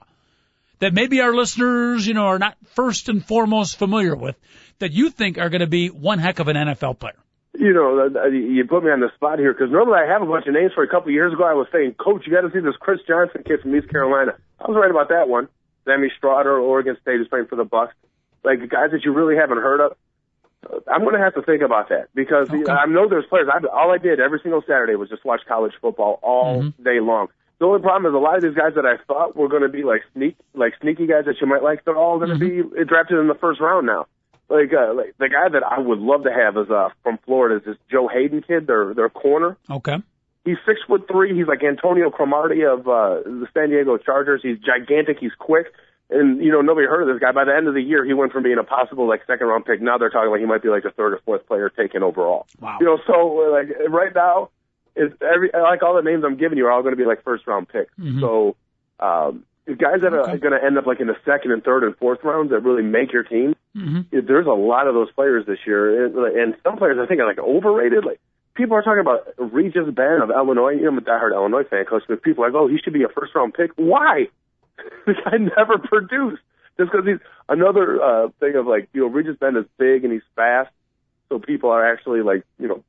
that 0.79 0.95
maybe 0.95 1.20
our 1.20 1.35
listeners, 1.35 2.07
you 2.07 2.14
know, 2.14 2.27
are 2.27 2.39
not 2.39 2.57
first 2.75 3.09
and 3.09 3.25
foremost 3.25 3.77
familiar 3.77 4.16
with 4.16 4.37
that 4.79 4.93
you 4.93 5.11
think 5.11 5.39
are 5.39 5.51
going 5.51 5.61
to 5.61 5.66
be 5.66 5.89
one 5.89 6.18
heck 6.18 6.39
of 6.39 6.49
an 6.49 6.57
NFL 6.57 6.99
player? 6.99 7.24
You 7.57 7.72
know, 7.72 8.28
you 8.30 8.64
put 8.66 8.82
me 8.82 8.90
on 8.90 9.00
the 9.00 9.11
spot 9.14 9.38
here 9.38 9.52
because 9.52 9.70
normally 9.70 9.98
I 10.02 10.11
have 10.11 10.22
a 10.22 10.26
bunch 10.26 10.46
of 10.46 10.55
names 10.55 10.72
for 10.74 10.82
a 10.82 10.88
couple 10.88 11.09
of 11.09 11.14
years 11.14 11.32
ago. 11.32 11.44
I 11.44 11.55
was 11.55 11.68
saying, 11.70 11.94
Coach, 11.94 12.26
you 12.26 12.32
got 12.32 12.40
to 12.40 12.50
see 12.50 12.59
this 12.59 12.74
Chris 12.80 12.98
Johnson 13.07 13.44
kid 13.46 13.61
from 13.61 13.76
East 13.76 13.88
Carolina. 13.88 14.34
I 14.59 14.66
was 14.68 14.76
right 14.76 14.90
about 14.90 15.11
that 15.11 15.28
one. 15.28 15.48
Sammy 15.84 16.11
Stroughter, 16.18 16.61
Oregon 16.61 16.96
State, 17.00 17.20
is 17.20 17.28
playing 17.28 17.46
for 17.46 17.57
the 17.57 17.64
Bucs 17.64 17.92
like 18.44 18.68
guys 18.68 18.90
that 18.92 19.05
you 19.05 19.12
really 19.12 19.36
haven't 19.36 19.59
heard 19.59 19.80
of. 19.80 19.96
I'm 20.90 21.02
going 21.02 21.14
to 21.14 21.20
have 21.20 21.34
to 21.34 21.42
think 21.42 21.62
about 21.62 21.90
that 21.90 22.09
because 22.14 22.48
okay. 22.48 22.70
I 22.70 22.86
know 22.86 23.09
there's 23.09 23.26
players. 23.26 23.48
I, 23.52 23.66
all 23.66 23.90
I 23.90 23.98
did 23.98 24.20
every 24.20 24.40
single 24.42 24.62
Saturday 24.62 24.94
was 24.94 25.09
just 25.09 25.24
watch 25.24 25.40
college 25.46 25.72
football 25.80 26.18
all 26.22 26.62
mm-hmm. 26.62 26.82
day 26.82 27.00
long. 27.00 27.28
The 27.59 27.66
only 27.66 27.80
problem 27.80 28.11
is 28.11 28.16
a 28.16 28.18
lot 28.18 28.36
of 28.36 28.42
these 28.42 28.55
guys 28.55 28.72
that 28.76 28.86
I 28.86 28.96
thought 29.07 29.36
were 29.36 29.48
going 29.48 29.62
to 29.62 29.68
be 29.68 29.84
like 29.84 30.02
sneak, 30.14 30.36
like 30.55 30.74
sneaky 30.80 31.07
guys 31.07 31.26
that 31.26 31.36
you 31.40 31.46
might 31.46 31.62
like, 31.62 31.84
they're 31.84 31.96
all 31.96 32.18
going 32.18 32.38
to 32.38 32.44
mm-hmm. 32.44 32.74
be 32.74 32.84
drafted 32.84 33.18
in 33.18 33.28
the 33.28 33.34
first 33.34 33.61
round 33.61 33.86
now. 33.86 34.07
Like, 34.55 34.72
uh, 34.72 34.94
like 34.94 35.14
the 35.18 35.28
guy 35.28 35.48
that 35.48 35.62
I 35.62 35.80
would 35.80 35.98
love 35.98 36.24
to 36.24 36.32
have 36.32 36.57
is 36.57 36.70
uh 36.70 36.90
from 37.02 37.18
Florida 37.24 37.57
is 37.57 37.64
this 37.64 37.76
Joe 37.90 38.09
Haden 38.09 38.42
kid, 38.42 38.66
their 38.66 38.94
their 38.94 39.09
corner. 39.09 39.57
Okay. 39.68 39.96
He's 40.44 40.59
six 40.66 40.80
foot 40.86 41.09
three. 41.11 41.36
He's 41.36 41.46
like 41.46 41.62
Antonio 41.64 42.11
Cromartie 42.11 42.64
of 42.64 42.80
uh 42.86 43.22
the 43.24 43.46
San 43.55 43.70
Diego 43.70 43.96
Chargers. 43.98 44.40
He's 44.42 44.59
gigantic. 44.59 45.18
He's 45.20 45.34
quick 45.38 45.66
and 46.11 46.42
you 46.42 46.52
know 46.52 46.61
nobody 46.61 46.86
heard 46.86 47.02
of 47.02 47.14
this 47.14 47.20
guy. 47.20 47.32
By 47.32 47.44
the 47.44 47.55
end 47.55 47.66
of 47.66 47.74
the 47.74 47.82
year, 47.82 48.05
he 48.05 48.12
went 48.12 48.32
from 48.32 48.42
being 48.42 48.59
a 48.59 48.64
possible 48.64 49.09
like 49.09 49.22
second 49.26 49.46
round 49.46 49.64
pick. 49.64 49.80
Now 49.80 49.98
they're 49.98 50.11
talking 50.11 50.30
like 50.30 50.40
he 50.40 50.46
might 50.46 50.62
be 50.62 50.68
like 50.68 50.82
the 50.82 50.90
third 50.90 51.14
or 51.14 51.20
fourth 51.24 51.46
player 51.46 51.70
taken 51.70 52.02
overall. 52.02 52.46
Wow. 52.61 52.78
You 52.80 52.86
know, 52.86 52.98
so 53.07 53.26
like 53.52 53.68
right 53.88 54.14
now, 54.14 54.50
it's 54.94 55.14
every 55.22 55.50
like 55.52 55.82
all 55.82 55.94
the 55.94 56.02
names 56.02 56.24
I'm 56.24 56.36
giving 56.36 56.59
you 56.59 56.66
are 56.66 56.70
all 56.70 56.82
going 56.82 56.92
to 56.92 57.00
be 57.00 57.07
like 57.07 57.22
first 57.24 57.46
round 57.46 57.68
picks. 57.68 57.92
Mm-hmm. 57.98 58.20
So 58.20 58.57
um, 59.00 59.44
guys 59.66 60.00
that 60.02 60.12
okay. 60.12 60.32
are 60.32 60.38
going 60.38 60.52
to 60.52 60.64
end 60.64 60.76
up 60.76 60.86
like 60.86 61.00
in 61.00 61.06
the 61.06 61.16
second 61.24 61.52
and 61.52 61.64
third 61.64 61.84
and 61.84 61.96
fourth 61.96 62.20
rounds 62.22 62.50
that 62.50 62.60
really 62.60 62.82
make 62.82 63.12
your 63.12 63.22
team. 63.22 63.56
Mm-hmm. 63.76 64.26
There's 64.26 64.46
a 64.46 64.50
lot 64.50 64.86
of 64.86 64.94
those 64.94 65.10
players 65.12 65.46
this 65.46 65.58
year, 65.66 66.04
and, 66.04 66.14
and 66.14 66.54
some 66.62 66.76
players 66.76 66.98
I 67.00 67.06
think 67.06 67.20
are 67.20 67.26
like 67.26 67.38
overrated. 67.38 68.04
Like 68.04 68.20
people 68.54 68.76
are 68.76 68.82
talking 68.82 69.00
about 69.00 69.26
Regis 69.38 69.88
Benn 69.90 70.20
of 70.22 70.30
Illinois. 70.30 70.72
You 70.72 70.82
know, 70.82 70.88
I'm 70.88 70.98
a 70.98 71.00
diehard 71.00 71.32
Illinois 71.32 71.64
fan 71.64 71.84
coach, 71.86 72.02
but 72.08 72.22
people 72.22 72.44
are 72.44 72.48
like, 72.50 72.56
oh, 72.56 72.68
he 72.68 72.78
should 72.78 72.92
be 72.92 73.04
a 73.04 73.08
first 73.08 73.34
round 73.34 73.54
pick. 73.54 73.70
Why? 73.76 74.28
this 75.06 75.16
guy 75.24 75.38
never 75.38 75.78
produced. 75.78 76.42
Just 76.76 76.90
because 76.90 77.06
he's 77.06 77.20
another 77.48 78.02
uh, 78.02 78.28
thing 78.40 78.56
of 78.56 78.66
like, 78.66 78.88
you 78.92 79.02
know, 79.02 79.06
Regis 79.06 79.36
Benn 79.38 79.56
is 79.56 79.64
big 79.78 80.04
and 80.04 80.12
he's 80.12 80.22
fast, 80.34 80.70
so 81.28 81.38
people 81.38 81.70
are 81.70 81.86
actually 81.86 82.22
like, 82.22 82.44
you 82.58 82.66
know, 82.66 82.82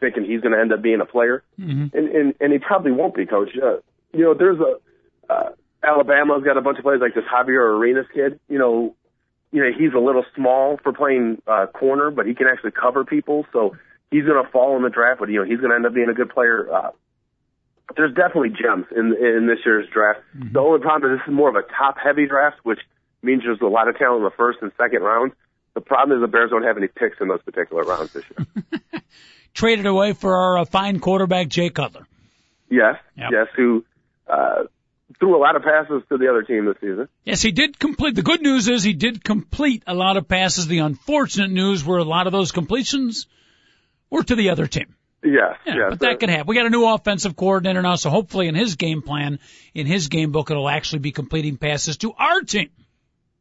thinking 0.00 0.24
he's 0.24 0.40
going 0.40 0.52
to 0.52 0.60
end 0.60 0.72
up 0.72 0.82
being 0.82 1.00
a 1.00 1.06
player, 1.06 1.42
mm-hmm. 1.58 1.96
and, 1.96 2.08
and 2.08 2.34
and 2.40 2.52
he 2.52 2.58
probably 2.58 2.92
won't 2.92 3.14
be, 3.14 3.26
coach. 3.26 3.50
Uh, 3.56 3.76
you 4.12 4.24
know, 4.24 4.34
there's 4.34 4.58
a 4.58 5.32
uh, 5.32 5.50
Alabama's 5.82 6.42
got 6.44 6.56
a 6.56 6.60
bunch 6.60 6.78
of 6.78 6.84
players 6.84 7.00
like 7.00 7.14
this 7.14 7.24
Javier 7.24 7.78
Arenas 7.78 8.06
kid. 8.12 8.40
You 8.48 8.58
know, 8.58 8.94
you 9.52 9.62
know 9.62 9.70
he's 9.76 9.94
a 9.94 9.98
little 9.98 10.24
small 10.34 10.78
for 10.82 10.92
playing 10.92 11.40
uh, 11.46 11.66
corner, 11.66 12.10
but 12.10 12.26
he 12.26 12.34
can 12.34 12.46
actually 12.46 12.72
cover 12.72 13.04
people, 13.04 13.46
so 13.52 13.76
he's 14.10 14.24
going 14.24 14.42
to 14.44 14.50
fall 14.50 14.76
in 14.76 14.82
the 14.82 14.90
draft. 14.90 15.20
But 15.20 15.28
you 15.28 15.40
know, 15.40 15.44
he's 15.44 15.58
going 15.58 15.70
to 15.70 15.76
end 15.76 15.86
up 15.86 15.94
being 15.94 16.08
a 16.08 16.14
good 16.14 16.30
player. 16.30 16.68
Uh, 16.72 16.90
there's 17.96 18.14
definitely 18.14 18.50
gems 18.50 18.86
in 18.94 19.14
in 19.16 19.46
this 19.46 19.58
year's 19.64 19.88
draft. 19.92 20.20
Mm-hmm. 20.36 20.52
The 20.52 20.60
only 20.60 20.80
problem 20.80 21.12
is 21.12 21.18
this 21.18 21.28
is 21.28 21.34
more 21.34 21.48
of 21.48 21.56
a 21.56 21.62
top 21.62 21.96
heavy 22.02 22.26
draft, 22.26 22.56
which 22.62 22.80
means 23.22 23.42
there's 23.44 23.60
a 23.60 23.66
lot 23.66 23.88
of 23.88 23.96
talent 23.96 24.18
in 24.18 24.24
the 24.24 24.36
first 24.36 24.58
and 24.62 24.72
second 24.76 25.02
rounds. 25.02 25.34
The 25.74 25.80
problem 25.80 26.18
is 26.18 26.22
the 26.22 26.28
Bears 26.28 26.50
don't 26.50 26.64
have 26.64 26.76
any 26.76 26.88
picks 26.88 27.20
in 27.20 27.28
those 27.28 27.42
particular 27.42 27.84
rounds 27.84 28.12
this 28.12 28.24
year. 28.36 29.02
Traded 29.54 29.86
away 29.86 30.12
for 30.12 30.34
our 30.34 30.58
uh, 30.58 30.64
fine 30.64 30.98
quarterback 30.98 31.48
Jay 31.48 31.70
Cutler. 31.70 32.06
Yes, 32.70 32.96
yep. 33.16 33.30
yes, 33.32 33.46
who 33.56 33.84
uh, 34.28 34.64
threw 35.18 35.36
a 35.36 35.40
lot 35.40 35.56
of 35.56 35.62
passes 35.62 36.02
to 36.08 36.18
the 36.18 36.28
other 36.28 36.42
team 36.42 36.66
this 36.66 36.76
season. 36.80 37.08
Yes, 37.24 37.42
he 37.42 37.52
did 37.52 37.78
complete. 37.78 38.14
The 38.14 38.22
good 38.22 38.42
news 38.42 38.68
is 38.68 38.82
he 38.82 38.92
did 38.92 39.24
complete 39.24 39.82
a 39.86 39.94
lot 39.94 40.16
of 40.16 40.28
passes. 40.28 40.66
The 40.66 40.78
unfortunate 40.78 41.50
news 41.50 41.84
were 41.84 41.98
a 41.98 42.04
lot 42.04 42.26
of 42.26 42.32
those 42.32 42.52
completions 42.52 43.26
were 44.10 44.22
to 44.22 44.34
the 44.34 44.50
other 44.50 44.66
team. 44.66 44.94
Yes, 45.22 45.56
yeah, 45.66 45.74
yes. 45.74 45.90
But 45.90 46.00
that 46.00 46.20
could 46.20 46.30
happen. 46.30 46.46
We 46.46 46.54
got 46.54 46.66
a 46.66 46.70
new 46.70 46.86
offensive 46.86 47.34
coordinator 47.34 47.82
now, 47.82 47.96
so 47.96 48.08
hopefully 48.08 48.46
in 48.46 48.54
his 48.54 48.76
game 48.76 49.02
plan, 49.02 49.40
in 49.74 49.86
his 49.86 50.08
game 50.08 50.30
book, 50.30 50.50
it'll 50.50 50.68
actually 50.68 51.00
be 51.00 51.10
completing 51.10 51.56
passes 51.56 51.96
to 51.98 52.12
our 52.12 52.40
team. 52.42 52.70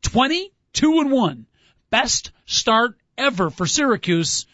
22 0.03 1.01
and 1.01 1.11
1. 1.11 1.47
Best 1.91 2.31
start 2.47 2.97
ever 3.19 3.51
for 3.51 3.67
Syracuse. 3.67 4.47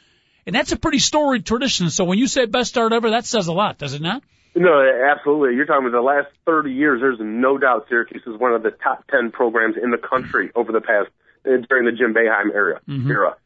And 0.46 0.54
that's 0.54 0.72
a 0.72 0.76
pretty 0.76 0.98
storied 0.98 1.44
tradition. 1.44 1.90
So 1.90 2.04
when 2.04 2.18
you 2.18 2.26
say 2.26 2.46
best 2.46 2.70
start 2.70 2.92
ever, 2.92 3.10
that 3.10 3.26
says 3.26 3.48
a 3.48 3.52
lot, 3.52 3.78
does 3.78 3.94
it 3.94 4.02
not? 4.02 4.22
No, 4.54 4.88
absolutely. 5.10 5.54
You're 5.54 5.66
talking 5.66 5.86
about 5.86 5.98
the 5.98 6.02
last 6.02 6.28
30 6.46 6.72
years. 6.72 7.00
There's 7.02 7.18
no 7.20 7.58
doubt 7.58 7.86
Syracuse 7.90 8.22
is 8.26 8.38
one 8.38 8.54
of 8.54 8.62
the 8.62 8.70
top 8.70 9.06
10 9.08 9.30
programs 9.30 9.76
in 9.80 9.90
the 9.90 9.98
country 9.98 10.50
over 10.54 10.72
the 10.72 10.80
past 10.80 11.10
during 11.44 11.84
the 11.84 11.92
Jim 11.92 12.14
Boeheim 12.14 12.54
era. 12.54 12.80
Mm-hmm. 12.88 13.10
Era. 13.10 13.36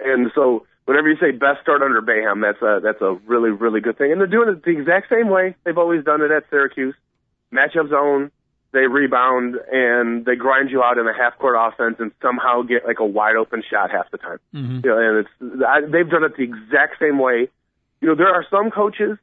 And 0.00 0.30
so 0.34 0.66
whenever 0.84 1.08
you 1.08 1.16
say 1.20 1.32
best 1.32 1.60
start 1.62 1.82
under 1.82 2.00
Boeheim, 2.00 2.42
that's 2.42 2.62
a 2.62 2.80
that's 2.82 3.00
a 3.02 3.14
really 3.26 3.50
really 3.50 3.80
good 3.80 3.98
thing. 3.98 4.12
And 4.12 4.20
they're 4.20 4.26
doing 4.26 4.48
it 4.48 4.64
the 4.64 4.70
exact 4.70 5.08
same 5.10 5.28
way 5.28 5.54
they've 5.64 5.78
always 5.78 6.04
done 6.04 6.22
it 6.22 6.30
at 6.30 6.44
Syracuse. 6.50 6.94
Matchup 7.52 7.88
zone, 7.88 8.30
they 8.72 8.86
rebound 8.86 9.56
and 9.72 10.24
they 10.24 10.36
grind 10.36 10.70
you 10.70 10.82
out 10.82 10.98
in 10.98 11.06
a 11.06 11.14
half 11.14 11.38
court 11.38 11.56
offense 11.58 11.96
and 11.98 12.12
somehow 12.20 12.62
get 12.62 12.86
like 12.86 12.98
a 13.00 13.06
wide 13.06 13.36
open 13.36 13.62
shot 13.68 13.90
half 13.90 14.10
the 14.10 14.18
time. 14.18 14.38
Mm-hmm. 14.54 14.80
You 14.84 14.90
know, 14.90 14.98
and 14.98 15.26
it's 15.26 15.64
I, 15.66 15.80
they've 15.80 16.08
done 16.08 16.24
it 16.24 16.36
the 16.36 16.44
exact 16.44 16.98
same 17.00 17.18
way. 17.18 17.48
You 18.00 18.08
know, 18.08 18.14
there 18.14 18.32
are 18.32 18.44
some 18.50 18.70
coaches 18.70 19.18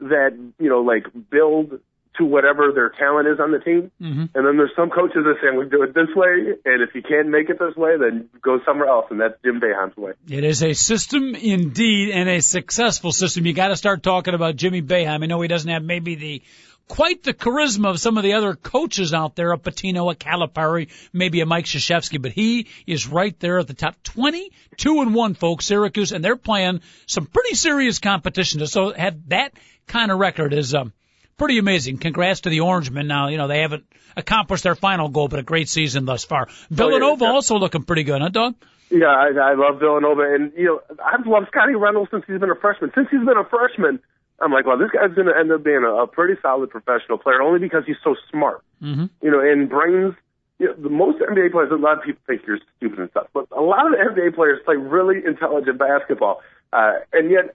that 0.00 0.36
you 0.58 0.68
know 0.68 0.80
like 0.80 1.06
build 1.30 1.80
to 2.18 2.24
whatever 2.24 2.72
their 2.72 2.90
talent 2.90 3.28
is 3.28 3.38
on 3.40 3.52
the 3.52 3.58
team. 3.58 3.90
Mm-hmm. 4.00 4.24
And 4.34 4.46
then 4.46 4.56
there's 4.56 4.74
some 4.76 4.90
coaches 4.90 5.24
that 5.24 5.36
say, 5.40 5.56
we 5.56 5.68
do 5.68 5.82
it 5.82 5.94
this 5.94 6.08
way, 6.14 6.54
and 6.64 6.82
if 6.82 6.94
you 6.94 7.02
can't 7.02 7.28
make 7.28 7.50
it 7.50 7.58
this 7.58 7.76
way, 7.76 7.96
then 7.98 8.28
go 8.42 8.60
somewhere 8.64 8.88
else, 8.88 9.06
and 9.10 9.20
that's 9.20 9.34
Jim 9.44 9.60
Boeheim's 9.60 9.96
way. 9.96 10.12
It 10.28 10.44
is 10.44 10.62
a 10.62 10.72
system 10.72 11.34
indeed, 11.34 12.10
and 12.10 12.28
a 12.28 12.40
successful 12.40 13.12
system. 13.12 13.46
You 13.46 13.52
got 13.52 13.68
to 13.68 13.76
start 13.76 14.02
talking 14.02 14.34
about 14.34 14.56
Jimmy 14.56 14.82
Boeheim. 14.82 15.22
I 15.22 15.26
know 15.26 15.40
he 15.40 15.48
doesn't 15.48 15.70
have 15.70 15.82
maybe 15.82 16.14
the 16.14 16.42
quite 16.88 17.22
the 17.22 17.34
charisma 17.34 17.90
of 17.90 18.00
some 18.00 18.16
of 18.16 18.22
the 18.22 18.34
other 18.34 18.54
coaches 18.54 19.12
out 19.12 19.34
there, 19.34 19.52
a 19.52 19.58
Pitino, 19.58 20.12
a 20.12 20.16
Calipari, 20.16 20.88
maybe 21.12 21.40
a 21.40 21.46
Mike 21.46 21.64
Krzyzewski, 21.64 22.20
but 22.20 22.32
he 22.32 22.68
is 22.86 23.08
right 23.08 23.38
there 23.40 23.58
at 23.58 23.66
the 23.66 23.74
top. 23.74 24.02
22 24.04 25.00
and 25.00 25.14
1, 25.14 25.34
folks, 25.34 25.66
Syracuse, 25.66 26.12
and 26.12 26.24
they're 26.24 26.36
playing 26.36 26.80
some 27.06 27.26
pretty 27.26 27.54
serious 27.54 27.98
competition. 27.98 28.64
So 28.66 28.92
have 28.92 29.28
that 29.28 29.52
kind 29.86 30.10
of 30.10 30.18
record 30.18 30.52
is, 30.52 30.74
um, 30.74 30.92
pretty 31.36 31.58
amazing. 31.58 31.98
Congrats 31.98 32.42
to 32.42 32.50
the 32.50 32.60
Orangemen. 32.60 33.06
Now, 33.06 33.28
you 33.28 33.36
know, 33.36 33.48
they 33.48 33.60
haven't 33.60 33.84
accomplished 34.16 34.64
their 34.64 34.74
final 34.74 35.08
goal, 35.08 35.28
but 35.28 35.38
a 35.38 35.42
great 35.42 35.68
season 35.68 36.04
thus 36.04 36.24
far. 36.24 36.48
Villanova 36.70 37.24
oh, 37.24 37.28
yeah, 37.28 37.34
also 37.34 37.56
looking 37.56 37.82
pretty 37.82 38.04
good, 38.04 38.20
huh, 38.20 38.28
Doug? 38.28 38.54
Yeah, 38.90 39.06
I, 39.06 39.28
I 39.28 39.54
love 39.54 39.80
Villanova, 39.80 40.22
and 40.34 40.52
you 40.56 40.64
know, 40.64 40.80
I've 41.04 41.26
loved 41.26 41.48
Scottie 41.48 41.74
Reynolds 41.74 42.10
since 42.10 42.24
he's 42.26 42.38
been 42.38 42.50
a 42.50 42.54
freshman. 42.54 42.92
Since 42.94 43.08
he's 43.10 43.24
been 43.26 43.36
a 43.36 43.44
freshman, 43.44 43.98
I'm 44.40 44.52
like, 44.52 44.64
well, 44.64 44.78
this 44.78 44.90
guy's 44.90 45.14
going 45.14 45.26
to 45.26 45.36
end 45.36 45.50
up 45.50 45.64
being 45.64 45.82
a, 45.82 46.02
a 46.02 46.06
pretty 46.06 46.40
solid 46.40 46.70
professional 46.70 47.18
player, 47.18 47.42
only 47.42 47.58
because 47.58 47.82
he's 47.84 47.96
so 48.04 48.14
smart. 48.30 48.62
Mm-hmm. 48.82 49.06
You 49.22 49.30
know, 49.30 49.40
and 49.40 49.68
brings. 49.68 50.14
You 50.58 50.68
know, 50.68 50.74
the 50.78 50.88
most 50.88 51.18
NBA 51.18 51.52
players, 51.52 51.70
a 51.70 51.74
lot 51.74 51.98
of 51.98 52.04
people 52.04 52.22
think 52.26 52.40
you're 52.46 52.58
stupid 52.78 52.98
and 52.98 53.10
stuff, 53.10 53.26
but 53.34 53.46
a 53.54 53.60
lot 53.60 53.84
of 53.84 53.92
the 53.92 53.98
NBA 53.98 54.34
players 54.34 54.58
play 54.64 54.76
really 54.76 55.20
intelligent 55.22 55.78
basketball, 55.78 56.40
uh, 56.72 56.94
and 57.12 57.30
yet 57.30 57.54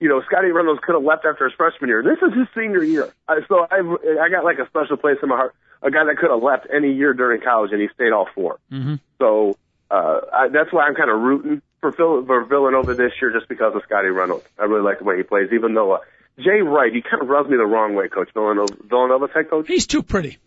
you 0.00 0.08
know, 0.08 0.22
Scottie 0.26 0.50
Reynolds 0.50 0.80
could 0.84 0.94
have 0.94 1.04
left 1.04 1.24
after 1.24 1.44
his 1.44 1.54
freshman 1.56 1.88
year. 1.88 2.02
This 2.02 2.18
is 2.18 2.36
his 2.36 2.48
senior 2.54 2.82
year. 2.82 3.12
So 3.48 3.66
I 3.70 3.78
I 4.20 4.28
got 4.28 4.44
like 4.44 4.58
a 4.58 4.66
special 4.66 4.96
place 4.96 5.18
in 5.22 5.28
my 5.28 5.36
heart. 5.36 5.54
A 5.82 5.90
guy 5.90 6.04
that 6.04 6.16
could 6.16 6.30
have 6.30 6.42
left 6.42 6.66
any 6.74 6.92
year 6.92 7.12
during 7.12 7.42
college 7.42 7.70
and 7.72 7.80
he 7.80 7.88
stayed 7.94 8.10
all 8.10 8.26
4 8.34 8.58
mm-hmm. 8.72 8.94
So 9.20 9.58
uh, 9.90 10.20
I, 10.32 10.48
that's 10.48 10.72
why 10.72 10.84
I'm 10.84 10.94
kind 10.94 11.10
of 11.10 11.20
rooting 11.20 11.60
for, 11.80 11.92
Phil, 11.92 12.24
for 12.24 12.44
Villanova 12.44 12.94
this 12.94 13.12
year 13.20 13.32
just 13.32 13.48
because 13.48 13.74
of 13.74 13.82
Scottie 13.84 14.08
Reynolds. 14.08 14.44
I 14.58 14.64
really 14.64 14.82
like 14.82 14.98
the 14.98 15.04
way 15.04 15.18
he 15.18 15.22
plays, 15.22 15.50
even 15.52 15.74
though 15.74 15.92
uh, 15.92 15.98
Jay 16.38 16.62
Wright, 16.62 16.92
he 16.92 17.02
kind 17.02 17.22
of 17.22 17.28
rubs 17.28 17.50
me 17.50 17.56
the 17.56 17.66
wrong 17.66 17.94
way, 17.94 18.08
Coach 18.08 18.30
Villanova, 18.32 18.74
Villanova's 18.88 19.30
head 19.34 19.50
coach. 19.50 19.68
He's 19.68 19.86
too 19.86 20.02
pretty. 20.02 20.38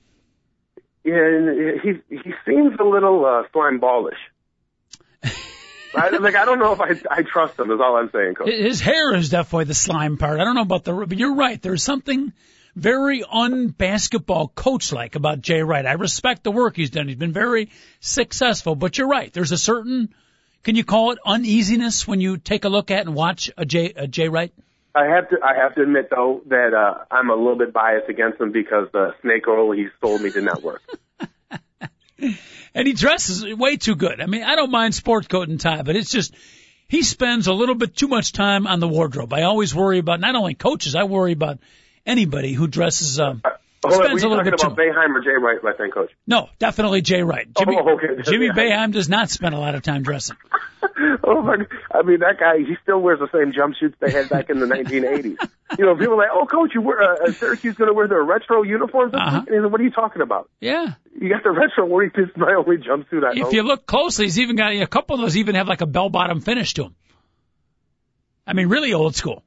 Yeah, 1.04 1.14
and 1.14 1.80
he 1.82 1.94
he 2.10 2.34
seems 2.46 2.78
a 2.80 2.84
little 2.84 3.24
uh, 3.26 3.44
slime 3.54 3.80
ballish. 3.80 4.18
I, 5.96 6.10
like 6.10 6.36
I 6.36 6.46
don't 6.46 6.60
know 6.60 6.74
if 6.74 6.82
I 6.82 6.96
I 7.10 7.22
trust 7.24 7.60
him. 7.60 7.72
Is 7.72 7.80
all 7.80 7.98
I'm 7.98 8.10
saying. 8.12 8.36
Coach. 8.36 8.50
His 8.50 8.82
hair 8.82 9.14
is 9.16 9.30
definitely 9.30 9.66
the 9.66 9.74
slime 9.74 10.18
part. 10.18 10.40
I 10.40 10.44
don't 10.44 10.56
know 10.56 10.62
about 10.62 10.84
the, 10.84 10.94
but 10.94 11.18
you're 11.18 11.36
right. 11.36 11.62
There's 11.62 11.84
something 11.84 12.34
very 12.78 13.24
unbasketball 13.24 14.54
coach 14.54 14.94
like 14.94 15.16
about 15.16 15.42
Jay 15.42 15.64
Wright. 15.64 15.86
I 15.86 15.94
respect 15.94 16.44
the 16.44 16.52
work 16.52 16.76
he's 16.76 16.92
done. 16.92 17.08
He's 17.08 17.18
been 17.18 17.34
very 17.34 17.70
successful, 18.00 18.76
but 18.76 18.98
you're 18.98 19.08
right. 19.08 19.34
There's 19.34 19.52
a 19.52 19.58
certain, 19.58 20.14
can 20.64 20.76
you 20.76 20.84
call 20.84 21.12
it 21.12 21.18
uneasiness 21.26 22.08
when 22.08 22.22
you 22.22 22.38
take 22.38 22.66
a 22.66 22.70
look 22.70 22.92
at 22.92 23.08
and 23.08 23.16
watch 23.16 23.50
a 23.58 23.66
Jay, 23.66 23.94
a 23.96 24.08
Jay 24.08 24.30
Wright? 24.30 24.54
I 24.94 25.06
have 25.06 25.30
to 25.30 25.38
I 25.44 25.56
have 25.56 25.76
to 25.76 25.84
admit 25.84 26.10
though 26.10 26.42
that 26.48 26.74
uh, 26.74 27.06
I'm 27.12 27.30
a 27.30 27.36
little 27.36 27.58
bit 27.58 27.74
biased 27.74 28.10
against 28.10 28.40
him 28.42 28.52
because 28.52 28.88
the 28.94 29.14
snake 29.22 29.48
oil 29.48 29.72
he 29.72 29.88
sold 30.02 30.22
me 30.22 30.32
did 30.32 30.44
not 30.44 30.64
work. 30.64 30.82
and 32.20 32.88
he 32.88 32.94
dresses 32.94 33.46
way 33.56 33.78
too 33.78 33.96
good. 33.96 34.22
I 34.22 34.26
mean, 34.26 34.44
I 34.44 34.56
don't 34.56 34.72
mind 34.72 34.96
sport 34.96 35.30
coat 35.30 35.50
and 35.50 35.60
tie, 35.60 35.82
but 35.82 35.96
it's 35.96 36.12
just 36.12 36.34
he 36.88 37.04
spends 37.04 37.48
a 37.48 37.54
little 37.54 37.76
bit 37.76 37.96
too 37.96 38.08
much 38.08 38.32
time 38.32 38.68
on 38.68 38.80
the 38.80 38.88
wardrobe. 38.88 39.34
I 39.34 39.44
always 39.44 39.76
worry 39.76 40.00
about 40.00 40.20
not 40.20 40.36
only 40.36 40.54
coaches, 40.54 40.96
I 40.96 41.04
worry 41.04 41.34
about 41.34 41.60
anybody 42.06 42.54
who 42.54 42.68
dresses 42.68 43.20
um, 43.20 43.42
spends 43.92 44.24
on, 44.24 44.28
a 44.28 44.36
little 44.36 44.44
bit 44.44 44.54
about 44.54 44.76
too. 44.76 44.82
Or 44.82 45.22
Jay 45.22 45.38
Wright, 45.42 45.60
I 45.66 45.74
think, 45.78 45.94
Coach? 45.94 46.12
No, 46.26 46.50
definitely 46.60 47.02
Jay 47.02 47.22
Wright. 47.22 47.48
Jimmy, 47.58 47.78
oh, 47.80 47.96
okay. 47.96 48.22
Jimmy 48.24 48.50
Boeheim 48.50 48.92
does 48.92 49.10
not 49.10 49.30
spend 49.30 49.56
a 49.56 49.60
lot 49.60 49.76
of 49.76 49.82
time 49.82 50.04
dressing. 50.04 50.38
oh 51.24 51.42
my! 51.42 51.58
I 51.92 52.02
mean, 52.04 52.20
that 52.20 52.40
guy, 52.40 52.60
he 52.60 52.76
still 52.84 53.00
wears 53.00 53.20
the 53.20 53.30
same 53.32 53.52
jumpsuits 53.52 53.96
they 54.00 54.12
had 54.12 54.30
back 54.30 54.50
in 54.50 54.60
the 54.60 54.66
1980s. 54.68 55.50
You 55.78 55.86
know, 55.86 55.96
people 55.96 56.14
are 56.14 56.18
like, 56.18 56.30
"Oh, 56.32 56.46
Coach, 56.46 56.72
you 56.74 56.82
wear 56.82 57.02
uh, 57.02 57.32
Syracuse 57.32 57.76
going 57.76 57.90
to 57.90 57.94
wear 57.94 58.08
their 58.08 58.24
retro 58.24 58.64
uniforms?" 58.64 59.14
Uh-huh. 59.14 59.44
And 59.48 59.64
said, 59.64 59.72
what 59.72 59.82
are 59.82 59.84
you 59.84 59.92
talking 59.92 60.22
about? 60.22 60.50
Yeah, 60.60 60.94
you 61.20 61.30
got 61.30 61.44
the 61.44 61.52
retro. 61.52 61.88
This 62.16 62.30
is 62.30 62.38
my 62.38 62.54
only 62.54 62.78
jumpsuit 62.78 63.24
I 63.24 63.48
If 63.48 63.54
you 63.54 63.64
look 63.64 63.86
closely, 63.86 64.26
he's 64.26 64.40
even 64.40 64.56
got 64.56 64.74
a 64.74 64.88
couple 64.88 65.16
of 65.16 65.22
those. 65.22 65.38
Even 65.38 65.56
have 65.56 65.68
like 65.68 65.82
a 65.82 65.88
bell 65.88 66.10
bottom 66.10 66.42
finish 66.42 66.74
to 66.76 66.84
them. 66.84 66.96
I 68.46 68.54
mean, 68.54 68.70
really 68.70 68.94
old 68.94 69.16
school. 69.16 69.44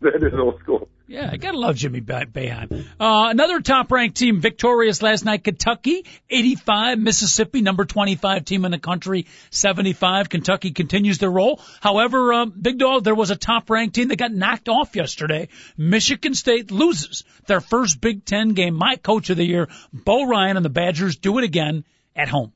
That 0.00 0.22
is 0.22 0.34
old 0.34 0.60
school. 0.60 0.88
Yeah, 1.10 1.30
I 1.32 1.38
gotta 1.38 1.58
love 1.58 1.74
Jimmy 1.74 2.02
Boeheim. 2.02 2.84
Uh, 3.00 3.28
another 3.30 3.62
top-ranked 3.62 4.14
team 4.14 4.40
victorious 4.42 5.00
last 5.00 5.24
night, 5.24 5.42
Kentucky, 5.42 6.04
85, 6.28 6.98
Mississippi, 6.98 7.62
number 7.62 7.86
25 7.86 8.44
team 8.44 8.66
in 8.66 8.72
the 8.72 8.78
country, 8.78 9.26
75. 9.48 10.28
Kentucky 10.28 10.72
continues 10.72 11.16
their 11.16 11.30
roll. 11.30 11.62
However, 11.80 12.34
uh, 12.34 12.44
Big 12.44 12.76
Dog, 12.76 13.04
there 13.04 13.14
was 13.14 13.30
a 13.30 13.36
top-ranked 13.36 13.94
team 13.94 14.08
that 14.08 14.16
got 14.16 14.32
knocked 14.32 14.68
off 14.68 14.94
yesterday. 14.94 15.48
Michigan 15.78 16.34
State 16.34 16.70
loses 16.70 17.24
their 17.46 17.62
first 17.62 18.02
Big 18.02 18.26
Ten 18.26 18.50
game. 18.50 18.74
My 18.74 18.96
coach 18.96 19.30
of 19.30 19.38
the 19.38 19.46
year, 19.46 19.68
Bo 19.94 20.26
Ryan 20.26 20.58
and 20.58 20.64
the 20.64 20.70
Badgers 20.70 21.16
do 21.16 21.38
it 21.38 21.44
again 21.44 21.84
at 22.14 22.28
home. 22.28 22.52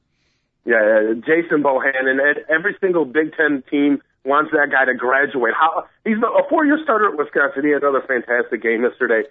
Yeah, 0.67 0.77
uh, 0.77 1.15
Jason 1.15 1.63
Bohannon, 1.63 2.21
and 2.21 2.21
every 2.51 2.77
single 2.83 3.07
Big 3.07 3.35
Ten 3.35 3.65
team 3.71 4.03
wants 4.25 4.51
that 4.53 4.70
guy 4.70 4.85
to 4.85 4.95
graduate. 4.95 5.55
How 5.59 5.87
he's 6.05 6.16
a 6.18 6.49
four-year 6.49 6.79
starter 6.83 7.09
at 7.11 7.18
Wisconsin. 7.18 7.64
He 7.64 7.70
had 7.70 7.83
another 7.83 8.03
fantastic 8.07 8.62
game 8.62 8.83
yesterday. 8.83 9.23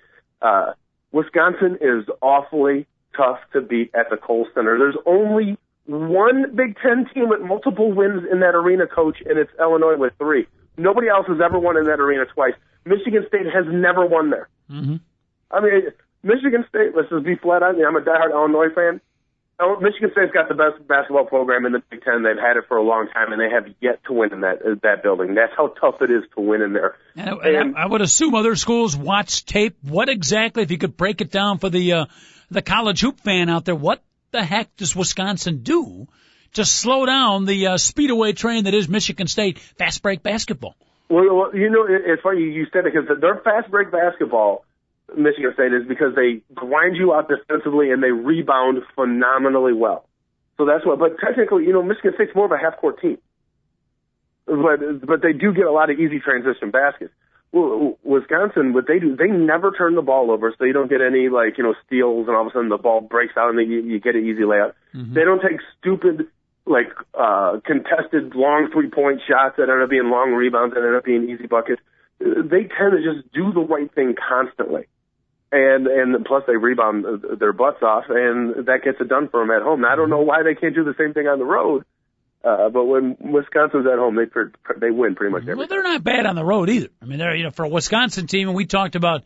Uh, 0.42 0.74
Wisconsin 1.12 1.78
is 1.82 2.06
awfully 2.22 2.88
tough 3.16 3.39
to 3.54 3.62
beat 3.62 3.92
at 3.94 4.10
the 4.10 4.18
Kohl 4.18 4.48
Center. 4.54 4.78
There's 4.78 4.98
only 5.06 5.58
one 5.86 6.56
Big 6.56 6.78
Ten 6.82 7.08
team 7.14 7.30
with 7.30 7.42
multiple 7.42 7.92
wins 7.92 8.24
in 8.32 8.39
that 8.39 8.56
arena, 8.56 8.88
coach, 8.88 9.18
and 9.26 9.38
it's 9.38 9.52
Illinois 9.60 9.98
with 9.98 10.14
three. 10.18 10.48
Nobody 10.78 11.10
else 11.10 11.28
has 11.28 11.39
ever 11.44 11.60
won 11.60 11.78
in 11.78 11.86
that 11.86 12.00
arena 12.00 12.26
twice. 12.34 12.54
Michigan 12.86 13.26
State 13.28 13.46
has 13.54 13.66
never 13.70 14.06
won 14.06 14.30
there. 14.30 14.48
Mm-hmm. 14.70 14.96
I 15.52 15.60
mean, 15.60 15.92
Michigan 16.24 16.66
State. 16.70 16.96
Let's 16.96 17.10
just 17.10 17.26
be 17.26 17.36
flat 17.36 17.62
out. 17.62 17.76
I'm 17.76 17.96
a 17.96 18.02
diehard 18.02 18.32
Illinois 18.32 18.74
fan. 18.74 19.02
Oh, 19.64 19.80
Michigan 19.80 20.09
State's 20.12 20.32
got 20.34 20.49
the 20.49 20.55
best 20.55 20.88
basketball 20.88 21.26
program 21.26 21.68
in 21.68 21.74
the 21.74 21.84
Big 21.91 22.01
Ten. 22.01 22.24
They've 22.24 22.36
had 22.36 22.57
it 22.57 22.64
for 22.68 22.78
a 22.78 22.84
long 22.84 23.07
time, 23.14 23.32
and 23.32 23.39
they 23.39 23.49
have 23.49 23.66
yet 23.80 24.03
to 24.05 24.14
win 24.14 24.34
in 24.34 24.41
that 24.41 24.62
uh, 24.66 24.76
that 24.82 25.03
building. 25.03 25.36
That's 25.36 25.53
how 25.55 25.68
tough 25.68 26.01
it 26.01 26.09
is 26.09 26.24
to 26.36 26.41
win 26.41 26.64
in 26.64 26.74
there. 26.74 26.95
And, 27.16 27.30
and 27.41 27.78
I, 27.78 27.84
I 27.84 27.86
would 27.86 28.01
assume 28.01 28.34
other 28.34 28.55
schools 28.55 28.97
watch 28.97 29.45
tape. 29.45 29.78
What 29.84 30.09
exactly, 30.09 30.64
if 30.64 30.72
you 30.72 30.80
could 30.80 30.97
break 30.97 31.22
it 31.22 31.30
down 31.30 31.59
for 31.59 31.70
the 31.70 31.93
uh, 31.93 32.05
the 32.49 32.64
college 32.64 33.01
hoop 33.01 33.20
fan 33.20 33.49
out 33.49 33.66
there, 33.66 33.76
what 33.76 34.03
the 34.32 34.43
heck 34.43 34.76
does 34.78 34.95
Wisconsin 34.95 35.62
do 35.62 36.07
to 36.53 36.66
slow 36.66 37.05
down 37.05 37.45
the 37.45 37.68
uh, 37.68 37.74
speedaway 37.76 38.36
train 38.36 38.64
that 38.64 38.74
is 38.74 38.89
Michigan 38.89 39.28
State 39.28 39.59
fast 39.59 40.01
break 40.01 40.24
basketball? 40.24 40.76
Well, 41.07 41.51
you 41.53 41.70
know, 41.70 41.86
it's 41.88 42.22
funny 42.24 42.41
you 42.41 42.66
said 42.74 42.86
it 42.86 42.93
because 42.93 43.20
their 43.22 43.36
fast 43.43 43.70
break 43.70 43.91
basketball 43.91 44.66
Michigan 45.18 45.51
State 45.53 45.74
is 45.74 45.88
because 45.88 46.16
they 46.16 46.41
grind 46.53 46.95
you 46.95 47.14
out 47.14 47.30
defensively 47.30 47.91
and 47.91 48.01
they 48.01 48.12
rebound 48.12 48.80
phenomenally 48.95 49.74
well. 49.74 50.07
So 50.57 50.66
that's 50.66 50.86
what. 50.86 50.99
But 50.99 51.18
technically, 51.20 51.66
you 51.66 51.74
know, 51.74 51.84
Michigan 51.84 52.14
State's 52.16 52.36
more 52.36 52.45
of 52.45 52.51
a 52.51 52.57
half 52.57 52.78
court 52.78 53.01
team. 53.01 53.18
But 54.45 55.05
but 55.05 55.22
they 55.22 55.34
do 55.34 55.53
get 55.53 55.66
a 55.66 55.72
lot 55.72 55.89
of 55.89 55.99
easy 55.99 56.20
transition 56.20 56.72
baskets. 56.72 57.14
Well, 57.51 57.97
Wisconsin, 58.03 58.74
what 58.74 58.88
they 58.88 58.99
do, 58.99 59.16
they 59.16 59.28
never 59.28 59.72
turn 59.72 59.95
the 59.95 60.01
ball 60.01 60.32
over, 60.32 60.53
so 60.57 60.64
you 60.64 60.72
don't 60.72 60.89
get 60.89 61.01
any 61.01 61.28
like 61.30 61.57
you 61.57 61.64
know 61.64 61.76
steals, 61.86 62.28
and 62.28 62.36
all 62.36 62.43
of 62.43 62.47
a 62.47 62.51
sudden 62.51 62.70
the 62.70 62.78
ball 62.78 63.01
breaks 63.01 63.34
out 63.38 63.49
and 63.49 63.59
then 63.59 63.70
you, 63.70 63.82
you 63.82 63.99
get 63.99 64.16
an 64.16 64.26
easy 64.26 64.41
layup. 64.41 64.74
Mm-hmm. 64.95 65.14
They 65.14 65.24
don't 65.24 65.41
take 65.41 65.59
stupid 65.80 66.28
like 66.66 66.93
uh 67.18 67.59
contested 67.66 68.36
long 68.36 68.70
three 68.72 68.89
point 68.89 69.22
shots 69.28 69.55
that 69.57 69.70
end 69.70 69.82
up 69.82 69.89
being 69.89 70.09
long 70.09 70.32
rebounds 70.32 70.76
that 70.76 70.84
end 70.84 70.95
up 70.95 71.03
being 71.03 71.30
easy 71.30 71.47
buckets. 71.47 71.82
They 72.20 72.70
tend 72.70 72.93
to 72.93 73.01
just 73.01 73.32
do 73.34 73.51
the 73.51 73.62
right 73.62 73.91
thing 73.93 74.16
constantly 74.16 74.88
and 75.52 75.88
and 75.88 76.26
plus 76.26 76.43
they 76.47 76.56
rebound 76.56 77.06
their 77.39 77.54
butts 77.54 77.82
off, 77.82 78.06
and 78.10 78.66
that 78.68 78.84
gets 78.84 78.99
it 79.02 79.10
done 79.10 79.28
for 79.30 79.41
them 79.41 79.52
at 79.52 79.62
home. 79.62 79.82
Now, 79.82 79.91
I 79.91 79.95
don't 79.95 80.10
know 80.10 80.22
why 80.22 80.43
they 80.43 80.56
can't 80.56 80.74
do 80.74 80.84
the 80.84 80.95
same 80.97 81.14
thing 81.14 81.28
on 81.28 81.39
the 81.39 81.45
road, 81.45 81.84
uh, 82.43 82.70
but 82.70 82.86
when 82.86 83.18
Wisconsin's 83.20 83.86
at 83.86 83.99
home, 83.99 84.16
they 84.16 84.26
they 84.80 84.91
win 84.91 85.16
pretty 85.16 85.34
much 85.34 85.41
every. 85.43 85.56
Well, 85.56 85.68
they're 85.68 85.84
not 85.84 86.04
bad 86.04 86.26
on 86.26 86.36
the 86.36 86.45
road 86.45 86.70
either. 86.70 86.88
I 87.02 87.06
mean, 87.06 87.20
they're 87.20 87.36
you 87.36 87.43
know 87.43 87.52
for 87.52 87.66
a 87.66 87.70
Wisconsin 87.70 88.28
team, 88.28 88.47
and 88.47 88.56
we 88.56 88.66
talked 88.66 88.95
about 88.95 89.24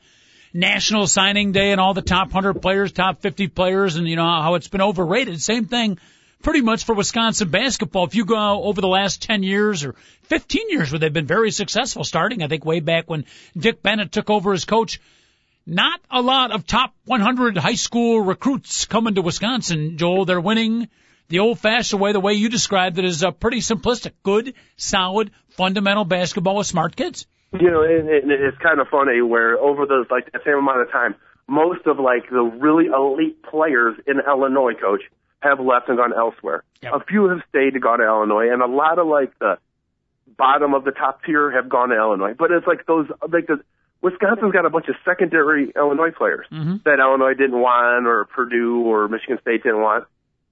National 0.53 1.05
Signing 1.05 1.51
Day 1.51 1.71
and 1.71 1.79
all 1.79 1.93
the 1.93 2.01
top 2.01 2.31
hundred 2.31 2.61
players, 2.61 2.91
top 2.91 3.21
fifty 3.21 3.47
players, 3.47 3.95
and 3.95 4.07
you 4.07 4.15
know 4.15 4.23
how 4.23 4.55
it's 4.55 4.67
been 4.67 4.81
overrated. 4.81 5.39
Same 5.41 5.65
thing. 5.65 5.99
Pretty 6.41 6.61
much 6.61 6.83
for 6.83 6.93
Wisconsin 6.93 7.49
basketball. 7.49 8.05
If 8.05 8.13
you 8.13 8.25
go 8.25 8.63
over 8.63 8.79
the 8.79 8.87
last 8.87 9.23
10 9.23 9.41
years 9.41 9.83
or 9.83 9.95
15 10.23 10.69
years 10.69 10.91
where 10.91 10.99
they've 10.99 11.11
been 11.11 11.25
very 11.25 11.49
successful, 11.49 12.03
starting, 12.03 12.43
I 12.43 12.47
think, 12.47 12.63
way 12.63 12.81
back 12.81 13.09
when 13.09 13.25
Dick 13.57 13.81
Bennett 13.81 14.11
took 14.11 14.29
over 14.29 14.53
as 14.53 14.63
coach, 14.63 14.99
not 15.65 15.99
a 16.11 16.21
lot 16.21 16.51
of 16.51 16.67
top 16.67 16.93
100 17.05 17.57
high 17.57 17.75
school 17.75 18.21
recruits 18.21 18.85
coming 18.85 19.15
to 19.15 19.21
Wisconsin, 19.21 19.97
Joel. 19.97 20.25
They're 20.25 20.41
winning 20.41 20.89
the 21.27 21.39
old 21.39 21.59
fashioned 21.59 22.01
way, 22.01 22.11
the 22.11 22.19
way 22.19 22.33
you 22.33 22.49
described 22.49 22.99
it 22.99 23.05
is 23.05 23.23
uh, 23.23 23.31
pretty 23.31 23.59
simplistic. 23.59 24.11
Good, 24.23 24.53
solid, 24.77 25.31
fundamental 25.49 26.05
basketball 26.05 26.57
with 26.57 26.67
smart 26.67 26.95
kids. 26.95 27.25
You 27.53 27.71
know, 27.71 27.83
and, 27.83 28.09
and 28.09 28.31
it's 28.31 28.57
kind 28.57 28.79
of 28.79 28.87
funny 28.89 29.21
where 29.21 29.57
over 29.57 29.85
the, 29.85 30.05
like, 30.11 30.31
that 30.31 30.41
same 30.45 30.55
amount 30.55 30.81
of 30.81 30.91
time, 30.91 31.15
most 31.47 31.85
of, 31.85 31.99
like, 31.99 32.29
the 32.29 32.43
really 32.43 32.85
elite 32.87 33.41
players 33.43 33.95
in 34.05 34.19
Illinois, 34.19 34.73
coach, 34.73 35.01
have 35.39 35.59
left 35.59 35.87
and 35.89 35.97
gone 35.97 36.13
elsewhere. 36.13 36.63
Yep. 36.81 36.93
A 36.93 36.99
few 37.05 37.29
have 37.29 37.39
stayed 37.49 37.73
to 37.73 37.79
go 37.79 37.95
to 37.95 38.03
Illinois, 38.03 38.51
and 38.51 38.61
a 38.61 38.67
lot 38.67 38.99
of, 38.99 39.07
like, 39.07 39.37
the 39.39 39.57
bottom 40.37 40.73
of 40.73 40.83
the 40.83 40.91
top 40.91 41.23
tier 41.23 41.51
have 41.51 41.69
gone 41.69 41.89
to 41.89 41.95
Illinois. 41.95 42.33
But 42.37 42.51
it's 42.51 42.67
like 42.67 42.85
those, 42.85 43.07
like, 43.31 43.47
the, 43.47 43.61
Wisconsin's 44.01 44.51
got 44.51 44.65
a 44.65 44.69
bunch 44.69 44.87
of 44.87 44.95
secondary 45.03 45.71
Illinois 45.75 46.11
players 46.11 46.45
Mm-hmm. 46.51 46.77
that 46.85 46.99
Illinois 46.99 47.33
didn't 47.33 47.59
want, 47.59 48.05
or 48.07 48.25
Purdue 48.25 48.81
or 48.81 49.07
Michigan 49.07 49.39
State 49.41 49.63
didn't 49.63 49.81
want. 49.81 50.05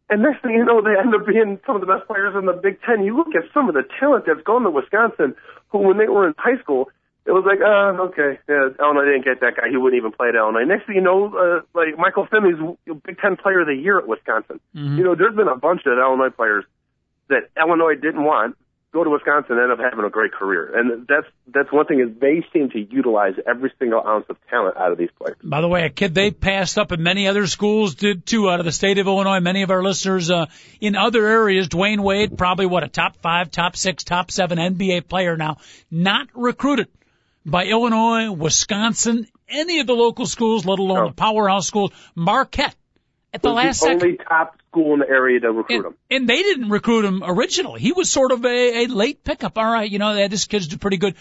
And 0.10 0.22
next 0.22 0.42
thing 0.42 0.52
you 0.52 0.66
know, 0.66 0.82
they 0.82 0.98
end 1.00 1.14
up 1.16 1.26
being 1.26 1.60
some 1.66 1.76
of 1.76 1.82
the 1.82 1.88
best 1.88 2.08
players 2.08 2.36
in 2.36 2.46
the 2.46 2.54
Big 2.54 2.82
Ten. 2.82 3.04
You 3.04 3.16
look 3.16 3.34
at 3.36 3.44
some 3.54 3.70
of 3.70 3.74
the 3.76 3.84
talent 4.00 4.26
that's 4.28 4.42
gone 4.42 4.64
to 4.64 4.70
Wisconsin, 4.70 5.36
who 5.70 5.80
when 5.80 5.98
they 5.98 6.08
were 6.08 6.28
in 6.28 6.34
high 6.38 6.60
school, 6.62 6.90
it 7.26 7.32
was 7.32 7.46
like, 7.48 7.62
uh, 7.62 7.96
okay, 8.12 8.38
yeah, 8.50 8.68
Illinois 8.84 9.06
didn't 9.06 9.24
get 9.24 9.40
that 9.40 9.56
guy. 9.56 9.70
He 9.70 9.78
wouldn't 9.78 9.98
even 9.98 10.12
play 10.12 10.28
at 10.28 10.36
Illinois. 10.36 10.66
Next 10.66 10.86
thing 10.88 10.96
you 10.96 11.02
know, 11.02 11.34
uh, 11.34 11.62
like 11.74 11.98
Michael 11.98 12.28
Finley's 12.28 12.60
Big 13.06 13.18
Ten 13.18 13.38
Player 13.38 13.62
of 13.62 13.68
the 13.68 13.76
Year 13.76 13.98
at 13.98 14.08
Wisconsin. 14.08 14.60
Mm-hmm. 14.76 14.98
You 14.98 15.04
know, 15.06 15.16
there's 15.16 15.36
been 15.36 15.48
a 15.48 15.56
bunch 15.56 15.82
of 15.86 15.98
Illinois 15.98 16.30
players 16.32 16.66
that 17.30 17.50
Illinois 17.58 17.96
didn't 17.96 18.24
want 18.26 18.58
go 18.94 19.04
to 19.04 19.10
Wisconsin 19.10 19.58
and 19.58 19.62
end 19.64 19.72
up 19.72 19.80
having 19.80 20.06
a 20.06 20.10
great 20.10 20.32
career. 20.32 20.78
And 20.78 21.08
that's 21.08 21.26
that's 21.54 21.72
one 21.72 21.86
thing 21.88 22.00
is 22.00 22.20
they 22.20 22.46
seem 22.54 22.70
to 22.70 22.80
utilize 22.80 23.34
every 23.48 23.72
single 23.80 24.02
ounce 24.06 24.26
of 24.30 24.38
talent 24.50 24.78
out 24.78 24.92
of 24.92 24.98
these 24.98 25.10
players. 25.20 25.38
By 25.44 25.62
the 25.62 25.68
way, 25.68 25.84
a 25.84 25.90
kid 25.90 26.14
they 26.14 26.32
passed 26.32 26.78
up 26.78 26.92
and 26.92 27.04
many 27.04 27.28
other 27.28 27.48
schools 27.48 27.96
did 27.96 28.26
too 28.26 28.50
out 28.50 28.60
of 28.60 28.66
the 28.66 28.72
state 28.72 29.00
of 29.00 29.08
Illinois. 29.08 29.40
Many 29.40 29.64
of 29.64 29.72
our 29.72 29.84
listeners 29.84 30.30
uh, 30.32 30.46
in 30.80 30.96
other 30.96 31.26
areas, 31.28 31.68
Dwyane 31.68 32.00
Wade, 32.02 32.38
probably 32.38 32.68
what 32.68 32.84
a 32.84 32.88
top 32.88 33.18
five, 33.18 33.50
top 33.52 33.76
six, 33.76 34.04
top 34.04 34.32
seven 34.32 34.58
NBA 34.60 35.08
player 35.08 35.36
now, 35.36 35.58
not 35.90 36.28
recruited 36.34 36.88
by 37.46 37.66
Illinois, 37.66 38.32
Wisconsin, 38.32 39.28
any 39.50 39.80
of 39.80 39.88
the 39.88 39.94
local 39.94 40.26
schools, 40.26 40.66
let 40.66 40.80
alone 40.80 40.98
No. 40.98 41.08
the 41.10 41.14
powerhouse 41.16 41.68
schools. 41.68 41.92
Marquette 42.16 42.76
at 43.34 43.42
the 43.42 43.50
last 43.52 43.80
the 43.82 43.88
second. 43.88 44.04
only 44.04 44.18
top 44.18 44.56
school 44.70 44.94
in 44.94 45.00
the 45.00 45.10
area 45.10 45.40
to 45.40 45.52
recruit 45.52 45.76
And, 45.78 45.86
him. 45.86 45.94
and 46.12 46.30
they 46.30 46.38
didn't 46.44 46.70
recruit 46.70 47.06
him 47.06 47.24
originally. 47.26 47.80
He 47.82 47.92
was 47.92 48.10
sort 48.10 48.32
of 48.32 48.46
a, 48.46 48.84
a 48.84 48.88
late 48.88 49.24
pickup. 49.24 49.58
All 49.58 49.66
right, 49.72 49.90
you 49.90 50.00
know, 50.00 50.28
this 50.28 50.46
kid's 50.46 50.76
pretty 50.78 50.98
good. 50.98 51.16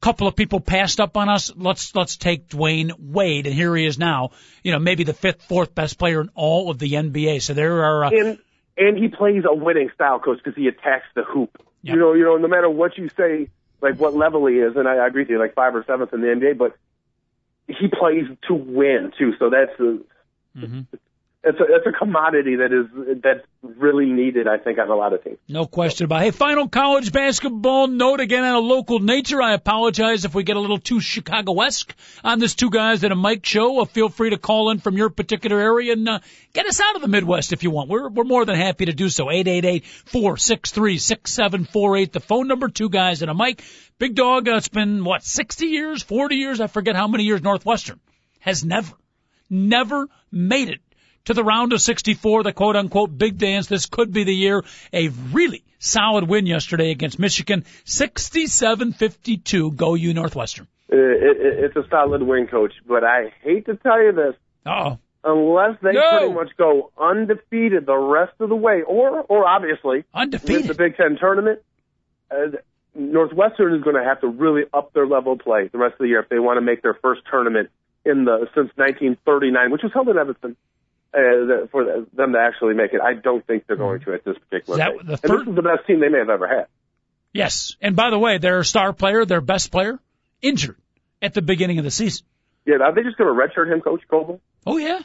Couple 0.00 0.26
of 0.26 0.34
people 0.34 0.60
passed 0.60 0.98
up 0.98 1.18
on 1.18 1.28
us. 1.28 1.52
Let's 1.54 1.94
let's 1.94 2.16
take 2.16 2.48
Dwyane 2.48 2.92
Wade, 2.98 3.46
and 3.46 3.54
here 3.54 3.76
he 3.76 3.84
is 3.84 3.98
now. 3.98 4.30
You 4.64 4.72
know, 4.72 4.78
maybe 4.78 5.04
the 5.04 5.12
fifth, 5.12 5.42
fourth 5.42 5.74
best 5.74 5.98
player 5.98 6.22
in 6.22 6.30
all 6.34 6.70
of 6.70 6.78
the 6.78 6.92
NBA. 6.94 7.42
So 7.42 7.52
there 7.52 7.84
are. 7.84 8.04
Uh, 8.06 8.10
And 8.10 8.38
and 8.78 8.96
he 8.96 9.08
plays 9.08 9.42
a 9.46 9.54
winning 9.54 9.90
style, 9.94 10.18
coach, 10.18 10.38
because 10.42 10.56
he 10.56 10.68
attacks 10.68 11.04
the 11.14 11.22
hoop. 11.22 11.50
Yeah. 11.82 11.92
You 11.94 11.98
know, 12.00 12.12
you 12.14 12.24
know, 12.24 12.38
no 12.38 12.48
matter 12.48 12.70
what 12.70 12.96
you 12.96 13.10
say, 13.14 13.50
like 13.82 13.96
what 14.00 14.14
level 14.16 14.46
he 14.46 14.54
is, 14.54 14.74
and 14.74 14.88
I, 14.88 14.94
I 14.96 15.06
agree 15.06 15.22
with 15.24 15.30
you, 15.30 15.38
like 15.38 15.52
five 15.54 15.74
or 15.74 15.84
seventh 15.86 16.14
in 16.14 16.22
the 16.22 16.28
NBA, 16.28 16.56
but 16.56 16.74
he 17.68 17.88
plays 17.88 18.24
to 18.48 18.54
win 18.54 19.12
too. 19.18 19.34
So 19.38 19.50
that's 19.50 19.78
a 19.80 19.98
Mhm. 20.58 20.86
It's 21.42 21.58
a 21.58 21.64
it's 21.68 21.86
a 21.86 21.92
commodity 21.92 22.56
that 22.56 22.70
is 22.70 22.84
that's 23.22 23.40
really 23.62 24.04
needed, 24.04 24.46
I 24.46 24.58
think, 24.58 24.78
on 24.78 24.90
a 24.90 24.94
lot 24.94 25.14
of 25.14 25.24
teams. 25.24 25.38
No 25.48 25.64
question 25.64 26.04
about 26.04 26.20
it. 26.20 26.24
Hey, 26.24 26.32
final 26.32 26.68
college 26.68 27.12
basketball 27.12 27.86
note 27.86 28.20
again 28.20 28.44
on 28.44 28.56
a 28.56 28.58
local 28.58 28.98
nature. 28.98 29.40
I 29.40 29.54
apologize 29.54 30.26
if 30.26 30.34
we 30.34 30.42
get 30.42 30.56
a 30.56 30.60
little 30.60 30.76
too 30.76 31.00
Chicago-esque 31.00 31.96
on 32.22 32.40
this 32.40 32.54
two 32.54 32.68
guys 32.68 33.02
at 33.04 33.12
a 33.12 33.16
mic 33.16 33.46
show. 33.46 33.80
Uh, 33.80 33.86
feel 33.86 34.10
free 34.10 34.28
to 34.30 34.36
call 34.36 34.68
in 34.70 34.80
from 34.80 34.98
your 34.98 35.08
particular 35.08 35.58
area 35.58 35.94
and 35.94 36.06
uh, 36.06 36.18
get 36.52 36.66
us 36.66 36.78
out 36.78 36.96
of 36.96 37.00
the 37.00 37.08
Midwest 37.08 37.54
if 37.54 37.62
you 37.62 37.70
want. 37.70 37.88
We're, 37.88 38.10
we're 38.10 38.24
more 38.24 38.44
than 38.44 38.56
happy 38.56 38.84
to 38.84 38.92
do 38.92 39.08
so. 39.08 39.24
888-463-6748. 39.26 42.12
The 42.12 42.20
phone 42.20 42.48
number, 42.48 42.68
two 42.68 42.90
guys 42.90 43.22
at 43.22 43.30
a 43.30 43.34
mic. 43.34 43.64
Big 43.98 44.14
dog, 44.14 44.46
uh, 44.46 44.56
it's 44.56 44.68
been, 44.68 45.04
what, 45.04 45.24
60 45.24 45.64
years, 45.66 46.02
40 46.02 46.36
years? 46.36 46.60
I 46.60 46.66
forget 46.66 46.96
how 46.96 47.08
many 47.08 47.24
years 47.24 47.40
Northwestern 47.40 47.98
has 48.40 48.62
never, 48.62 48.92
never 49.48 50.06
made 50.30 50.68
it 50.68 50.80
to 51.26 51.34
the 51.34 51.44
round 51.44 51.72
of 51.72 51.80
64, 51.80 52.42
the 52.42 52.52
quote 52.52 52.76
unquote 52.76 53.16
big 53.16 53.38
dance. 53.38 53.66
This 53.66 53.86
could 53.86 54.12
be 54.12 54.24
the 54.24 54.34
year. 54.34 54.62
A 54.92 55.08
really 55.32 55.64
solid 55.78 56.28
win 56.28 56.46
yesterday 56.46 56.90
against 56.90 57.18
Michigan. 57.18 57.64
67-52. 57.86 59.76
Go 59.76 59.94
you 59.94 60.14
Northwestern. 60.14 60.66
Uh, 60.92 60.96
It, 60.96 61.36
it, 61.36 61.64
it's 61.64 61.76
a 61.76 61.88
solid 61.88 62.22
win, 62.22 62.46
coach, 62.48 62.72
but 62.86 63.04
I 63.04 63.32
hate 63.42 63.66
to 63.66 63.76
tell 63.76 64.02
you 64.02 64.12
this, 64.12 64.34
Uh-oh. 64.66 64.98
unless 65.24 65.76
they 65.82 65.92
No. 65.92 66.18
pretty 66.18 66.34
much 66.34 66.50
go 66.56 66.90
undefeated 66.98 67.86
the 67.86 67.96
rest 67.96 68.32
of 68.40 68.48
the 68.48 68.56
way, 68.56 68.82
or 68.82 69.20
or 69.28 69.46
obviously 69.46 70.04
with 70.14 70.66
the 70.66 70.74
Big 70.76 70.96
Ten 70.96 71.16
tournament, 71.18 71.60
uh, 72.30 72.56
Northwestern 72.94 73.74
is 73.74 73.82
going 73.84 73.94
to 73.96 74.02
have 74.04 74.20
to 74.22 74.26
really 74.26 74.64
up 74.74 74.92
their 74.92 75.06
level 75.06 75.34
of 75.34 75.38
play 75.40 75.68
the 75.68 75.78
rest 75.78 75.92
of 75.92 75.98
the 76.00 76.08
year 76.08 76.20
if 76.20 76.28
they 76.28 76.40
want 76.40 76.56
to 76.56 76.60
make 76.62 76.82
their 76.82 76.94
first 76.94 77.20
tournament 77.30 77.70
in 78.04 78.24
the 78.24 78.48
since 78.54 78.70
1939, 78.76 79.70
which 79.70 79.82
was 79.82 79.92
held 79.92 80.08
in 80.08 80.18
Evanston. 80.18 80.56
Uh, 81.12 81.66
for 81.72 82.06
them 82.12 82.32
to 82.34 82.38
actually 82.38 82.74
make 82.74 82.92
it, 82.92 83.00
I 83.00 83.14
don't 83.14 83.44
think 83.44 83.66
they're 83.66 83.76
going 83.76 84.00
to 84.02 84.14
at 84.14 84.24
this 84.24 84.36
particular 84.38 84.78
Is 84.78 84.78
that 84.78 85.06
the 85.06 85.32
and 85.32 85.40
this 85.40 85.48
is 85.48 85.54
the 85.56 85.62
best 85.62 85.84
team 85.86 85.98
they 85.98 86.08
may 86.08 86.18
have 86.18 86.30
ever 86.30 86.46
had. 86.46 86.66
Yes. 87.32 87.74
And 87.80 87.96
by 87.96 88.10
the 88.10 88.18
way, 88.18 88.38
their 88.38 88.62
star 88.62 88.92
player, 88.92 89.24
their 89.24 89.40
best 89.40 89.72
player, 89.72 89.98
injured 90.40 90.76
at 91.20 91.34
the 91.34 91.42
beginning 91.42 91.78
of 91.78 91.84
the 91.84 91.90
season. 91.90 92.26
Yeah, 92.64 92.76
are 92.76 92.94
they 92.94 93.02
just 93.02 93.16
going 93.16 93.26
to 93.28 93.34
redshirt 93.34 93.72
him, 93.72 93.80
Coach 93.80 94.02
Coble? 94.08 94.40
Oh 94.64 94.76
yeah. 94.76 95.00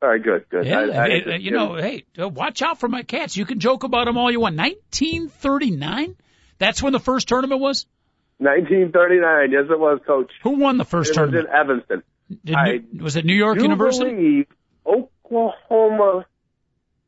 All 0.00 0.08
right, 0.08 0.22
good, 0.22 0.48
good. 0.48 0.64
Yeah. 0.66 0.80
I, 0.80 0.84
I, 0.84 1.34
uh, 1.34 1.36
you 1.36 1.50
know, 1.50 1.74
hey, 1.76 2.04
uh, 2.18 2.28
watch 2.28 2.62
out 2.62 2.80
for 2.80 2.88
my 2.88 3.02
cats. 3.02 3.36
You 3.36 3.44
can 3.44 3.60
joke 3.60 3.84
about 3.84 4.06
them 4.06 4.16
all 4.16 4.30
you 4.30 4.40
want. 4.40 4.56
1939? 4.56 6.16
That's 6.58 6.82
when 6.82 6.94
the 6.94 7.00
first 7.00 7.28
tournament 7.28 7.60
was? 7.60 7.84
1939, 8.38 9.50
yes, 9.52 9.70
it 9.70 9.78
was, 9.78 10.00
Coach. 10.06 10.32
Who 10.42 10.52
won 10.52 10.78
the 10.78 10.84
first 10.84 11.10
It 11.10 11.20
was 11.20 11.30
tournament? 11.30 11.48
in 11.48 11.54
Evanston. 11.54 12.02
New- 12.44 13.02
was 13.04 13.16
it 13.16 13.26
New 13.26 13.34
York 13.34 13.60
University? 13.60 14.10
believe 14.10 14.46
Oklahoma 15.32 16.26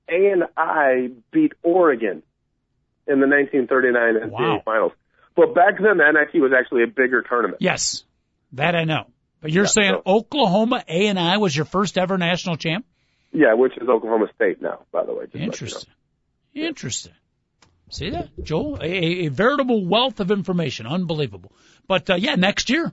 A 0.08 0.30
and 0.32 0.44
I 0.56 1.10
beat 1.32 1.52
Oregon 1.62 2.22
in 3.06 3.20
the 3.20 3.26
1939 3.26 4.14
NCAA 4.14 4.30
Wow. 4.30 4.62
finals. 4.64 4.92
But 5.36 5.54
back 5.54 5.74
then, 5.78 5.98
the 5.98 6.04
NIT 6.10 6.40
was 6.40 6.52
actually 6.56 6.84
a 6.84 6.86
bigger 6.86 7.22
tournament. 7.22 7.58
Yes, 7.60 8.04
that 8.52 8.74
I 8.76 8.84
know. 8.84 9.06
But 9.40 9.50
you're 9.52 9.64
Yeah, 9.64 9.68
saying 9.68 9.94
so- 10.04 10.12
Oklahoma 10.14 10.84
A 10.88 11.06
and 11.08 11.18
I 11.18 11.38
was 11.38 11.54
your 11.56 11.64
first 11.66 11.98
ever 11.98 12.16
national 12.18 12.56
champ? 12.56 12.86
Yeah, 13.32 13.54
which 13.54 13.76
is 13.76 13.88
Oklahoma 13.88 14.28
State 14.34 14.62
now, 14.62 14.80
by 14.92 15.04
the 15.04 15.12
way. 15.12 15.24
just 15.24 15.34
you 15.34 15.40
know. 15.40 15.46
Interesting. 15.46 15.92
Interesting. 16.54 17.12
See 17.90 18.10
that, 18.10 18.28
Joel? 18.42 18.78
A, 18.80 18.84
a, 18.86 19.26
a 19.26 19.28
veritable 19.28 19.84
wealth 19.86 20.20
of 20.20 20.30
information. 20.30 20.86
Unbelievable. 20.86 21.52
But 21.86 22.08
uh, 22.10 22.14
yeah, 22.14 22.36
next 22.36 22.70
year, 22.70 22.92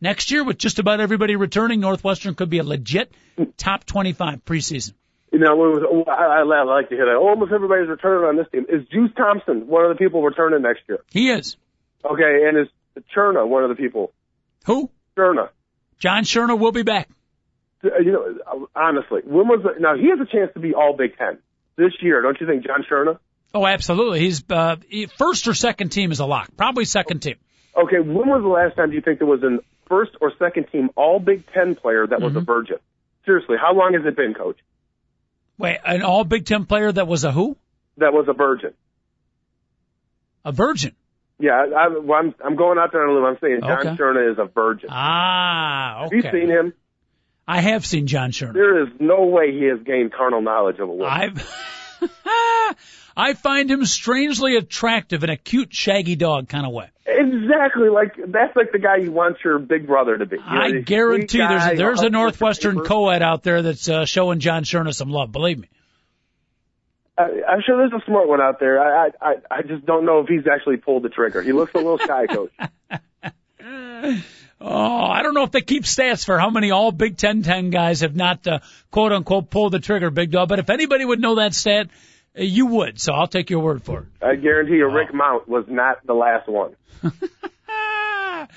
next 0.00 0.30
year 0.30 0.44
with 0.44 0.58
just 0.58 0.78
about 0.78 1.00
everybody 1.00 1.36
returning, 1.36 1.80
Northwestern 1.80 2.34
could 2.34 2.50
be 2.50 2.58
a 2.58 2.64
legit 2.64 3.12
top 3.56 3.84
25 3.84 4.44
preseason. 4.44 4.94
You 5.32 5.38
know, 5.38 5.54
was, 5.54 6.06
I, 6.08 6.10
I, 6.10 6.40
I 6.40 6.62
like 6.64 6.88
to 6.88 6.96
hear 6.96 7.06
that. 7.06 7.14
Almost 7.16 7.52
everybody's 7.52 7.88
returning 7.88 8.28
on 8.28 8.36
this 8.36 8.46
team. 8.50 8.66
Is 8.68 8.86
Juice 8.88 9.12
Thompson 9.16 9.68
one 9.68 9.84
of 9.84 9.90
the 9.90 9.94
people 9.94 10.22
returning 10.22 10.62
next 10.62 10.80
year? 10.88 10.98
He 11.12 11.30
is. 11.30 11.56
Okay, 12.04 12.48
and 12.48 12.58
is 12.58 12.68
Shurna 13.14 13.46
one 13.46 13.62
of 13.62 13.68
the 13.68 13.76
people? 13.76 14.12
Who? 14.66 14.90
Shurna. 15.16 15.50
John 15.98 16.24
Shurna 16.24 16.58
will 16.58 16.72
be 16.72 16.82
back. 16.82 17.08
Uh, 17.84 17.88
You 18.04 18.12
know, 18.12 18.68
honestly, 18.74 19.20
when 19.24 19.46
was 19.46 19.60
the, 19.62 19.80
now 19.80 19.96
he 19.96 20.08
has 20.10 20.18
a 20.20 20.30
chance 20.30 20.52
to 20.54 20.60
be 20.60 20.74
All 20.74 20.96
Big 20.96 21.16
Ten 21.16 21.38
this 21.76 21.92
year, 22.00 22.22
don't 22.22 22.40
you 22.40 22.46
think, 22.46 22.66
John 22.66 22.84
Shurna? 22.90 23.18
Oh, 23.54 23.66
absolutely. 23.66 24.20
He's 24.20 24.42
uh, 24.50 24.76
first 25.16 25.48
or 25.48 25.54
second 25.54 25.90
team 25.90 26.12
is 26.12 26.20
a 26.20 26.26
lock. 26.26 26.50
Probably 26.56 26.84
second 26.84 27.20
team. 27.20 27.36
Okay, 27.76 28.00
when 28.00 28.28
was 28.28 28.42
the 28.42 28.48
last 28.48 28.76
time 28.76 28.90
do 28.90 28.96
you 28.96 29.00
think 29.00 29.18
there 29.18 29.28
was 29.28 29.42
an 29.42 29.60
first 29.90 30.12
or 30.22 30.32
second 30.38 30.68
team 30.72 30.88
All 30.96 31.18
Big 31.20 31.44
Ten 31.52 31.74
player 31.74 32.06
that 32.06 32.22
was 32.22 32.34
a 32.34 32.40
virgin? 32.40 32.76
Seriously, 33.26 33.56
how 33.60 33.74
long 33.74 33.92
has 33.92 34.06
it 34.06 34.16
been, 34.16 34.32
Coach? 34.32 34.56
Wait, 35.58 35.78
an 35.84 36.00
all 36.00 36.24
Big 36.24 36.46
Ten 36.46 36.64
player 36.64 36.90
that 36.90 37.06
was 37.06 37.24
a 37.24 37.32
who? 37.32 37.58
That 37.98 38.14
was 38.14 38.26
a 38.28 38.32
virgin. 38.32 38.72
A 40.46 40.52
virgin. 40.52 40.96
Yeah, 41.38 41.52
I, 41.76 41.88
well, 41.88 42.18
I'm 42.18 42.34
I'm 42.42 42.56
going 42.56 42.78
out 42.78 42.92
there 42.92 43.02
on 43.06 43.10
a 43.10 43.14
limb. 43.14 43.24
I'm 43.24 43.38
saying 43.40 43.60
John 43.60 43.86
Okay. 43.86 43.96
Shurna 43.96 44.32
is 44.32 44.38
a 44.38 44.46
virgin. 44.46 44.88
Ah, 44.90 46.02
Have 46.04 46.12
you 46.12 46.20
okay. 46.20 46.30
seen 46.32 46.48
him? 46.48 46.72
I 47.48 47.60
have 47.62 47.84
seen 47.84 48.06
John 48.06 48.30
Shurna. 48.30 48.54
There 48.54 48.82
is 48.82 48.88
no 49.00 49.24
way 49.26 49.52
he 49.52 49.64
has 49.64 49.80
gained 49.84 50.12
carnal 50.12 50.40
knowledge 50.40 50.78
of 50.78 50.88
a 50.88 50.92
woman. 50.92 51.06
I've 51.10 51.36
I 53.16 53.34
find 53.34 53.70
him 53.70 53.84
strangely 53.84 54.56
attractive 54.56 55.24
in 55.24 55.30
a 55.30 55.36
cute, 55.36 55.74
shaggy 55.74 56.16
dog 56.16 56.48
kind 56.48 56.66
of 56.66 56.72
way. 56.72 56.88
Exactly, 57.06 57.88
like 57.88 58.14
that's 58.28 58.54
like 58.54 58.72
the 58.72 58.78
guy 58.78 58.96
you 58.96 59.10
want 59.10 59.38
your 59.44 59.58
big 59.58 59.86
brother 59.86 60.16
to 60.16 60.26
be. 60.26 60.36
You 60.36 60.42
know, 60.42 60.60
I 60.60 60.70
guarantee 60.80 61.38
there's 61.38 61.64
a, 61.64 61.76
there's 61.76 61.78
a 61.78 61.82
help 61.82 61.86
you 61.86 61.92
with 61.94 62.02
your 62.02 62.10
Northwestern 62.10 62.80
co-ed 62.80 63.22
out 63.22 63.42
there 63.42 63.62
that's 63.62 63.88
uh, 63.88 64.04
showing 64.04 64.38
John 64.38 64.64
Shurna 64.64 64.94
some 64.94 65.10
love. 65.10 65.32
Believe 65.32 65.58
me. 65.58 65.68
I, 67.18 67.42
I'm 67.48 67.62
sure 67.66 67.76
there's 67.76 68.00
a 68.00 68.04
smart 68.06 68.28
one 68.28 68.40
out 68.40 68.60
there. 68.60 68.80
I, 68.80 69.10
I 69.20 69.34
I 69.50 69.62
just 69.62 69.84
don't 69.84 70.06
know 70.06 70.20
if 70.20 70.28
he's 70.28 70.46
actually 70.46 70.76
pulled 70.76 71.02
the 71.02 71.08
trigger. 71.08 71.42
He 71.42 71.52
looks 71.52 71.74
a 71.74 71.78
little 71.78 71.98
shy, 71.98 72.26
coach. 72.28 72.52
Oh, 74.62 75.06
I 75.06 75.22
don't 75.22 75.32
know 75.32 75.44
if 75.44 75.52
they 75.52 75.62
keep 75.62 75.84
stats 75.84 76.24
for 76.24 76.38
how 76.38 76.50
many 76.50 76.70
all 76.70 76.92
Big 76.92 77.16
Ten 77.16 77.42
ten 77.42 77.70
guys 77.70 78.02
have 78.02 78.14
not 78.14 78.46
uh, 78.46 78.58
quote 78.90 79.12
unquote 79.12 79.48
pulled 79.48 79.72
the 79.72 79.78
trigger, 79.78 80.10
Big 80.10 80.30
Dog. 80.30 80.48
But 80.48 80.58
if 80.58 80.68
anybody 80.68 81.04
would 81.04 81.18
know 81.18 81.36
that 81.36 81.54
stat, 81.54 81.88
you 82.34 82.66
would. 82.66 83.00
So 83.00 83.12
I'll 83.12 83.26
take 83.26 83.50
your 83.50 83.60
word 83.60 83.82
for 83.82 84.00
it. 84.00 84.06
I 84.22 84.36
guarantee 84.36 84.76
you, 84.76 84.88
Rick 84.90 85.12
Mount 85.14 85.48
was 85.48 85.64
not 85.68 86.06
the 86.06 86.14
last 86.14 86.48
one. 86.48 86.76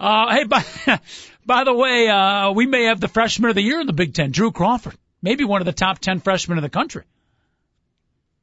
Uh, 0.00 0.34
hey, 0.34 0.44
by, 0.44 0.64
by 1.46 1.64
the 1.64 1.74
way, 1.74 2.08
uh, 2.08 2.52
we 2.52 2.66
may 2.66 2.84
have 2.84 3.00
the 3.00 3.08
freshman 3.08 3.50
of 3.50 3.54
the 3.54 3.62
year 3.62 3.80
in 3.80 3.86
the 3.86 3.92
Big 3.92 4.14
Ten, 4.14 4.30
Drew 4.30 4.50
Crawford. 4.50 4.94
Maybe 5.20 5.44
one 5.44 5.60
of 5.60 5.66
the 5.66 5.72
top 5.72 5.98
10 5.98 6.20
freshmen 6.20 6.56
in 6.56 6.62
the 6.62 6.70
country. 6.70 7.04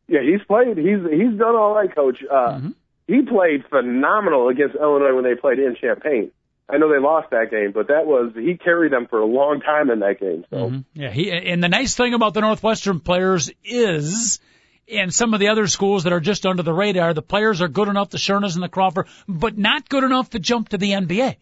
Yeah, 0.08 0.20
he's 0.22 0.46
played. 0.48 0.78
He's 0.78 1.00
he's 1.12 1.38
done 1.38 1.56
all 1.56 1.74
right, 1.74 1.94
coach. 1.94 2.20
Uh, 2.30 2.36
Mm-hmm. 2.36 2.70
He 3.08 3.22
played 3.22 3.64
phenomenal 3.70 4.50
against 4.50 4.76
Illinois 4.76 5.16
when 5.16 5.24
they 5.24 5.36
played 5.36 5.60
in 5.60 5.78
Champaign. 5.80 6.32
I 6.70 6.78
know 6.78 6.92
they 6.92 7.00
lost 7.00 7.30
that 7.30 7.50
game, 7.50 7.72
but 7.72 7.88
that 7.88 8.06
was 8.06 8.34
he 8.36 8.58
carried 8.58 8.92
them 8.92 9.08
for 9.10 9.20
a 9.20 9.26
long 9.26 9.62
time 9.62 9.90
in 9.90 10.00
that 10.00 10.20
game. 10.20 10.44
So 10.50 10.58
mm-hmm. 10.58 10.80
yeah, 10.94 11.10
he 11.10 11.32
and 11.32 11.64
the 11.64 11.70
nice 11.70 11.96
thing 11.96 12.14
about 12.14 12.34
the 12.34 12.42
Northwestern 12.42 13.00
players 13.00 13.50
is. 13.64 14.40
And 14.90 15.14
some 15.14 15.34
of 15.34 15.40
the 15.40 15.50
other 15.50 15.68
schools 15.68 16.06
that 16.06 16.14
are 16.14 16.22
just 16.22 16.46
under 16.46 16.64
the 16.64 16.74
radar, 16.74 17.14
the 17.14 17.22
players 17.22 17.62
are 17.62 17.68
good 17.68 17.90
enough, 17.90 18.10
the 18.10 18.18
Shurnas 18.18 18.56
and 18.56 18.64
the 18.64 18.70
Crawford, 18.70 19.08
but 19.28 19.58
not 19.58 19.90
good 19.90 20.04
enough 20.04 20.30
to 20.30 20.40
jump 20.40 20.70
to 20.70 20.78
the 20.78 20.92
NBA. 20.92 21.36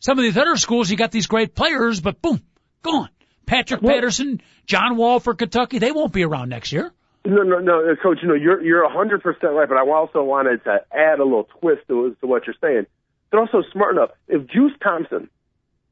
Some 0.00 0.18
of 0.18 0.22
these 0.22 0.38
other 0.38 0.56
schools, 0.56 0.90
you 0.90 0.96
got 0.96 1.10
these 1.10 1.26
great 1.26 1.54
players, 1.54 2.00
but 2.00 2.22
boom, 2.22 2.40
gone. 2.82 3.10
Patrick 3.44 3.82
well, 3.82 3.94
Patterson, 3.94 4.40
John 4.66 4.96
Wall 4.96 5.20
for 5.20 5.34
Kentucky, 5.34 5.78
they 5.78 5.92
won't 5.92 6.12
be 6.12 6.24
around 6.24 6.48
next 6.48 6.72
year. 6.72 6.92
No, 7.24 7.42
no, 7.42 7.58
no, 7.58 7.90
uh, 7.90 7.96
Coach. 8.02 8.18
You 8.22 8.28
know, 8.28 8.34
you're 8.34 8.62
you're 8.62 8.84
a 8.84 8.92
hundred 8.92 9.22
percent 9.22 9.52
right, 9.52 9.68
but 9.68 9.76
I 9.76 9.86
also 9.86 10.22
wanted 10.22 10.62
to 10.64 10.80
add 10.92 11.18
a 11.18 11.24
little 11.24 11.48
twist 11.60 11.82
to, 11.88 12.16
to 12.20 12.26
what 12.26 12.46
you're 12.46 12.54
saying. 12.60 12.86
They're 13.30 13.40
also 13.40 13.62
smart 13.72 13.96
enough. 13.96 14.10
If 14.28 14.46
Juice 14.46 14.72
Thompson 14.82 15.28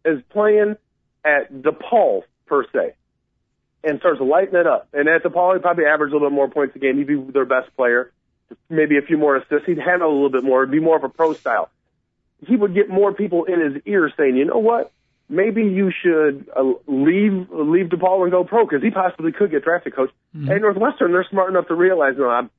is 0.05 0.23
playing 0.31 0.77
at 1.25 1.53
DePaul 1.53 2.23
per 2.47 2.65
se, 2.73 2.95
and 3.85 3.99
starts 4.01 4.21
lighting 4.21 4.57
it 4.57 4.67
up, 4.67 4.89
and 4.93 5.09
at 5.09 5.23
DePaul 5.23 5.55
he 5.55 5.61
probably 5.61 5.85
average 5.85 6.11
a 6.11 6.15
little 6.15 6.29
bit 6.29 6.35
more 6.35 6.49
points 6.49 6.75
a 6.77 6.79
game. 6.79 6.99
He'd 6.99 7.07
be 7.07 7.17
their 7.33 7.45
best 7.45 7.75
player, 7.77 8.13
maybe 8.69 8.99
a 8.99 9.03
few 9.03 9.17
more 9.17 9.37
assists. 9.37 9.67
He'd 9.67 9.79
handle 9.79 10.11
a 10.11 10.15
little 10.15 10.31
bit 10.31 10.45
more. 10.45 10.63
It'd 10.63 10.73
be 10.73 10.81
more 10.81 10.97
of 10.97 11.05
a 11.05 11.09
pro 11.09 11.35
style. 11.35 11.71
He 12.47 12.57
would 12.57 12.75
get 12.75 12.89
more 12.89 13.13
people 13.13 13.45
in 13.45 13.61
his 13.61 13.83
ear 13.87 14.11
saying, 14.17 14.37
"You 14.37 14.45
know 14.47 14.59
what? 14.59 14.93
maybe 15.29 15.63
you 15.63 15.91
should 16.03 16.49
uh, 16.57 16.63
leave 16.87 17.49
leave 17.51 17.87
DePaul 17.87 18.23
and 18.23 18.31
go 18.31 18.45
pro 18.45 18.65
because 18.65 18.83
he 18.83 18.91
possibly 18.91 19.33
could 19.33 19.51
get 19.51 19.65
drafted, 19.65 19.95
coach. 19.95 20.11
Mm-hmm. 20.37 20.51
And 20.51 20.61
Northwestern, 20.63 21.13
they're 21.13 21.27
smart 21.31 21.51
enough 21.51 21.69
to 21.69 21.75
realize, 21.75 22.15
no, 22.17 22.29
I'm 22.29 22.51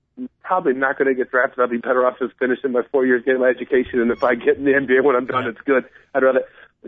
probably 0.43 0.74
not 0.74 0.97
going 0.97 1.07
to 1.07 1.15
get 1.15 1.32
drafted. 1.32 1.59
I'll 1.59 1.68
be 1.68 1.78
better 1.78 2.05
off 2.05 2.20
just 2.20 2.34
finishing 2.39 2.72
my 2.72 2.82
four 2.91 3.05
years, 3.05 3.24
getting 3.26 3.41
my 3.41 3.49
education, 3.49 4.01
and 4.01 4.11
if 4.11 4.24
I 4.24 4.36
get 4.36 4.57
in 4.57 4.65
the 4.65 4.72
NBA 4.72 5.03
when 5.03 5.15
I'm 5.15 5.26
done, 5.26 5.47
it's 5.47 5.61
good. 5.65 5.86
I'd 6.13 6.24
rather. 6.24 6.41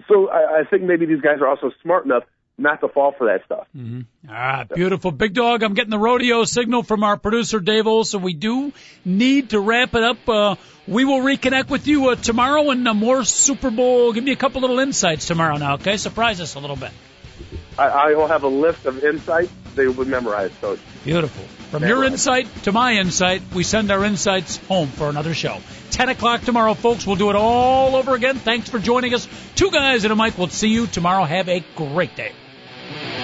So 0.08 0.30
I, 0.30 0.60
I 0.60 0.64
think 0.70 0.84
maybe 0.84 1.06
these 1.06 1.22
guys 1.22 1.40
are 1.42 1.48
also 1.48 1.72
smart 1.82 2.06
enough 2.06 2.24
not 2.60 2.82
to 2.82 2.88
fall 2.88 3.12
for 3.12 3.28
that 3.28 3.46
stuff. 3.46 3.68
Mm-hmm. 3.76 4.02
Ah, 4.30 4.66
beautiful. 4.74 5.12
Big 5.12 5.34
dog, 5.34 5.64
I'm 5.64 5.74
getting 5.74 5.92
the 5.92 6.00
rodeo 6.00 6.44
signal 6.44 6.84
from 6.84 7.04
our 7.04 7.18
producer, 7.18 7.60
Dave 7.60 7.88
Olson. 7.88 8.22
We 8.22 8.34
do 8.34 8.74
need 9.06 9.52
to 9.52 9.60
wrap 9.60 9.96
it 9.96 10.04
up. 10.04 10.28
Uh, 10.28 10.56
we 10.88 11.06
will 11.06 11.20
reconnect 11.20 11.70
with 11.70 11.88
you 11.88 12.10
uh, 12.10 12.16
tomorrow 12.16 12.70
and 12.72 12.88
uh, 12.88 12.94
more 12.94 13.24
Super 13.24 13.72
Bowl. 13.72 14.14
Give 14.14 14.24
me 14.24 14.32
a 14.32 14.36
couple 14.36 14.62
little 14.62 14.80
insights 14.80 15.26
tomorrow 15.28 15.58
now, 15.58 15.76
okay? 15.76 15.98
Surprise 15.98 16.42
us 16.42 16.56
a 16.56 16.60
little 16.60 16.76
bit. 16.76 16.92
I, 17.78 17.88
I 17.88 18.14
will 18.16 18.28
have 18.28 18.44
a 18.44 18.48
list 18.48 18.86
of 18.86 19.04
insights 19.04 19.52
they 19.76 19.88
will 19.88 20.06
memorize, 20.06 20.52
Coach. 20.60 20.80
Beautiful. 21.06 21.44
From 21.72 21.84
your 21.84 22.04
insight 22.04 22.48
to 22.64 22.72
my 22.72 22.94
insight, 22.94 23.42
we 23.54 23.64
send 23.64 23.92
our 23.92 24.04
insights 24.04 24.58
home 24.58 24.88
for 24.88 25.08
another 25.10 25.34
show. 25.34 25.60
10 25.92 26.10
o'clock 26.10 26.42
tomorrow, 26.42 26.74
folks. 26.74 27.06
We'll 27.06 27.16
do 27.16 27.30
it 27.30 27.36
all 27.36 27.96
over 27.96 28.16
again. 28.16 28.38
Thanks 28.38 28.70
for 28.70 28.80
joining 28.80 29.14
us. 29.14 29.28
Two 29.56 29.72
guys 29.72 30.04
and 30.04 30.12
a 30.12 30.16
mic. 30.16 30.38
We'll 30.38 30.48
see 30.50 30.70
you 30.70 30.88
tomorrow. 30.88 31.24
Have 31.24 31.48
a 31.48 31.64
great 31.76 32.16
day. 32.16 32.34
Thank 32.90 33.18
you. 33.18 33.19